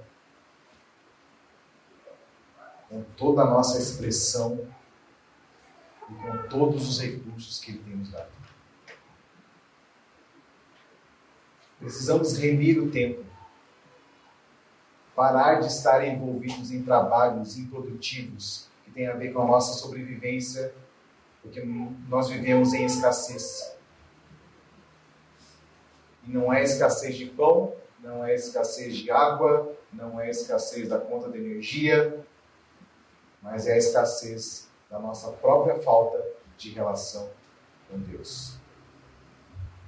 com 2.88 3.02
toda 3.16 3.42
a 3.42 3.50
nossa 3.50 3.78
expressão 3.78 4.68
e 6.10 6.14
com 6.14 6.48
todos 6.48 6.88
os 6.88 7.00
recursos 7.00 7.58
que 7.60 7.72
Ele 7.72 7.82
tem 7.84 7.96
nos 7.96 8.10
dado. 8.10 8.30
Precisamos 11.78 12.36
remir 12.36 12.78
o 12.78 12.90
tempo. 12.90 13.31
Parar 15.14 15.60
de 15.60 15.66
estar 15.66 16.06
envolvidos 16.06 16.70
em 16.70 16.82
trabalhos 16.82 17.58
improdutivos 17.58 18.68
que 18.84 18.90
têm 18.90 19.06
a 19.06 19.14
ver 19.14 19.32
com 19.32 19.42
a 19.42 19.46
nossa 19.46 19.74
sobrevivência, 19.74 20.74
porque 21.42 21.62
nós 22.08 22.28
vivemos 22.28 22.72
em 22.72 22.84
escassez. 22.84 23.76
E 26.26 26.30
não 26.30 26.52
é 26.52 26.62
escassez 26.62 27.16
de 27.16 27.26
pão, 27.26 27.74
não 28.00 28.24
é 28.24 28.34
escassez 28.34 28.96
de 28.96 29.10
água, 29.10 29.76
não 29.92 30.20
é 30.20 30.30
escassez 30.30 30.88
da 30.88 30.98
conta 30.98 31.28
de 31.28 31.38
energia, 31.38 32.24
mas 33.42 33.66
é 33.66 33.74
a 33.74 33.76
escassez 33.76 34.68
da 34.90 34.98
nossa 34.98 35.30
própria 35.32 35.80
falta 35.82 36.24
de 36.56 36.70
relação 36.70 37.28
com 37.90 37.98
Deus. 37.98 38.56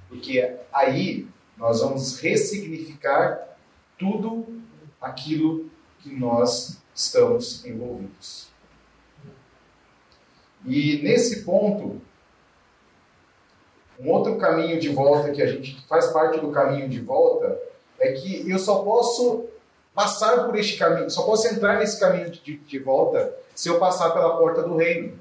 Porque 0.09 0.57
aí 0.71 1.27
nós 1.57 1.81
vamos 1.81 2.19
ressignificar 2.19 3.57
tudo 3.97 4.54
aquilo 5.05 5.69
que 5.99 6.09
nós 6.09 6.81
estamos 6.93 7.63
envolvidos. 7.63 8.47
E 10.65 10.99
nesse 11.03 11.43
ponto, 11.43 12.01
um 13.99 14.09
outro 14.09 14.37
caminho 14.37 14.79
de 14.79 14.89
volta 14.89 15.31
que 15.31 15.41
a 15.41 15.47
gente 15.47 15.85
faz 15.87 16.07
parte 16.07 16.39
do 16.39 16.51
caminho 16.51 16.89
de 16.89 16.99
volta 16.99 17.57
é 17.99 18.13
que 18.13 18.49
eu 18.49 18.57
só 18.57 18.79
posso 18.79 19.45
passar 19.93 20.45
por 20.45 20.57
este 20.57 20.77
caminho, 20.77 21.09
só 21.09 21.23
posso 21.23 21.47
entrar 21.47 21.77
nesse 21.77 21.99
caminho 21.99 22.31
de, 22.31 22.57
de 22.57 22.79
volta 22.79 23.33
se 23.53 23.69
eu 23.69 23.79
passar 23.79 24.09
pela 24.09 24.37
porta 24.37 24.63
do 24.63 24.75
reino. 24.75 25.19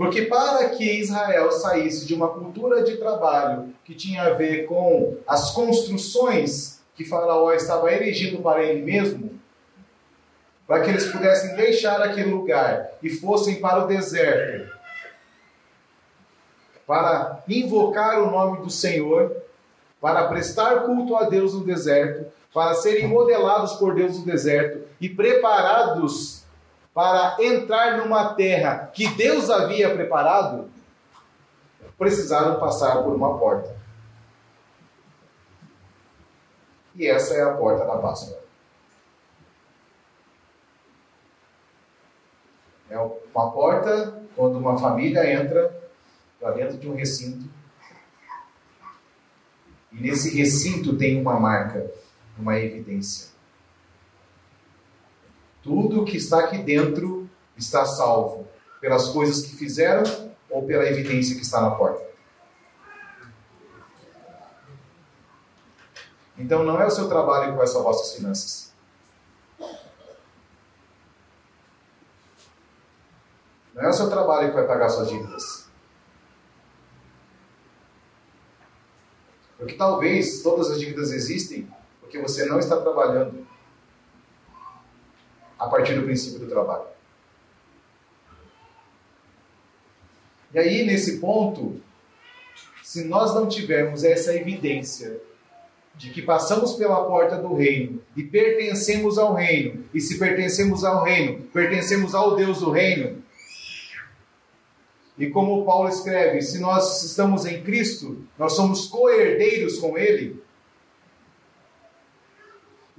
Porque 0.00 0.22
para 0.22 0.70
que 0.70 0.98
Israel 0.98 1.52
saísse 1.52 2.06
de 2.06 2.14
uma 2.14 2.28
cultura 2.30 2.82
de 2.82 2.96
trabalho 2.96 3.74
que 3.84 3.94
tinha 3.94 4.22
a 4.22 4.30
ver 4.30 4.64
com 4.64 5.18
as 5.26 5.50
construções 5.50 6.80
que 6.94 7.04
Faraó 7.04 7.52
estava 7.52 7.92
erigindo 7.92 8.40
para 8.40 8.64
ele 8.64 8.80
mesmo, 8.80 9.38
para 10.66 10.80
que 10.80 10.88
eles 10.88 11.04
pudessem 11.04 11.54
deixar 11.54 12.00
aquele 12.00 12.30
lugar 12.30 12.92
e 13.02 13.10
fossem 13.10 13.60
para 13.60 13.84
o 13.84 13.86
deserto, 13.86 14.72
para 16.86 17.44
invocar 17.46 18.22
o 18.22 18.30
nome 18.30 18.62
do 18.62 18.70
Senhor, 18.70 19.36
para 20.00 20.28
prestar 20.28 20.84
culto 20.86 21.14
a 21.14 21.28
Deus 21.28 21.52
no 21.52 21.62
deserto, 21.62 22.32
para 22.54 22.72
serem 22.72 23.06
modelados 23.06 23.74
por 23.74 23.94
Deus 23.94 24.18
no 24.18 24.24
deserto 24.24 24.82
e 24.98 25.10
preparados 25.10 26.39
para 26.92 27.36
entrar 27.40 27.98
numa 27.98 28.34
terra 28.34 28.90
que 28.92 29.08
Deus 29.08 29.48
havia 29.48 29.94
preparado, 29.94 30.70
precisaram 31.96 32.58
passar 32.58 33.02
por 33.02 33.14
uma 33.14 33.38
porta. 33.38 33.78
E 36.94 37.06
essa 37.06 37.34
é 37.34 37.42
a 37.42 37.54
porta 37.54 37.84
da 37.84 37.98
Páscoa. 37.98 38.40
É 42.90 42.98
uma 42.98 43.52
porta 43.52 44.20
quando 44.34 44.58
uma 44.58 44.78
família 44.78 45.32
entra 45.32 45.80
para 46.40 46.52
dentro 46.52 46.78
de 46.78 46.88
um 46.88 46.94
recinto. 46.94 47.48
E 49.92 50.00
nesse 50.00 50.36
recinto 50.36 50.96
tem 50.96 51.20
uma 51.20 51.38
marca, 51.38 51.92
uma 52.38 52.58
evidência. 52.58 53.29
Tudo 55.62 56.04
que 56.04 56.16
está 56.16 56.40
aqui 56.40 56.58
dentro 56.58 57.28
está 57.56 57.84
salvo 57.84 58.48
pelas 58.80 59.08
coisas 59.08 59.44
que 59.44 59.56
fizeram 59.56 60.04
ou 60.48 60.66
pela 60.66 60.86
evidência 60.86 61.36
que 61.36 61.42
está 61.42 61.60
na 61.60 61.72
porta. 61.72 62.08
Então 66.38 66.64
não 66.64 66.80
é 66.80 66.86
o 66.86 66.90
seu 66.90 67.06
trabalho 67.08 67.52
que 67.52 67.58
vai 67.58 67.66
salvar 67.66 67.92
suas 67.92 68.14
finanças. 68.14 68.72
Não 73.74 73.82
é 73.82 73.88
o 73.88 73.92
seu 73.92 74.08
trabalho 74.08 74.48
que 74.48 74.54
vai 74.54 74.66
pagar 74.66 74.88
suas 74.88 75.08
dívidas. 75.08 75.68
Porque 79.58 79.74
talvez 79.74 80.42
todas 80.42 80.70
as 80.70 80.80
dívidas 80.80 81.12
existem 81.12 81.70
porque 82.00 82.18
você 82.18 82.46
não 82.46 82.58
está 82.58 82.80
trabalhando 82.80 83.39
a 85.60 85.68
partir 85.68 85.94
do 85.94 86.02
princípio 86.02 86.40
do 86.40 86.48
trabalho. 86.48 86.84
E 90.52 90.58
aí, 90.58 90.84
nesse 90.84 91.18
ponto, 91.18 91.80
se 92.82 93.04
nós 93.04 93.34
não 93.34 93.46
tivermos 93.46 94.02
essa 94.02 94.34
evidência 94.34 95.20
de 95.94 96.10
que 96.10 96.22
passamos 96.22 96.72
pela 96.72 97.04
porta 97.04 97.36
do 97.36 97.54
reino 97.54 98.02
e 98.16 98.22
pertencemos 98.22 99.18
ao 99.18 99.34
reino, 99.34 99.84
e 99.92 100.00
se 100.00 100.18
pertencemos 100.18 100.82
ao 100.82 101.04
reino, 101.04 101.42
pertencemos 101.52 102.14
ao 102.14 102.34
Deus 102.34 102.60
do 102.60 102.70
reino, 102.70 103.22
e 105.18 105.26
como 105.28 105.66
Paulo 105.66 105.90
escreve, 105.90 106.40
se 106.40 106.58
nós 106.58 107.04
estamos 107.04 107.44
em 107.44 107.62
Cristo, 107.62 108.24
nós 108.38 108.54
somos 108.54 108.86
co-herdeiros 108.86 109.78
com 109.78 109.98
Ele. 109.98 110.42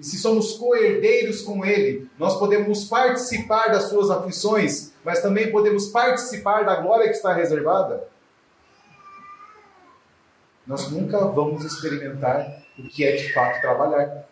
E 0.02 0.04
se 0.04 0.18
somos 0.18 0.54
co-herdeiros 0.54 1.44
com 1.44 1.64
Ele, 1.64 2.10
nós 2.18 2.40
podemos 2.40 2.86
participar 2.86 3.68
das 3.68 3.84
suas 3.84 4.10
aflições, 4.10 4.94
mas 5.06 5.22
também 5.22 5.52
podemos 5.52 5.90
participar 5.90 6.66
da 6.66 6.78
glória 6.78 7.08
que 7.08 7.16
está 7.16 7.32
reservada. 7.32 8.10
Nós 10.66 10.90
nunca 10.90 11.20
vamos 11.28 11.64
experimentar 11.64 12.64
o 12.80 12.90
que 12.90 13.06
é 13.06 13.16
de 13.16 13.32
fato 13.32 13.62
trabalhar. 13.62 14.28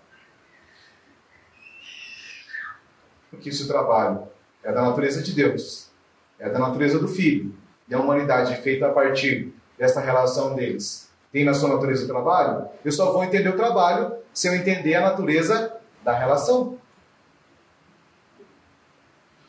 Porque 3.29 3.49
esse 3.49 3.67
trabalho 3.67 4.27
é 4.63 4.71
da 4.71 4.81
natureza 4.81 5.21
de 5.21 5.33
Deus, 5.33 5.91
é 6.39 6.49
da 6.49 6.57
natureza 6.57 6.97
do 6.97 7.07
Filho, 7.07 7.53
e 7.87 7.93
a 7.93 7.99
humanidade 7.99 8.59
feita 8.63 8.87
a 8.87 8.91
partir 8.91 9.53
dessa 9.77 10.01
relação 10.01 10.55
deles 10.55 11.08
tem 11.31 11.45
na 11.45 11.53
sua 11.53 11.69
natureza 11.69 12.05
o 12.05 12.07
trabalho, 12.07 12.67
eu 12.83 12.91
só 12.91 13.11
vou 13.11 13.23
entender 13.23 13.49
o 13.49 13.55
trabalho 13.55 14.17
se 14.33 14.47
eu 14.47 14.55
entender 14.55 14.95
a 14.95 15.01
natureza 15.01 15.77
da 16.03 16.17
relação. 16.17 16.77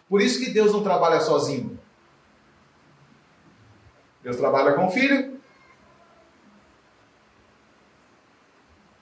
Por 0.09 0.21
isso 0.21 0.41
que 0.41 0.51
Deus 0.51 0.73
não 0.73 0.83
trabalha 0.83 1.21
sozinho. 1.21 1.79
Deus 4.23 4.37
trabalha 4.37 4.73
com 4.75 4.87
o 4.87 4.91
filho. 4.91 5.41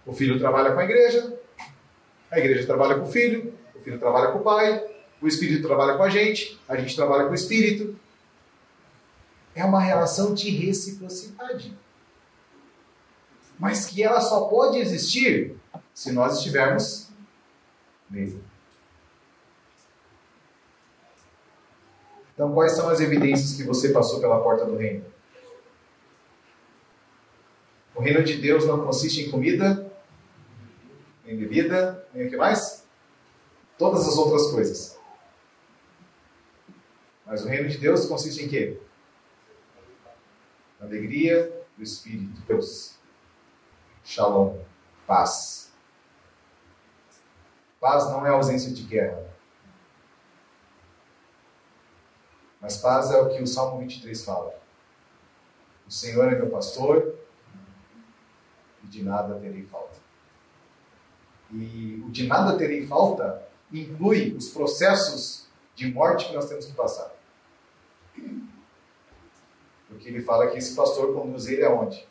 O 0.07 0.13
filho 0.13 0.39
trabalha 0.39 0.73
com 0.73 0.81
a 0.81 0.85
igreja. 0.85 1.39
A 2.31 2.39
igreja 2.39 2.67
trabalha 2.67 2.97
com 2.97 3.07
o 3.07 3.11
filho. 3.11 3.55
O 3.75 3.81
filho 3.81 3.99
trabalha 3.99 4.33
com 4.33 4.39
o 4.39 4.43
pai. 4.43 4.85
O 5.21 5.27
espírito 5.27 5.67
trabalha 5.67 5.97
com 5.97 6.03
a 6.03 6.11
gente. 6.11 6.61
A 6.69 6.77
gente 6.77 6.95
trabalha 6.95 7.25
com 7.25 7.33
o 7.33 7.35
espírito 7.35 7.99
é 9.59 9.65
uma 9.65 9.81
relação 9.81 10.35
de 10.35 10.51
reciprocidade. 10.51 11.77
Mas 13.59 13.87
que 13.87 14.03
ela 14.03 14.21
só 14.21 14.47
pode 14.47 14.79
existir 14.79 15.57
se 15.93 16.13
nós 16.13 16.39
estivermos 16.39 17.11
nele. 18.09 18.43
Então, 22.35 22.55
quais 22.55 22.73
são 22.73 22.89
as 22.89 23.01
evidências 23.01 23.55
que 23.55 23.65
você 23.65 23.89
passou 23.89 24.21
pela 24.21 24.41
porta 24.41 24.65
do 24.65 24.77
reino? 24.77 25.05
O 27.97 28.01
reino 28.01 28.23
de 28.23 28.37
Deus 28.37 28.65
não 28.65 28.87
consiste 28.87 29.23
em 29.23 29.31
comida, 29.31 29.91
em 31.27 31.37
bebida, 31.37 32.07
nem 32.15 32.29
o 32.29 32.31
que 32.31 32.37
mais? 32.37 32.87
Todas 33.77 34.07
as 34.07 34.17
outras 34.17 34.53
coisas. 34.53 34.97
Mas 37.27 37.45
o 37.45 37.49
reino 37.49 37.69
de 37.69 37.79
Deus 37.79 38.07
consiste 38.07 38.45
em 38.45 38.49
quê? 38.49 38.79
alegria 40.81 41.53
do 41.77 41.83
Espírito, 41.83 42.41
Deus. 42.47 42.98
Shalom, 44.09 44.57
paz. 45.07 45.71
Paz 47.79 48.07
não 48.07 48.27
é 48.27 48.31
ausência 48.31 48.73
de 48.73 48.83
guerra. 48.83 49.23
Mas 52.59 52.79
paz 52.79 53.11
é 53.11 53.21
o 53.21 53.29
que 53.29 53.43
o 53.43 53.47
Salmo 53.47 53.79
23 53.81 54.25
fala. 54.25 54.59
O 55.87 55.91
Senhor 55.91 56.33
é 56.33 56.37
meu 56.37 56.49
pastor 56.49 57.19
e 58.83 58.87
de 58.87 59.03
nada 59.03 59.39
terei 59.39 59.67
falta. 59.67 59.99
E 61.53 62.03
o 62.07 62.11
de 62.11 62.27
nada 62.27 62.57
terei 62.57 62.87
falta 62.87 63.47
inclui 63.71 64.35
os 64.35 64.49
processos 64.49 65.47
de 65.75 65.93
morte 65.93 66.29
que 66.29 66.35
nós 66.35 66.49
temos 66.49 66.65
que 66.65 66.73
passar. 66.73 67.15
Porque 69.87 70.09
ele 70.09 70.23
fala 70.23 70.51
que 70.51 70.57
esse 70.57 70.75
pastor 70.75 71.13
conduz 71.13 71.47
ele 71.47 71.63
aonde? 71.63 72.09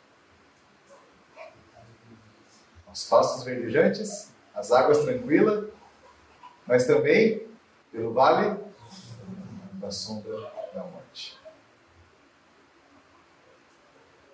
Aos 2.88 3.04
pastos 3.04 3.44
verdejantes, 3.44 4.32
as 4.54 4.72
águas 4.72 4.98
tranquilas, 5.04 5.68
mas 6.66 6.86
também 6.86 7.46
pelo 7.92 8.12
vale 8.12 8.58
da 9.74 9.90
sombra 9.90 10.34
da 10.74 10.82
morte. 10.84 11.38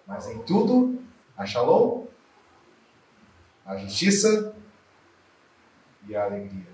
Mas 0.06 0.28
em 0.28 0.42
tudo, 0.44 1.02
a 1.36 1.44
shalom, 1.44 2.06
a 3.66 3.76
justiça 3.76 4.54
e 6.06 6.14
a 6.14 6.24
alegria. 6.24 6.72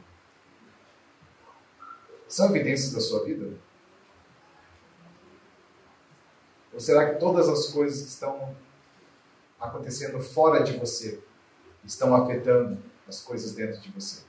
São 2.29 2.51
evidências 2.51 2.93
da 2.93 3.01
sua 3.01 3.25
vida? 3.25 3.57
Ou 6.73 6.79
será 6.79 7.13
que 7.13 7.19
todas 7.19 7.49
as 7.49 7.69
coisas 7.69 8.03
que 8.03 8.09
estão 8.09 8.55
acontecendo 9.59 10.21
fora 10.21 10.63
de 10.63 10.77
você 10.77 11.23
estão 11.85 12.15
afetando 12.15 12.79
as 13.09 13.21
coisas 13.21 13.53
dentro 13.55 13.81
de 13.81 13.91
você? 13.91 14.23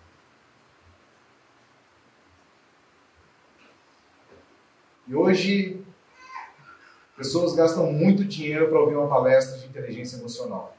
E 5.07 5.15
hoje, 5.15 5.85
pessoas 7.15 7.53
gastam 7.53 7.91
muito 7.91 8.23
dinheiro 8.23 8.69
para 8.69 8.79
ouvir 8.79 8.95
uma 8.95 9.09
palestra 9.09 9.59
de 9.59 9.67
inteligência 9.67 10.17
emocional. 10.17 10.75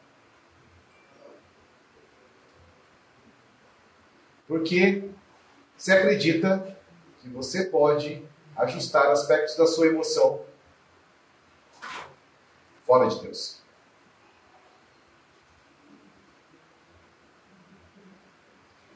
Porque 4.48 5.08
se 5.76 5.92
acredita 5.92 6.76
que 7.20 7.28
você 7.28 7.64
pode 7.64 8.22
ajustar 8.56 9.10
aspectos 9.10 9.56
da 9.56 9.66
sua 9.66 9.86
emoção 9.86 10.44
fora 12.84 13.08
de 13.08 13.20
Deus. 13.20 13.61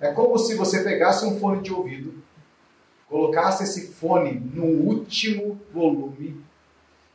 É 0.07 0.13
como 0.13 0.39
se 0.39 0.55
você 0.55 0.85
pegasse 0.85 1.27
um 1.27 1.37
fone 1.41 1.63
de 1.63 1.73
ouvido, 1.73 2.15
colocasse 3.09 3.65
esse 3.65 3.89
fone 3.89 4.35
no 4.35 4.65
último 4.65 5.61
volume 5.75 6.41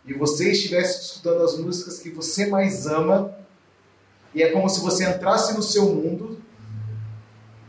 e 0.06 0.14
você 0.14 0.52
estivesse 0.52 1.02
escutando 1.02 1.42
as 1.42 1.58
músicas 1.58 2.00
que 2.00 2.10
você 2.10 2.48
mais 2.48 2.88
ama, 2.88 3.34
e 4.36 4.44
é 4.44 4.52
como 4.52 4.68
se 4.68 4.82
você 4.82 5.06
entrasse 5.06 5.54
no 5.54 5.64
seu 5.64 5.86
mundo 5.86 6.42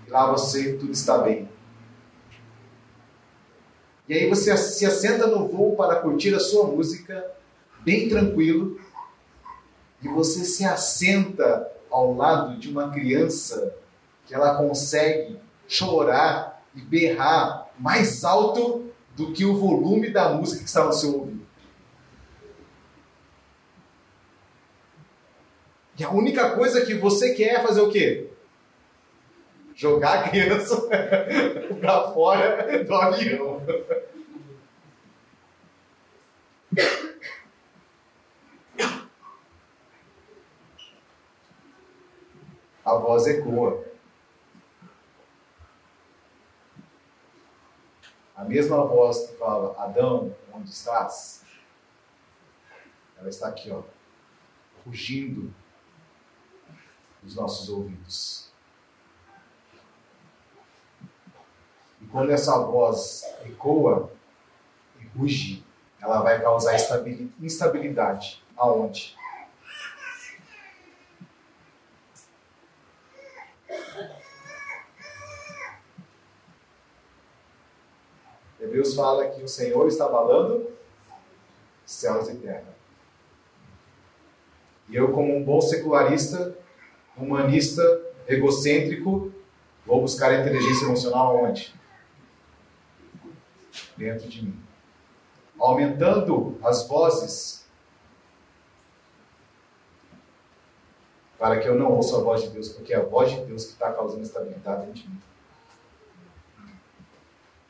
e 0.09 0.11
lá 0.11 0.29
você 0.33 0.73
tudo 0.73 0.91
está 0.91 1.19
bem. 1.19 1.49
E 4.09 4.15
aí 4.15 4.29
você 4.29 4.57
se 4.57 4.85
assenta 4.85 5.29
no 5.29 5.47
voo 5.47 5.77
para 5.77 6.01
curtir 6.01 6.35
a 6.35 6.41
sua 6.41 6.67
música, 6.67 7.31
bem 7.85 8.09
tranquilo, 8.09 8.81
e 10.03 10.09
você 10.09 10.45
se 10.45 10.65
assenta 10.65 11.71
ao 11.89 12.13
lado 12.13 12.59
de 12.59 12.69
uma 12.69 12.91
criança 12.91 13.82
que 14.27 14.35
ela 14.35 14.57
consegue 14.57 15.39
chorar 15.67 16.65
e 16.75 16.81
berrar 16.81 17.71
mais 17.79 18.25
alto 18.25 18.91
do 19.17 19.33
que 19.33 19.45
o 19.45 19.57
volume 19.57 20.11
da 20.11 20.31
música 20.31 20.63
que 20.63 20.69
está 20.69 20.85
no 20.85 20.93
seu 20.93 21.15
ouvido. 21.15 21.43
E 25.99 26.05
a 26.05 26.11
única 26.11 26.51
coisa 26.51 26.85
que 26.85 26.95
você 26.95 27.35
quer 27.35 27.57
é 27.57 27.63
fazer 27.63 27.81
o 27.81 27.91
quê? 27.91 28.29
Jogar 29.75 30.21
a 30.21 30.29
criança 30.29 30.89
para 31.81 32.13
fora 32.13 32.85
do 32.85 32.95
avião. 32.95 33.63
A 42.85 42.95
voz 42.97 43.27
ecoa. 43.27 43.92
A 48.43 48.45
mesma 48.45 48.85
voz 48.85 49.29
que 49.29 49.37
fala, 49.37 49.81
Adão, 49.81 50.35
onde 50.53 50.69
estás? 50.69 51.45
Ela 53.17 53.29
está 53.29 53.47
aqui, 53.47 53.71
ó, 53.71 53.85
rugindo 54.85 55.55
nos 57.23 57.37
nossos 57.37 57.69
ouvidos. 57.69 58.51
E 62.01 62.07
quando 62.07 62.31
essa 62.33 62.59
voz 62.59 63.23
ecoa 63.45 64.11
e 64.99 65.07
ruge, 65.17 65.65
ela 66.01 66.21
vai 66.21 66.43
causar 66.43 66.75
instabilidade. 67.41 68.43
Aonde? 68.57 69.17
Hebreus 78.73 78.95
fala 78.95 79.29
que 79.29 79.43
o 79.43 79.49
Senhor 79.49 79.87
está 79.87 80.07
abalando 80.07 80.73
céus 81.85 82.27
e 82.31 82.37
terra. 82.37 82.75
E 84.89 84.97
eu, 84.97 85.13
como 85.13 85.37
um 85.37 85.45
bom 85.45 85.61
secularista, 85.61 86.57
humanista, 87.15 87.83
egocêntrico, 88.27 89.31
vou 89.85 90.01
buscar 90.01 90.31
a 90.31 90.41
inteligência 90.41 90.87
emocional 90.87 91.45
onde? 91.45 91.75
Dentro 93.95 94.27
de 94.27 94.43
mim. 94.43 94.59
Aumentando 95.59 96.59
as 96.65 96.89
vozes 96.89 97.67
para 101.39 101.61
que 101.61 101.69
eu 101.69 101.75
não 101.75 101.93
ouça 101.93 102.17
a 102.17 102.21
voz 102.21 102.43
de 102.43 102.49
Deus, 102.51 102.71
porque 102.71 102.95
é 102.95 102.97
a 102.97 103.05
voz 103.05 103.31
de 103.31 103.45
Deus 103.45 103.67
que 103.67 103.73
está 103.73 103.93
causando 103.93 104.23
estabilidade 104.23 104.87
dentro 104.87 105.03
de 105.03 105.09
mim. 105.09 105.23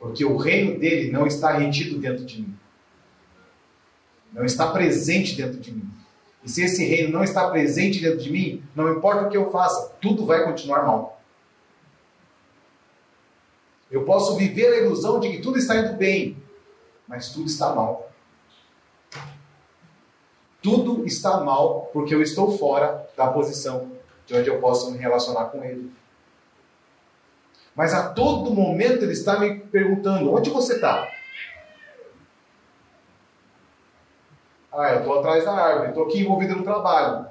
Porque 0.02 0.24
o 0.24 0.36
reino 0.36 0.80
dele 0.80 1.12
não 1.12 1.28
está 1.28 1.56
retido 1.56 1.96
dentro 1.96 2.24
de 2.24 2.42
mim. 2.42 2.58
Não 4.32 4.44
está 4.44 4.72
presente 4.72 5.36
dentro 5.36 5.60
de 5.60 5.70
mim. 5.70 5.88
E 6.42 6.50
se 6.50 6.64
esse 6.64 6.84
reino 6.84 7.12
não 7.12 7.22
está 7.22 7.48
presente 7.48 8.00
dentro 8.00 8.18
de 8.18 8.32
mim, 8.32 8.64
não 8.74 8.92
importa 8.92 9.28
o 9.28 9.30
que 9.30 9.36
eu 9.36 9.48
faça, 9.52 9.94
tudo 10.00 10.26
vai 10.26 10.42
continuar 10.42 10.84
mal. 10.84 11.22
Eu 13.92 14.04
posso 14.04 14.36
viver 14.36 14.74
a 14.74 14.78
ilusão 14.78 15.20
de 15.20 15.30
que 15.30 15.40
tudo 15.40 15.56
está 15.56 15.76
indo 15.76 15.92
bem, 15.96 16.36
mas 17.06 17.30
tudo 17.30 17.46
está 17.46 17.72
mal. 17.72 18.10
Tudo 20.60 21.06
está 21.06 21.44
mal 21.44 21.90
porque 21.92 22.12
eu 22.12 22.20
estou 22.20 22.58
fora 22.58 23.08
da 23.16 23.28
posição 23.28 23.92
de 24.26 24.34
onde 24.34 24.50
eu 24.50 24.60
posso 24.60 24.90
me 24.90 24.98
relacionar 24.98 25.44
com 25.44 25.62
Ele. 25.62 25.92
Mas 27.74 27.94
a 27.94 28.10
todo 28.10 28.50
momento 28.50 29.04
Ele 29.04 29.12
está 29.12 29.38
me 29.38 29.58
perguntando: 29.58 30.32
onde 30.32 30.50
você 30.50 30.74
está? 30.74 31.10
Ah, 34.72 34.92
eu 34.92 35.00
estou 35.00 35.18
atrás 35.18 35.44
da 35.44 35.52
árvore, 35.52 35.88
estou 35.88 36.04
aqui 36.04 36.20
envolvido 36.20 36.56
no 36.56 36.64
trabalho. 36.64 37.30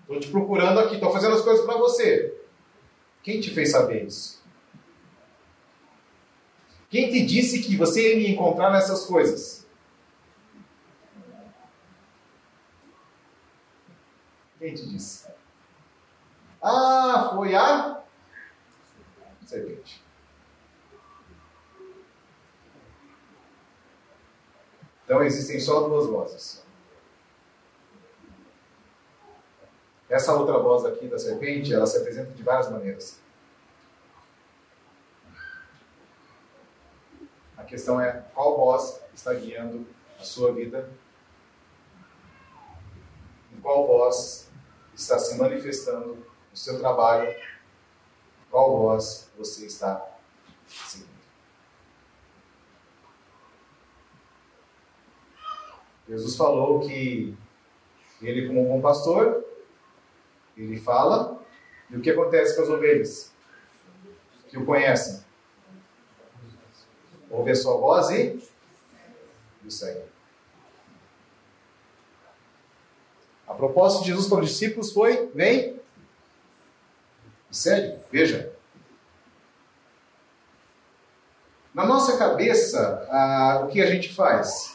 Estou 0.00 0.18
te 0.18 0.28
procurando 0.28 0.80
aqui, 0.80 0.94
estou 0.94 1.12
fazendo 1.12 1.34
as 1.34 1.42
coisas 1.42 1.64
para 1.64 1.78
você. 1.78 2.36
Quem 3.22 3.40
te 3.40 3.50
fez 3.50 3.70
saber 3.70 4.04
isso? 4.04 4.42
Quem 6.90 7.10
te 7.10 7.24
disse 7.24 7.62
que 7.62 7.76
você 7.76 8.10
ia 8.10 8.16
me 8.16 8.30
encontrar 8.32 8.70
nessas 8.70 9.06
coisas? 9.06 9.66
Quem 14.58 14.74
te 14.74 14.88
disse? 14.88 15.26
Ah, 16.60 17.30
foi 17.34 17.54
a 17.54 18.01
serpente. 19.52 20.02
Então 25.04 25.22
existem 25.22 25.60
só 25.60 25.86
duas 25.88 26.06
vozes. 26.06 26.64
Essa 30.08 30.34
outra 30.34 30.58
voz 30.58 30.84
aqui 30.84 31.06
da 31.08 31.18
serpente, 31.18 31.72
ela 31.72 31.86
se 31.86 31.98
apresenta 31.98 32.32
de 32.32 32.42
várias 32.42 32.70
maneiras. 32.70 33.20
A 37.56 37.64
questão 37.64 38.00
é 38.00 38.22
qual 38.34 38.56
voz 38.56 39.02
está 39.14 39.32
guiando 39.34 39.86
a 40.18 40.24
sua 40.24 40.52
vida, 40.52 40.90
em 43.52 43.60
qual 43.60 43.86
voz 43.86 44.50
está 44.94 45.18
se 45.18 45.38
manifestando 45.38 46.14
no 46.50 46.56
seu 46.56 46.78
trabalho, 46.78 47.34
qual 48.52 48.78
voz 48.78 49.30
você 49.36 49.64
está 49.64 50.06
seguindo. 50.68 51.08
Jesus 56.06 56.36
falou 56.36 56.80
que 56.80 57.34
ele, 58.20 58.46
como 58.46 58.60
um 58.60 58.68
bom 58.68 58.82
pastor, 58.82 59.42
ele 60.54 60.78
fala, 60.78 61.42
e 61.88 61.96
o 61.96 62.02
que 62.02 62.10
acontece 62.10 62.54
com 62.54 62.62
as 62.62 62.68
ovelhas? 62.68 63.32
Que 64.48 64.58
o 64.58 64.66
conhecem. 64.66 65.24
Ouve 67.30 67.52
a 67.52 67.56
sua 67.56 67.78
voz 67.78 68.10
e 68.10 68.38
o 69.64 69.70
segue. 69.70 70.04
A 73.48 73.54
proposta 73.54 74.00
de 74.00 74.08
Jesus 74.08 74.28
para 74.28 74.40
os 74.40 74.50
discípulos 74.50 74.92
foi: 74.92 75.28
vem 75.28 75.71
segue. 77.52 77.98
Veja. 78.10 78.50
Na 81.72 81.86
nossa 81.86 82.18
cabeça, 82.18 83.06
ah, 83.10 83.62
o 83.64 83.68
que 83.68 83.80
a 83.80 83.86
gente 83.86 84.12
faz? 84.12 84.72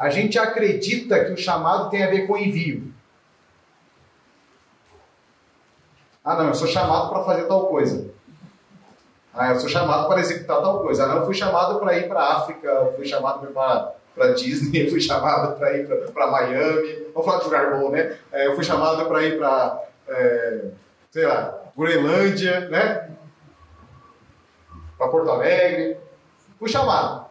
a 0.00 0.08
gente 0.08 0.38
acredita 0.38 1.22
que 1.26 1.32
o 1.32 1.36
chamado 1.36 1.90
tem 1.90 2.02
a 2.02 2.08
ver 2.08 2.26
com 2.26 2.34
envio. 2.34 2.90
Ah, 6.24 6.36
não, 6.36 6.48
eu 6.48 6.54
sou 6.54 6.66
chamado 6.66 7.10
para 7.10 7.22
fazer 7.22 7.42
tal 7.42 7.66
coisa. 7.66 8.08
Ah, 9.34 9.50
eu 9.50 9.60
sou 9.60 9.68
chamado 9.68 10.08
para 10.08 10.20
executar 10.20 10.62
tal 10.62 10.80
coisa. 10.80 11.04
Ah, 11.04 11.08
não, 11.08 11.16
eu 11.18 11.26
fui 11.26 11.34
chamado 11.34 11.78
para 11.78 11.98
ir 11.98 12.08
para 12.08 12.18
a 12.18 12.36
África, 12.38 12.66
eu 12.66 12.94
fui 12.94 13.04
chamado 13.04 13.46
para 13.48 14.32
Disney, 14.32 14.80
eu 14.86 14.90
fui 14.90 15.02
chamado 15.02 15.58
para 15.58 15.76
ir 15.76 15.86
para 15.86 16.30
Miami. 16.30 17.06
Vamos 17.12 17.26
falar 17.26 17.38
de 17.40 17.44
lugar 17.44 17.78
bom, 17.78 17.90
né? 17.90 18.16
É, 18.32 18.46
eu 18.46 18.54
fui 18.54 18.64
chamado 18.64 19.04
para 19.04 19.22
ir 19.22 19.36
para, 19.36 19.84
é, 20.08 20.64
sei 21.10 21.26
lá, 21.26 21.59
Groenlândia, 21.76 22.68
né? 22.68 23.16
Para 24.96 25.08
Porto 25.08 25.30
Alegre. 25.30 25.98
Fui 26.58 26.68
chamado. 26.68 27.26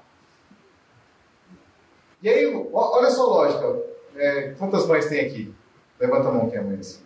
E 2.21 2.29
aí, 2.29 2.69
olha 2.73 3.09
só 3.09 3.23
a 3.23 3.27
lógica. 3.27 3.89
É, 4.15 4.53
quantas 4.57 4.85
mães 4.87 5.07
tem 5.07 5.25
aqui? 5.25 5.53
Levanta 5.99 6.29
a 6.29 6.31
mão 6.31 6.49
quem 6.49 6.59
é 6.59 6.61
mãe 6.61 6.79
assim. 6.79 7.03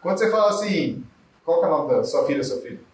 Quando 0.00 0.18
você 0.18 0.30
fala 0.30 0.50
assim, 0.50 1.04
qual 1.44 1.62
é 1.62 1.66
o 1.66 1.70
nome 1.70 1.94
da 1.94 2.04
sua 2.04 2.26
filha, 2.26 2.42
seu 2.42 2.60
filho? 2.60 2.84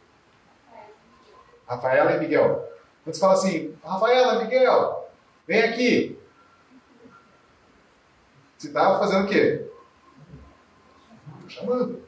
Rafaela 1.66 2.12
e 2.12 2.20
Miguel. 2.20 2.68
Quando 3.04 3.14
você 3.14 3.20
fala 3.20 3.32
assim, 3.34 3.76
Rafaela, 3.82 4.44
Miguel, 4.44 5.10
vem 5.46 5.62
aqui. 5.62 6.18
Você 8.56 8.68
está 8.68 8.98
fazendo 8.98 9.24
o 9.24 9.28
quê? 9.28 9.68
chamando. 11.48 12.07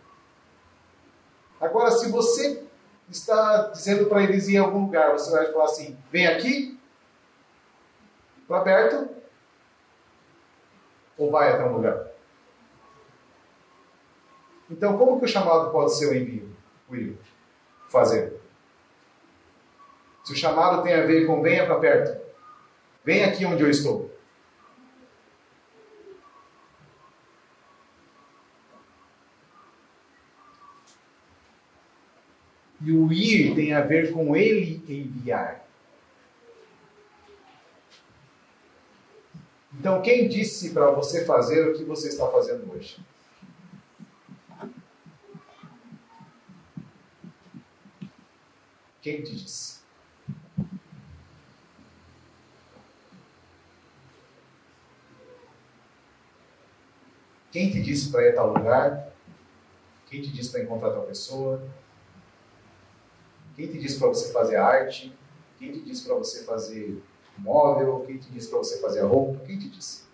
Agora, 1.61 1.91
se 1.91 2.11
você 2.11 2.65
está 3.09 3.69
dizendo 3.69 4.07
para 4.07 4.23
eles 4.23 4.49
ir 4.49 4.55
em 4.55 4.59
algum 4.59 4.87
lugar, 4.87 5.13
você 5.13 5.31
vai 5.31 5.53
falar 5.53 5.65
assim, 5.65 5.99
vem 6.11 6.27
aqui, 6.27 6.79
para 8.49 8.63
perto 8.63 9.09
ou 11.19 11.31
vai 11.31 11.53
até 11.53 11.65
um 11.65 11.75
lugar? 11.75 12.07
Então, 14.71 14.97
como 14.97 15.19
que 15.19 15.27
o 15.27 15.29
chamado 15.29 15.71
pode 15.71 15.97
ser 15.97 16.07
o 16.07 16.15
envio? 16.15 16.49
Ir, 16.91 17.17
fazer. 17.89 18.41
Se 20.25 20.33
o 20.33 20.37
chamado 20.37 20.83
tem 20.83 20.95
a 20.95 21.07
ver 21.07 21.27
com 21.27 21.43
venha 21.43 21.67
para 21.67 21.79
perto, 21.79 22.21
vem 23.05 23.25
aqui 23.25 23.45
onde 23.45 23.63
eu 23.63 23.71
estou. 23.71 24.10
O 32.93 33.13
ir 33.13 33.55
tem 33.55 33.73
a 33.73 33.83
ver 33.83 34.13
com 34.13 34.35
ele 34.35 34.83
enviar. 34.89 35.65
Então, 39.79 40.03
quem 40.03 40.29
disse 40.29 40.71
para 40.71 40.91
você 40.91 41.25
fazer 41.25 41.69
o 41.69 41.75
que 41.75 41.85
você 41.85 42.09
está 42.09 42.29
fazendo 42.29 42.71
hoje? 42.73 42.99
Quem 49.01 49.23
te 49.23 49.35
disse? 49.35 49.81
Quem 57.51 57.71
te 57.71 57.83
disse 57.83 58.11
para 58.11 58.23
ir 58.25 58.31
a 58.31 58.35
tal 58.35 58.53
lugar? 58.53 59.13
Quem 60.07 60.21
te 60.21 60.31
disse 60.31 60.51
para 60.51 60.63
encontrar 60.63 60.91
tal 60.91 61.07
pessoa? 61.07 61.63
Quem 63.55 63.67
te 63.67 63.79
disse 63.79 63.99
para 63.99 64.09
você 64.09 64.33
fazer 64.33 64.57
arte? 64.57 65.17
Quem 65.59 65.73
te 65.73 65.81
disse 65.81 66.05
para 66.07 66.15
você 66.15 66.45
fazer 66.45 67.03
móvel? 67.37 68.05
Quem 68.07 68.19
te 68.19 68.31
disse 68.31 68.49
para 68.49 68.59
você 68.59 68.81
fazer 68.81 69.03
roupa? 69.03 69.45
Quem 69.45 69.59
te 69.59 69.69
disse? 69.69 70.09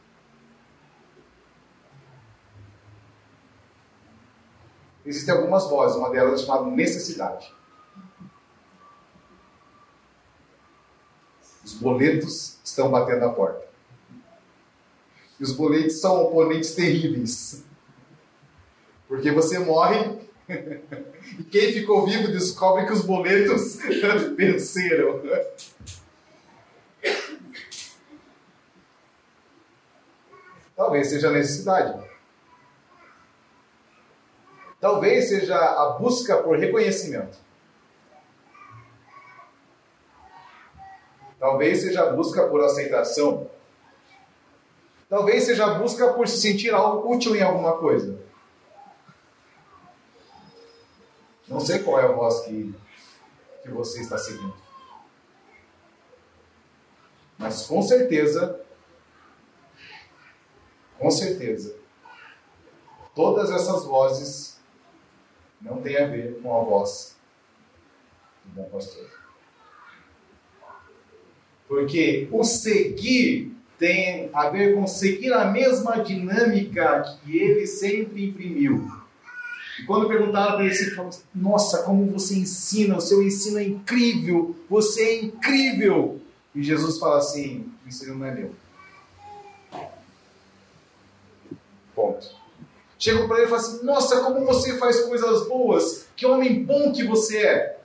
Existem 5.04 5.34
algumas 5.34 5.70
vozes, 5.70 5.96
uma 5.96 6.10
delas 6.10 6.42
é 6.42 6.44
chamada 6.44 6.68
necessidade. 6.68 7.54
Os 11.64 11.74
boletos 11.74 12.58
estão 12.64 12.90
batendo 12.90 13.24
a 13.24 13.32
porta. 13.32 13.64
E 15.38 15.44
os 15.44 15.52
boletos 15.52 16.00
são 16.00 16.24
oponentes 16.24 16.74
terríveis. 16.74 17.64
Porque 19.06 19.30
você 19.30 19.60
morre 19.60 20.25
e 20.48 21.44
quem 21.44 21.72
ficou 21.72 22.06
vivo 22.06 22.28
descobre 22.28 22.86
que 22.86 22.92
os 22.92 23.04
boletos 23.04 23.78
venceram. 24.36 25.22
Talvez 30.76 31.08
seja 31.08 31.28
a 31.28 31.32
necessidade. 31.32 32.06
Talvez 34.80 35.28
seja 35.28 35.56
a 35.56 35.96
busca 35.98 36.36
por 36.36 36.58
reconhecimento. 36.58 37.38
Talvez 41.40 41.80
seja 41.80 42.02
a 42.02 42.12
busca 42.12 42.46
por 42.46 42.62
aceitação. 42.62 43.50
Talvez 45.08 45.44
seja 45.44 45.66
a 45.66 45.74
busca 45.78 46.12
por 46.12 46.28
se 46.28 46.40
sentir 46.40 46.74
algo 46.74 47.12
útil 47.12 47.34
em 47.34 47.42
alguma 47.42 47.78
coisa. 47.78 48.15
Não 51.56 51.64
sei 51.64 51.78
qual 51.78 51.98
é 51.98 52.04
a 52.04 52.12
voz 52.12 52.40
que, 52.40 52.74
que 53.62 53.70
você 53.70 54.02
está 54.02 54.18
seguindo. 54.18 54.54
Mas 57.38 57.64
com 57.64 57.80
certeza, 57.80 58.60
com 60.98 61.10
certeza, 61.10 61.74
todas 63.14 63.50
essas 63.50 63.86
vozes 63.86 64.60
não 65.58 65.80
têm 65.80 65.96
a 65.96 66.06
ver 66.06 66.42
com 66.42 66.54
a 66.54 66.62
voz 66.62 67.16
do 68.44 68.60
bom 68.60 68.68
pastor. 68.68 69.08
Porque 71.66 72.28
o 72.32 72.44
seguir 72.44 73.56
tem 73.78 74.28
a 74.34 74.50
ver 74.50 74.74
com 74.74 74.86
seguir 74.86 75.32
a 75.32 75.46
mesma 75.46 76.04
dinâmica 76.04 77.18
que 77.24 77.38
ele 77.38 77.66
sempre 77.66 78.26
imprimiu. 78.26 78.95
E 79.78 79.82
quando 79.84 80.08
perguntaram 80.08 80.56
para 80.56 80.64
ele, 80.64 80.74
ele 80.74 80.90
falou: 80.92 81.10
Nossa, 81.34 81.82
como 81.82 82.10
você 82.10 82.34
ensina, 82.34 82.96
o 82.96 83.00
seu 83.00 83.22
ensino 83.22 83.58
é 83.58 83.64
incrível, 83.64 84.56
você 84.68 85.02
é 85.02 85.22
incrível. 85.24 86.20
E 86.54 86.62
Jesus 86.62 86.98
fala 86.98 87.18
assim: 87.18 87.70
O 87.84 87.88
ensino 87.88 88.14
não 88.14 88.26
é 88.26 88.34
meu. 88.34 88.54
Ponto. 91.94 92.26
Chegam 92.98 93.28
para 93.28 93.38
ele 93.38 93.46
e 93.46 93.50
falam 93.50 93.64
assim: 93.64 93.84
Nossa, 93.84 94.22
como 94.22 94.46
você 94.46 94.78
faz 94.78 95.00
coisas 95.00 95.46
boas, 95.46 96.06
que 96.16 96.24
homem 96.24 96.64
bom 96.64 96.92
que 96.92 97.04
você 97.04 97.46
é. 97.46 97.76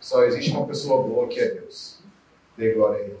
Só 0.00 0.24
existe 0.24 0.50
uma 0.50 0.66
pessoa 0.66 1.02
boa 1.02 1.26
que 1.28 1.40
é 1.40 1.50
Deus. 1.50 1.98
Dê 2.56 2.72
glória 2.72 2.98
a 2.98 3.00
Ele. 3.00 3.18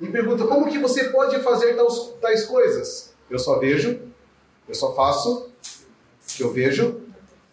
E 0.00 0.06
pergunta: 0.08 0.46
Como 0.46 0.70
que 0.70 0.78
você 0.78 1.04
pode 1.04 1.38
fazer 1.40 1.74
tais, 1.74 2.12
tais 2.20 2.44
coisas? 2.44 3.14
Eu 3.30 3.38
só 3.38 3.58
vejo 3.58 4.11
eu 4.72 4.74
só 4.74 4.94
faço 4.94 5.48
o 5.48 6.26
que 6.26 6.42
eu 6.42 6.50
vejo 6.50 7.06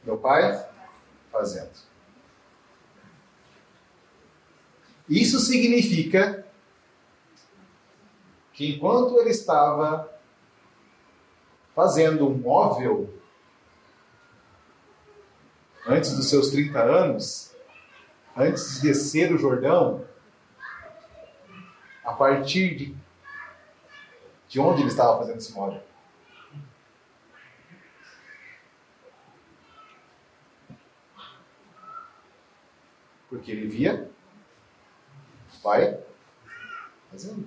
meu 0.05 0.17
pai 0.17 0.65
fazendo. 1.29 1.69
Isso 5.09 5.37
significa 5.41 6.47
que 8.53 8.73
enquanto 8.73 9.19
ele 9.19 9.31
estava 9.31 10.17
fazendo 11.75 12.25
um 12.25 12.37
móvel 12.37 13.13
antes 15.85 16.15
dos 16.15 16.29
seus 16.29 16.51
30 16.51 16.79
anos, 16.81 17.53
antes 18.33 18.75
de 18.75 18.87
descer 18.87 19.33
o 19.33 19.37
Jordão, 19.37 20.05
a 22.01 22.13
partir 22.13 22.77
de, 22.77 22.95
de 24.47 24.59
onde 24.61 24.83
ele 24.83 24.89
estava 24.89 25.17
fazendo 25.17 25.39
esse 25.39 25.51
móvel? 25.51 25.88
Porque 33.29 33.51
ele 33.51 33.67
via 33.67 34.09
o 35.57 35.61
pai 35.61 35.97
fazendo. 37.11 37.45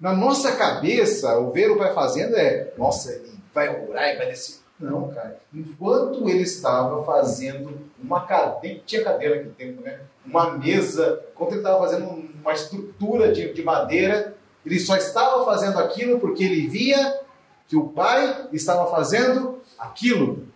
Na 0.00 0.12
nossa 0.12 0.56
cabeça, 0.56 1.38
o 1.38 1.52
ver 1.52 1.70
o 1.70 1.78
pai 1.78 1.94
fazendo 1.94 2.36
é, 2.36 2.72
nossa, 2.76 3.12
ele 3.12 3.38
vai 3.54 3.68
orar 3.88 4.08
e 4.08 4.16
vai 4.16 4.26
descer. 4.26 4.64
Não, 4.78 5.08
cara. 5.08 5.38
Enquanto 5.52 6.28
ele 6.28 6.42
estava 6.42 7.04
fazendo 7.04 7.78
uma 8.02 8.26
cadeira, 8.26 8.80
tinha 8.84 9.04
cadeira 9.04 9.36
naquele 9.36 9.54
tempo, 9.54 9.82
né? 9.82 10.00
Uma 10.26 10.58
mesa, 10.58 11.24
enquanto 11.32 11.52
ele 11.52 11.60
estava 11.60 11.78
fazendo 11.78 12.08
uma 12.08 12.52
estrutura 12.52 13.32
de, 13.32 13.52
de 13.52 13.62
madeira, 13.62 14.36
ele 14.66 14.80
só 14.80 14.96
estava 14.96 15.44
fazendo 15.44 15.78
aquilo 15.78 16.18
porque 16.18 16.42
ele 16.42 16.66
via 16.66 17.20
que 17.68 17.76
o 17.76 17.88
pai 17.88 18.48
estava 18.52 18.90
fazendo 18.90 19.60
aquilo. 19.78 20.48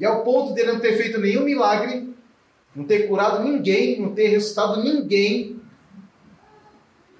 E 0.00 0.06
ao 0.06 0.24
ponto 0.24 0.54
dele 0.54 0.72
não 0.72 0.80
ter 0.80 0.96
feito 0.96 1.20
nenhum 1.20 1.44
milagre, 1.44 2.14
não 2.74 2.84
ter 2.84 3.06
curado 3.06 3.44
ninguém, 3.44 4.00
não 4.00 4.14
ter 4.14 4.28
ressuscitado 4.28 4.82
ninguém, 4.82 5.60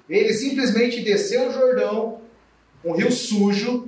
ele 0.09 0.33
simplesmente 0.33 1.01
desceu 1.01 1.47
o 1.47 1.53
Jordão, 1.53 2.21
um 2.83 2.93
rio 2.93 3.11
sujo, 3.11 3.87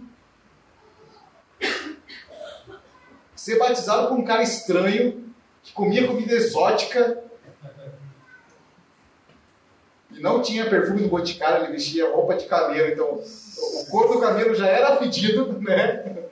ser 3.36 3.58
batizado 3.58 4.10
por 4.10 4.18
um 4.20 4.24
cara 4.24 4.44
estranho, 4.44 5.34
que 5.64 5.74
comia 5.74 6.06
comida 6.06 6.36
exótica, 6.36 7.24
e 10.12 10.20
não 10.20 10.40
tinha 10.40 10.70
perfume 10.70 11.02
do 11.02 11.10
boticário, 11.10 11.66
ele 11.66 11.74
vestia 11.74 12.12
roupa 12.12 12.36
de 12.36 12.46
camelo, 12.46 12.90
então 12.90 13.16
o 13.16 13.86
corpo 13.90 14.14
do 14.14 14.22
camelo 14.22 14.54
já 14.54 14.68
era 14.68 14.98
fedido, 14.98 15.60
né? 15.60 16.28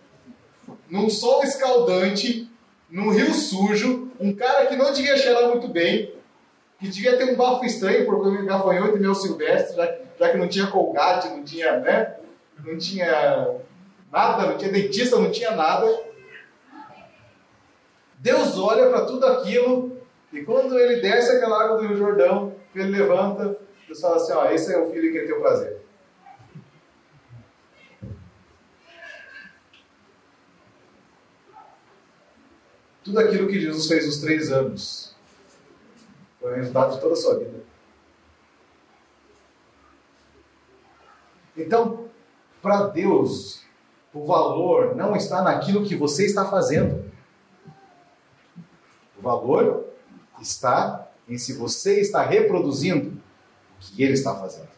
Num 0.88 1.10
sol 1.10 1.44
escaldante, 1.44 2.51
num 2.92 3.10
rio 3.10 3.34
sujo, 3.34 4.12
um 4.20 4.36
cara 4.36 4.66
que 4.66 4.76
não 4.76 4.92
devia 4.92 5.18
cheirar 5.18 5.48
muito 5.48 5.70
bem, 5.70 6.14
que 6.78 6.90
devia 6.90 7.18
ter 7.18 7.32
um 7.32 7.36
bafo 7.36 7.64
estranho, 7.64 8.06
porque 8.06 8.28
o 8.28 8.46
gafanhoto 8.46 8.98
e 8.98 9.00
meu 9.00 9.16
silvestre, 9.16 9.78
já, 9.78 9.98
já 10.20 10.30
que 10.32 10.38
não 10.38 10.48
tinha 10.48 10.68
colgate, 10.68 11.30
não 11.30 11.44
tinha, 11.44 11.80
né? 11.80 12.18
Não 12.64 12.78
tinha 12.78 13.56
nada, 14.12 14.48
não 14.48 14.58
tinha 14.58 14.72
dentista, 14.72 15.18
não 15.18 15.32
tinha 15.32 15.52
nada. 15.52 15.88
Deus 18.20 18.58
olha 18.60 18.90
para 18.90 19.06
tudo 19.06 19.26
aquilo 19.26 19.98
e 20.34 20.42
quando 20.44 20.78
ele 20.78 21.02
desce 21.02 21.32
aquela 21.32 21.64
água 21.64 21.78
do 21.78 21.88
Rio 21.88 21.98
Jordão, 21.98 22.56
ele 22.76 22.90
levanta, 22.90 23.58
Deus 23.88 24.00
fala 24.00 24.18
assim: 24.18 24.34
ó, 24.34 24.50
esse 24.52 24.74
é 24.74 24.78
o 24.78 24.92
filho 24.92 25.12
que 25.12 25.20
é 25.20 25.26
teu 25.26 25.40
prazer. 25.40 25.81
Tudo 33.12 33.20
aquilo 33.20 33.50
que 33.50 33.60
Jesus 33.60 33.90
fez 33.90 34.06
nos 34.06 34.22
três 34.22 34.54
anos 34.54 35.14
foi 36.40 36.54
o 36.54 36.56
resultado 36.56 36.96
de 36.96 37.02
toda 37.02 37.12
a 37.12 37.18
sua 37.18 37.40
vida. 37.40 37.62
Então, 41.58 42.06
para 42.62 42.88
Deus, 42.88 43.64
o 44.14 44.26
valor 44.26 44.96
não 44.96 45.14
está 45.14 45.42
naquilo 45.42 45.84
que 45.84 45.94
você 45.94 46.26
está 46.26 46.46
fazendo. 46.46 47.04
O 49.20 49.22
valor 49.22 49.88
está 50.40 51.12
em 51.28 51.38
se 51.38 51.52
você 51.52 52.00
está 52.00 52.24
reproduzindo 52.24 53.10
o 53.10 53.80
que 53.82 54.02
ele 54.02 54.14
está 54.14 54.34
fazendo. 54.38 54.70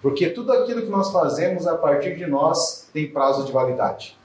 Porque 0.00 0.30
tudo 0.30 0.52
aquilo 0.52 0.82
que 0.82 0.88
nós 0.88 1.10
fazemos 1.10 1.66
a 1.66 1.76
partir 1.76 2.14
de 2.14 2.28
nós 2.28 2.88
tem 2.92 3.12
prazo 3.12 3.44
de 3.44 3.50
validade. 3.50 4.19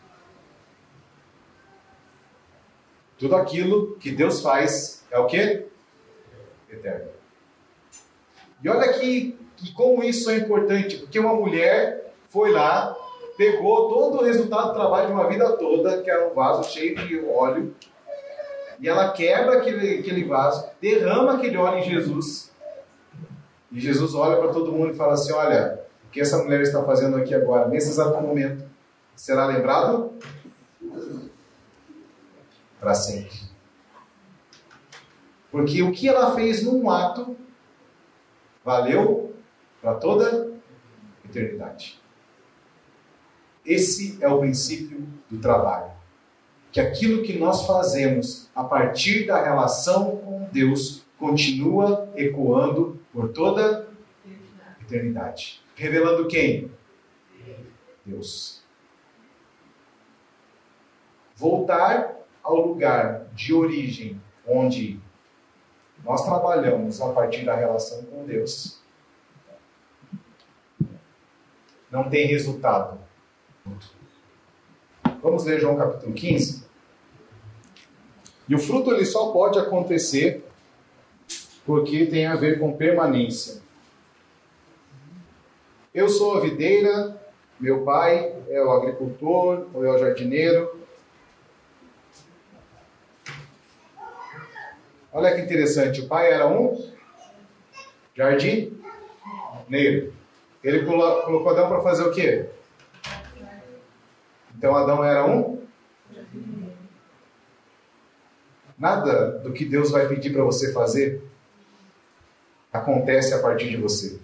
Tudo 3.17 3.35
aquilo 3.35 3.95
que 3.97 4.11
Deus 4.11 4.41
faz 4.41 5.05
é 5.09 5.17
o 5.19 5.27
que? 5.27 5.65
Eterno. 6.69 7.09
E 8.63 8.69
olha 8.69 8.91
que 8.93 9.37
como 9.75 10.03
isso 10.03 10.29
é 10.29 10.37
importante, 10.37 10.97
porque 10.97 11.19
uma 11.19 11.33
mulher 11.33 12.13
foi 12.29 12.51
lá, 12.51 12.95
pegou 13.37 13.89
todo 13.89 14.17
o 14.17 14.23
resultado 14.23 14.69
do 14.69 14.73
trabalho 14.73 15.07
de 15.07 15.13
uma 15.13 15.27
vida 15.27 15.55
toda, 15.57 16.01
que 16.01 16.09
era 16.09 16.27
um 16.27 16.33
vaso 16.33 16.69
cheio 16.69 16.95
de 17.07 17.19
óleo, 17.25 17.73
e 18.79 18.89
ela 18.89 19.11
quebra 19.11 19.57
aquele, 19.57 19.99
aquele 19.99 20.25
vaso, 20.25 20.67
derrama 20.81 21.35
aquele 21.35 21.57
óleo 21.57 21.79
em 21.79 21.83
Jesus, 21.83 22.51
E 23.71 23.79
Jesus 23.79 24.13
olha 24.13 24.37
para 24.37 24.51
todo 24.51 24.71
mundo 24.71 24.93
e 24.93 24.95
fala 24.95 25.13
assim: 25.13 25.33
Olha, 25.33 25.81
o 26.07 26.11
que 26.11 26.21
essa 26.21 26.37
mulher 26.37 26.61
está 26.61 26.83
fazendo 26.83 27.17
aqui 27.17 27.33
agora, 27.33 27.67
nesse 27.67 27.89
exato 27.89 28.21
momento, 28.21 28.65
será 29.15 29.45
lembrado 29.45 30.04
para 32.85 32.93
sempre. 32.93 33.35
Porque 35.49 35.81
o 35.81 35.91
que 35.91 36.07
ela 36.07 36.35
fez 36.35 36.63
num 36.63 36.87
ato 36.87 37.35
valeu 38.63 39.33
para 39.81 39.95
toda 39.95 40.55
a 41.23 41.27
eternidade. 41.27 41.99
Esse 43.65 44.23
é 44.23 44.27
o 44.27 44.39
princípio 44.39 45.03
do 45.27 45.39
trabalho. 45.39 45.93
Que 46.71 46.79
aquilo 46.79 47.23
que 47.23 47.39
nós 47.39 47.65
fazemos 47.65 48.51
a 48.53 48.63
partir 48.63 49.25
da 49.25 49.43
relação 49.43 50.17
com 50.17 50.47
Deus 50.51 51.03
continua 51.17 52.07
ecoando 52.15 52.99
por 53.11 53.29
toda 53.29 53.89
a 54.23 54.81
eternidade. 54.83 55.59
Revelando 55.73 56.27
quem? 56.27 56.71
Deus. 58.05 58.63
Voltar 61.35 62.24
ao 62.45 62.67
lugar 62.67 63.25
de 63.33 63.53
origem 63.53 64.21
onde 64.47 64.99
nós 66.03 66.23
trabalhamos 66.23 67.01
a 67.01 67.11
partir 67.11 67.43
da 67.43 67.55
relação 67.55 68.03
com 68.03 68.23
Deus 68.23 68.79
não 71.95 72.09
tem 72.09 72.27
resultado. 72.27 72.99
Vamos 75.21 75.45
ler 75.45 75.61
João 75.61 75.77
capítulo 75.77 76.13
15. 76.13 76.65
E 78.49 78.53
o 78.53 78.59
fruto 78.59 78.91
ele 78.91 79.05
só 79.05 79.31
pode 79.31 79.57
acontecer 79.57 80.43
porque 81.65 82.05
tem 82.05 82.27
a 82.27 82.35
ver 82.35 82.59
com 82.59 82.75
permanência. 82.75 83.61
Eu 85.93 86.09
sou 86.09 86.37
a 86.37 86.41
videira, 86.41 87.19
meu 87.57 87.83
pai 87.85 88.35
é 88.49 88.61
o 88.61 88.71
agricultor 88.71 89.67
ou 89.73 89.85
é 89.85 89.89
o 89.89 89.97
jardineiro. 89.97 90.74
Olha 95.15 95.33
que 95.33 95.39
interessante, 95.39 96.01
o 96.01 96.09
pai 96.09 96.29
era 96.29 96.45
um 96.45 96.91
jardineiro. 98.13 98.73
Ele 100.61 100.85
colocou 100.85 101.47
Adão 101.47 101.69
para 101.69 101.81
fazer 101.81 102.03
o 102.03 102.11
quê? 102.11 102.49
Então 104.57 104.75
Adão 104.75 105.01
era 105.01 105.25
um 105.25 105.63
Nada 108.77 109.39
do 109.39 109.53
que 109.53 109.63
Deus 109.63 109.89
vai 109.89 110.05
pedir 110.05 110.33
para 110.33 110.43
você 110.43 110.73
fazer 110.73 111.23
acontece 112.73 113.33
a 113.33 113.39
partir 113.39 113.69
de 113.69 113.77
você. 113.77 114.19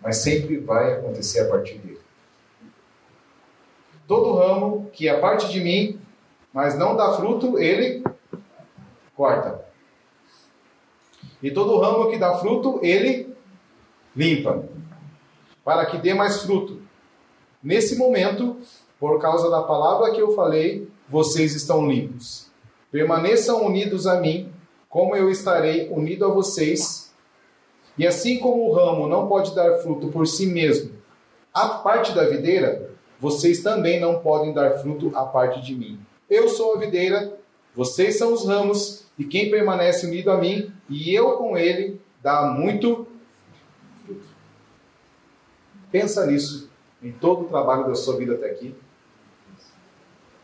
Mas 0.00 0.18
sempre 0.18 0.58
vai 0.58 0.92
acontecer 0.92 1.40
a 1.40 1.48
partir 1.48 1.78
dele. 1.78 2.00
Todo 4.06 4.36
ramo 4.36 4.88
que 4.92 5.08
é 5.08 5.18
parte 5.18 5.50
de 5.50 5.60
mim, 5.60 6.00
mas 6.52 6.78
não 6.78 6.94
dá 6.94 7.14
fruto, 7.14 7.58
ele 7.58 8.04
corta. 9.16 9.71
E 11.42 11.50
todo 11.50 11.78
ramo 11.78 12.10
que 12.10 12.18
dá 12.18 12.36
fruto, 12.38 12.78
ele 12.82 13.34
limpa, 14.14 14.64
para 15.64 15.86
que 15.86 15.98
dê 15.98 16.14
mais 16.14 16.42
fruto. 16.42 16.80
Nesse 17.62 17.96
momento, 17.96 18.58
por 19.00 19.20
causa 19.20 19.50
da 19.50 19.62
palavra 19.62 20.12
que 20.12 20.20
eu 20.20 20.32
falei, 20.32 20.88
vocês 21.08 21.54
estão 21.54 21.90
limpos. 21.90 22.50
Permaneçam 22.90 23.64
unidos 23.64 24.06
a 24.06 24.20
mim, 24.20 24.52
como 24.88 25.16
eu 25.16 25.30
estarei 25.30 25.88
unido 25.90 26.24
a 26.24 26.28
vocês. 26.28 27.12
E 27.96 28.06
assim 28.06 28.38
como 28.38 28.68
o 28.68 28.72
ramo 28.72 29.08
não 29.08 29.26
pode 29.26 29.54
dar 29.54 29.78
fruto 29.78 30.08
por 30.08 30.26
si 30.26 30.46
mesmo, 30.46 30.92
a 31.52 31.68
parte 31.68 32.12
da 32.12 32.24
videira, 32.24 32.90
vocês 33.20 33.62
também 33.62 34.00
não 34.00 34.20
podem 34.20 34.52
dar 34.52 34.78
fruto 34.78 35.10
à 35.14 35.24
parte 35.24 35.60
de 35.60 35.74
mim. 35.74 36.00
Eu 36.28 36.48
sou 36.48 36.74
a 36.74 36.78
videira, 36.78 37.38
vocês 37.74 38.16
são 38.16 38.32
os 38.32 38.46
ramos, 38.46 39.04
e 39.18 39.24
quem 39.24 39.50
permanece 39.50 40.06
unido 40.06 40.30
a 40.30 40.38
mim, 40.38 40.72
e 40.92 41.14
eu 41.14 41.38
com 41.38 41.56
ele, 41.56 42.00
dá 42.22 42.42
muito. 42.42 43.06
Pensa 45.90 46.26
nisso 46.26 46.70
em 47.02 47.10
todo 47.10 47.46
o 47.46 47.48
trabalho 47.48 47.86
da 47.86 47.94
sua 47.94 48.16
vida 48.16 48.34
até 48.34 48.50
aqui. 48.50 48.74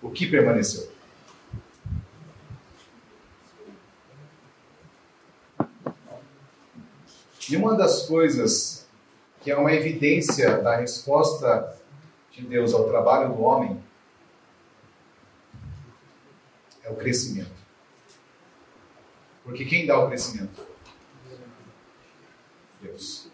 O 0.00 0.10
que 0.10 0.26
permaneceu? 0.26 0.90
E 7.50 7.56
uma 7.56 7.76
das 7.76 8.06
coisas 8.06 8.86
que 9.42 9.50
é 9.50 9.56
uma 9.56 9.72
evidência 9.72 10.58
da 10.58 10.76
resposta 10.76 11.76
de 12.30 12.42
Deus 12.42 12.72
ao 12.72 12.88
trabalho 12.88 13.34
do 13.34 13.42
homem 13.42 13.82
é 16.82 16.90
o 16.90 16.96
crescimento. 16.96 17.67
Porque 19.48 19.64
quem 19.64 19.86
dá 19.86 19.98
o 19.98 20.08
crescimento? 20.08 20.60
Deus. 22.82 23.28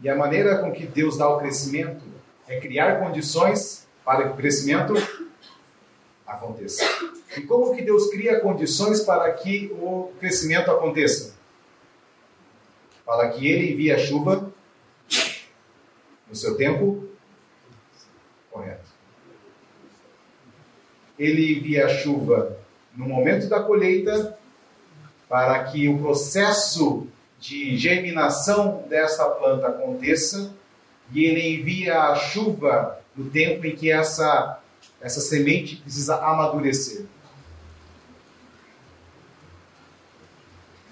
E 0.00 0.08
a 0.08 0.16
maneira 0.16 0.56
com 0.56 0.72
que 0.72 0.86
Deus 0.86 1.18
dá 1.18 1.28
o 1.28 1.38
crescimento 1.38 2.02
é 2.46 2.58
criar 2.58 2.98
condições 2.98 3.86
para 4.02 4.24
que 4.24 4.30
o 4.30 4.36
crescimento 4.36 4.94
aconteça. 6.26 6.82
E 7.36 7.42
como 7.42 7.76
que 7.76 7.82
Deus 7.82 8.08
cria 8.08 8.40
condições 8.40 9.02
para 9.02 9.30
que 9.34 9.70
o 9.74 10.14
crescimento 10.18 10.70
aconteça? 10.70 11.36
fala 13.04 13.28
que 13.30 13.46
ele 13.46 13.72
envia 13.72 13.96
a 13.96 13.98
chuva 13.98 14.50
no 16.26 16.34
seu 16.34 16.56
tempo 16.56 17.06
correto. 18.50 18.88
Ele 21.18 21.58
envia 21.58 21.84
a 21.84 21.88
chuva 21.88 22.57
no 22.98 23.06
momento 23.06 23.48
da 23.48 23.62
colheita 23.62 24.36
para 25.28 25.62
que 25.64 25.88
o 25.88 25.98
processo 25.98 27.06
de 27.38 27.76
germinação 27.76 28.82
dessa 28.88 29.24
planta 29.24 29.68
aconteça 29.68 30.52
e 31.12 31.24
ele 31.24 31.60
envia 31.60 32.00
a 32.00 32.16
chuva 32.16 33.00
no 33.16 33.30
tempo 33.30 33.64
em 33.64 33.76
que 33.76 33.90
essa, 33.90 34.60
essa 35.00 35.20
semente 35.20 35.76
precisa 35.76 36.16
amadurecer. 36.16 37.04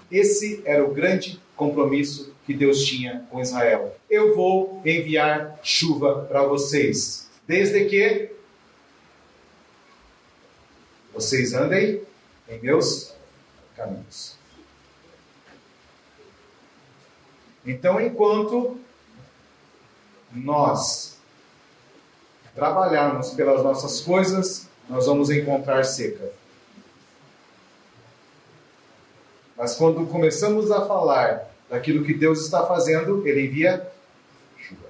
Esse 0.09 0.61
era 0.65 0.85
o 0.85 0.93
grande 0.93 1.41
compromisso 1.57 2.33
que 2.45 2.53
Deus 2.53 2.85
tinha 2.85 3.27
com 3.29 3.41
Israel. 3.41 3.93
Eu 4.09 4.33
vou 4.33 4.81
enviar 4.85 5.59
chuva 5.61 6.25
para 6.29 6.43
vocês, 6.43 7.29
desde 7.45 7.83
que 7.85 8.36
vocês 11.17 11.53
andem 11.53 12.03
em 12.47 12.59
meus 12.59 13.11
caminhos. 13.75 14.35
Então, 17.65 17.99
enquanto 17.99 18.79
nós 20.31 21.17
trabalharmos 22.53 23.31
pelas 23.31 23.63
nossas 23.63 23.99
coisas, 23.99 24.69
nós 24.87 25.07
vamos 25.07 25.31
encontrar 25.31 25.83
seca. 25.85 26.31
Mas 29.57 29.73
quando 29.73 30.05
começamos 30.05 30.69
a 30.69 30.85
falar 30.85 31.49
daquilo 31.67 32.05
que 32.05 32.13
Deus 32.13 32.41
está 32.41 32.63
fazendo, 32.67 33.27
Ele 33.27 33.47
envia 33.47 33.91
chuva 34.55 34.87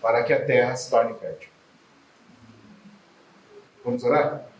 para 0.00 0.24
que 0.24 0.32
a 0.32 0.42
terra 0.42 0.74
se 0.74 0.88
torne 0.88 1.12
fértil. 1.18 1.53
Vamos 3.84 4.02
orar? 4.02 4.53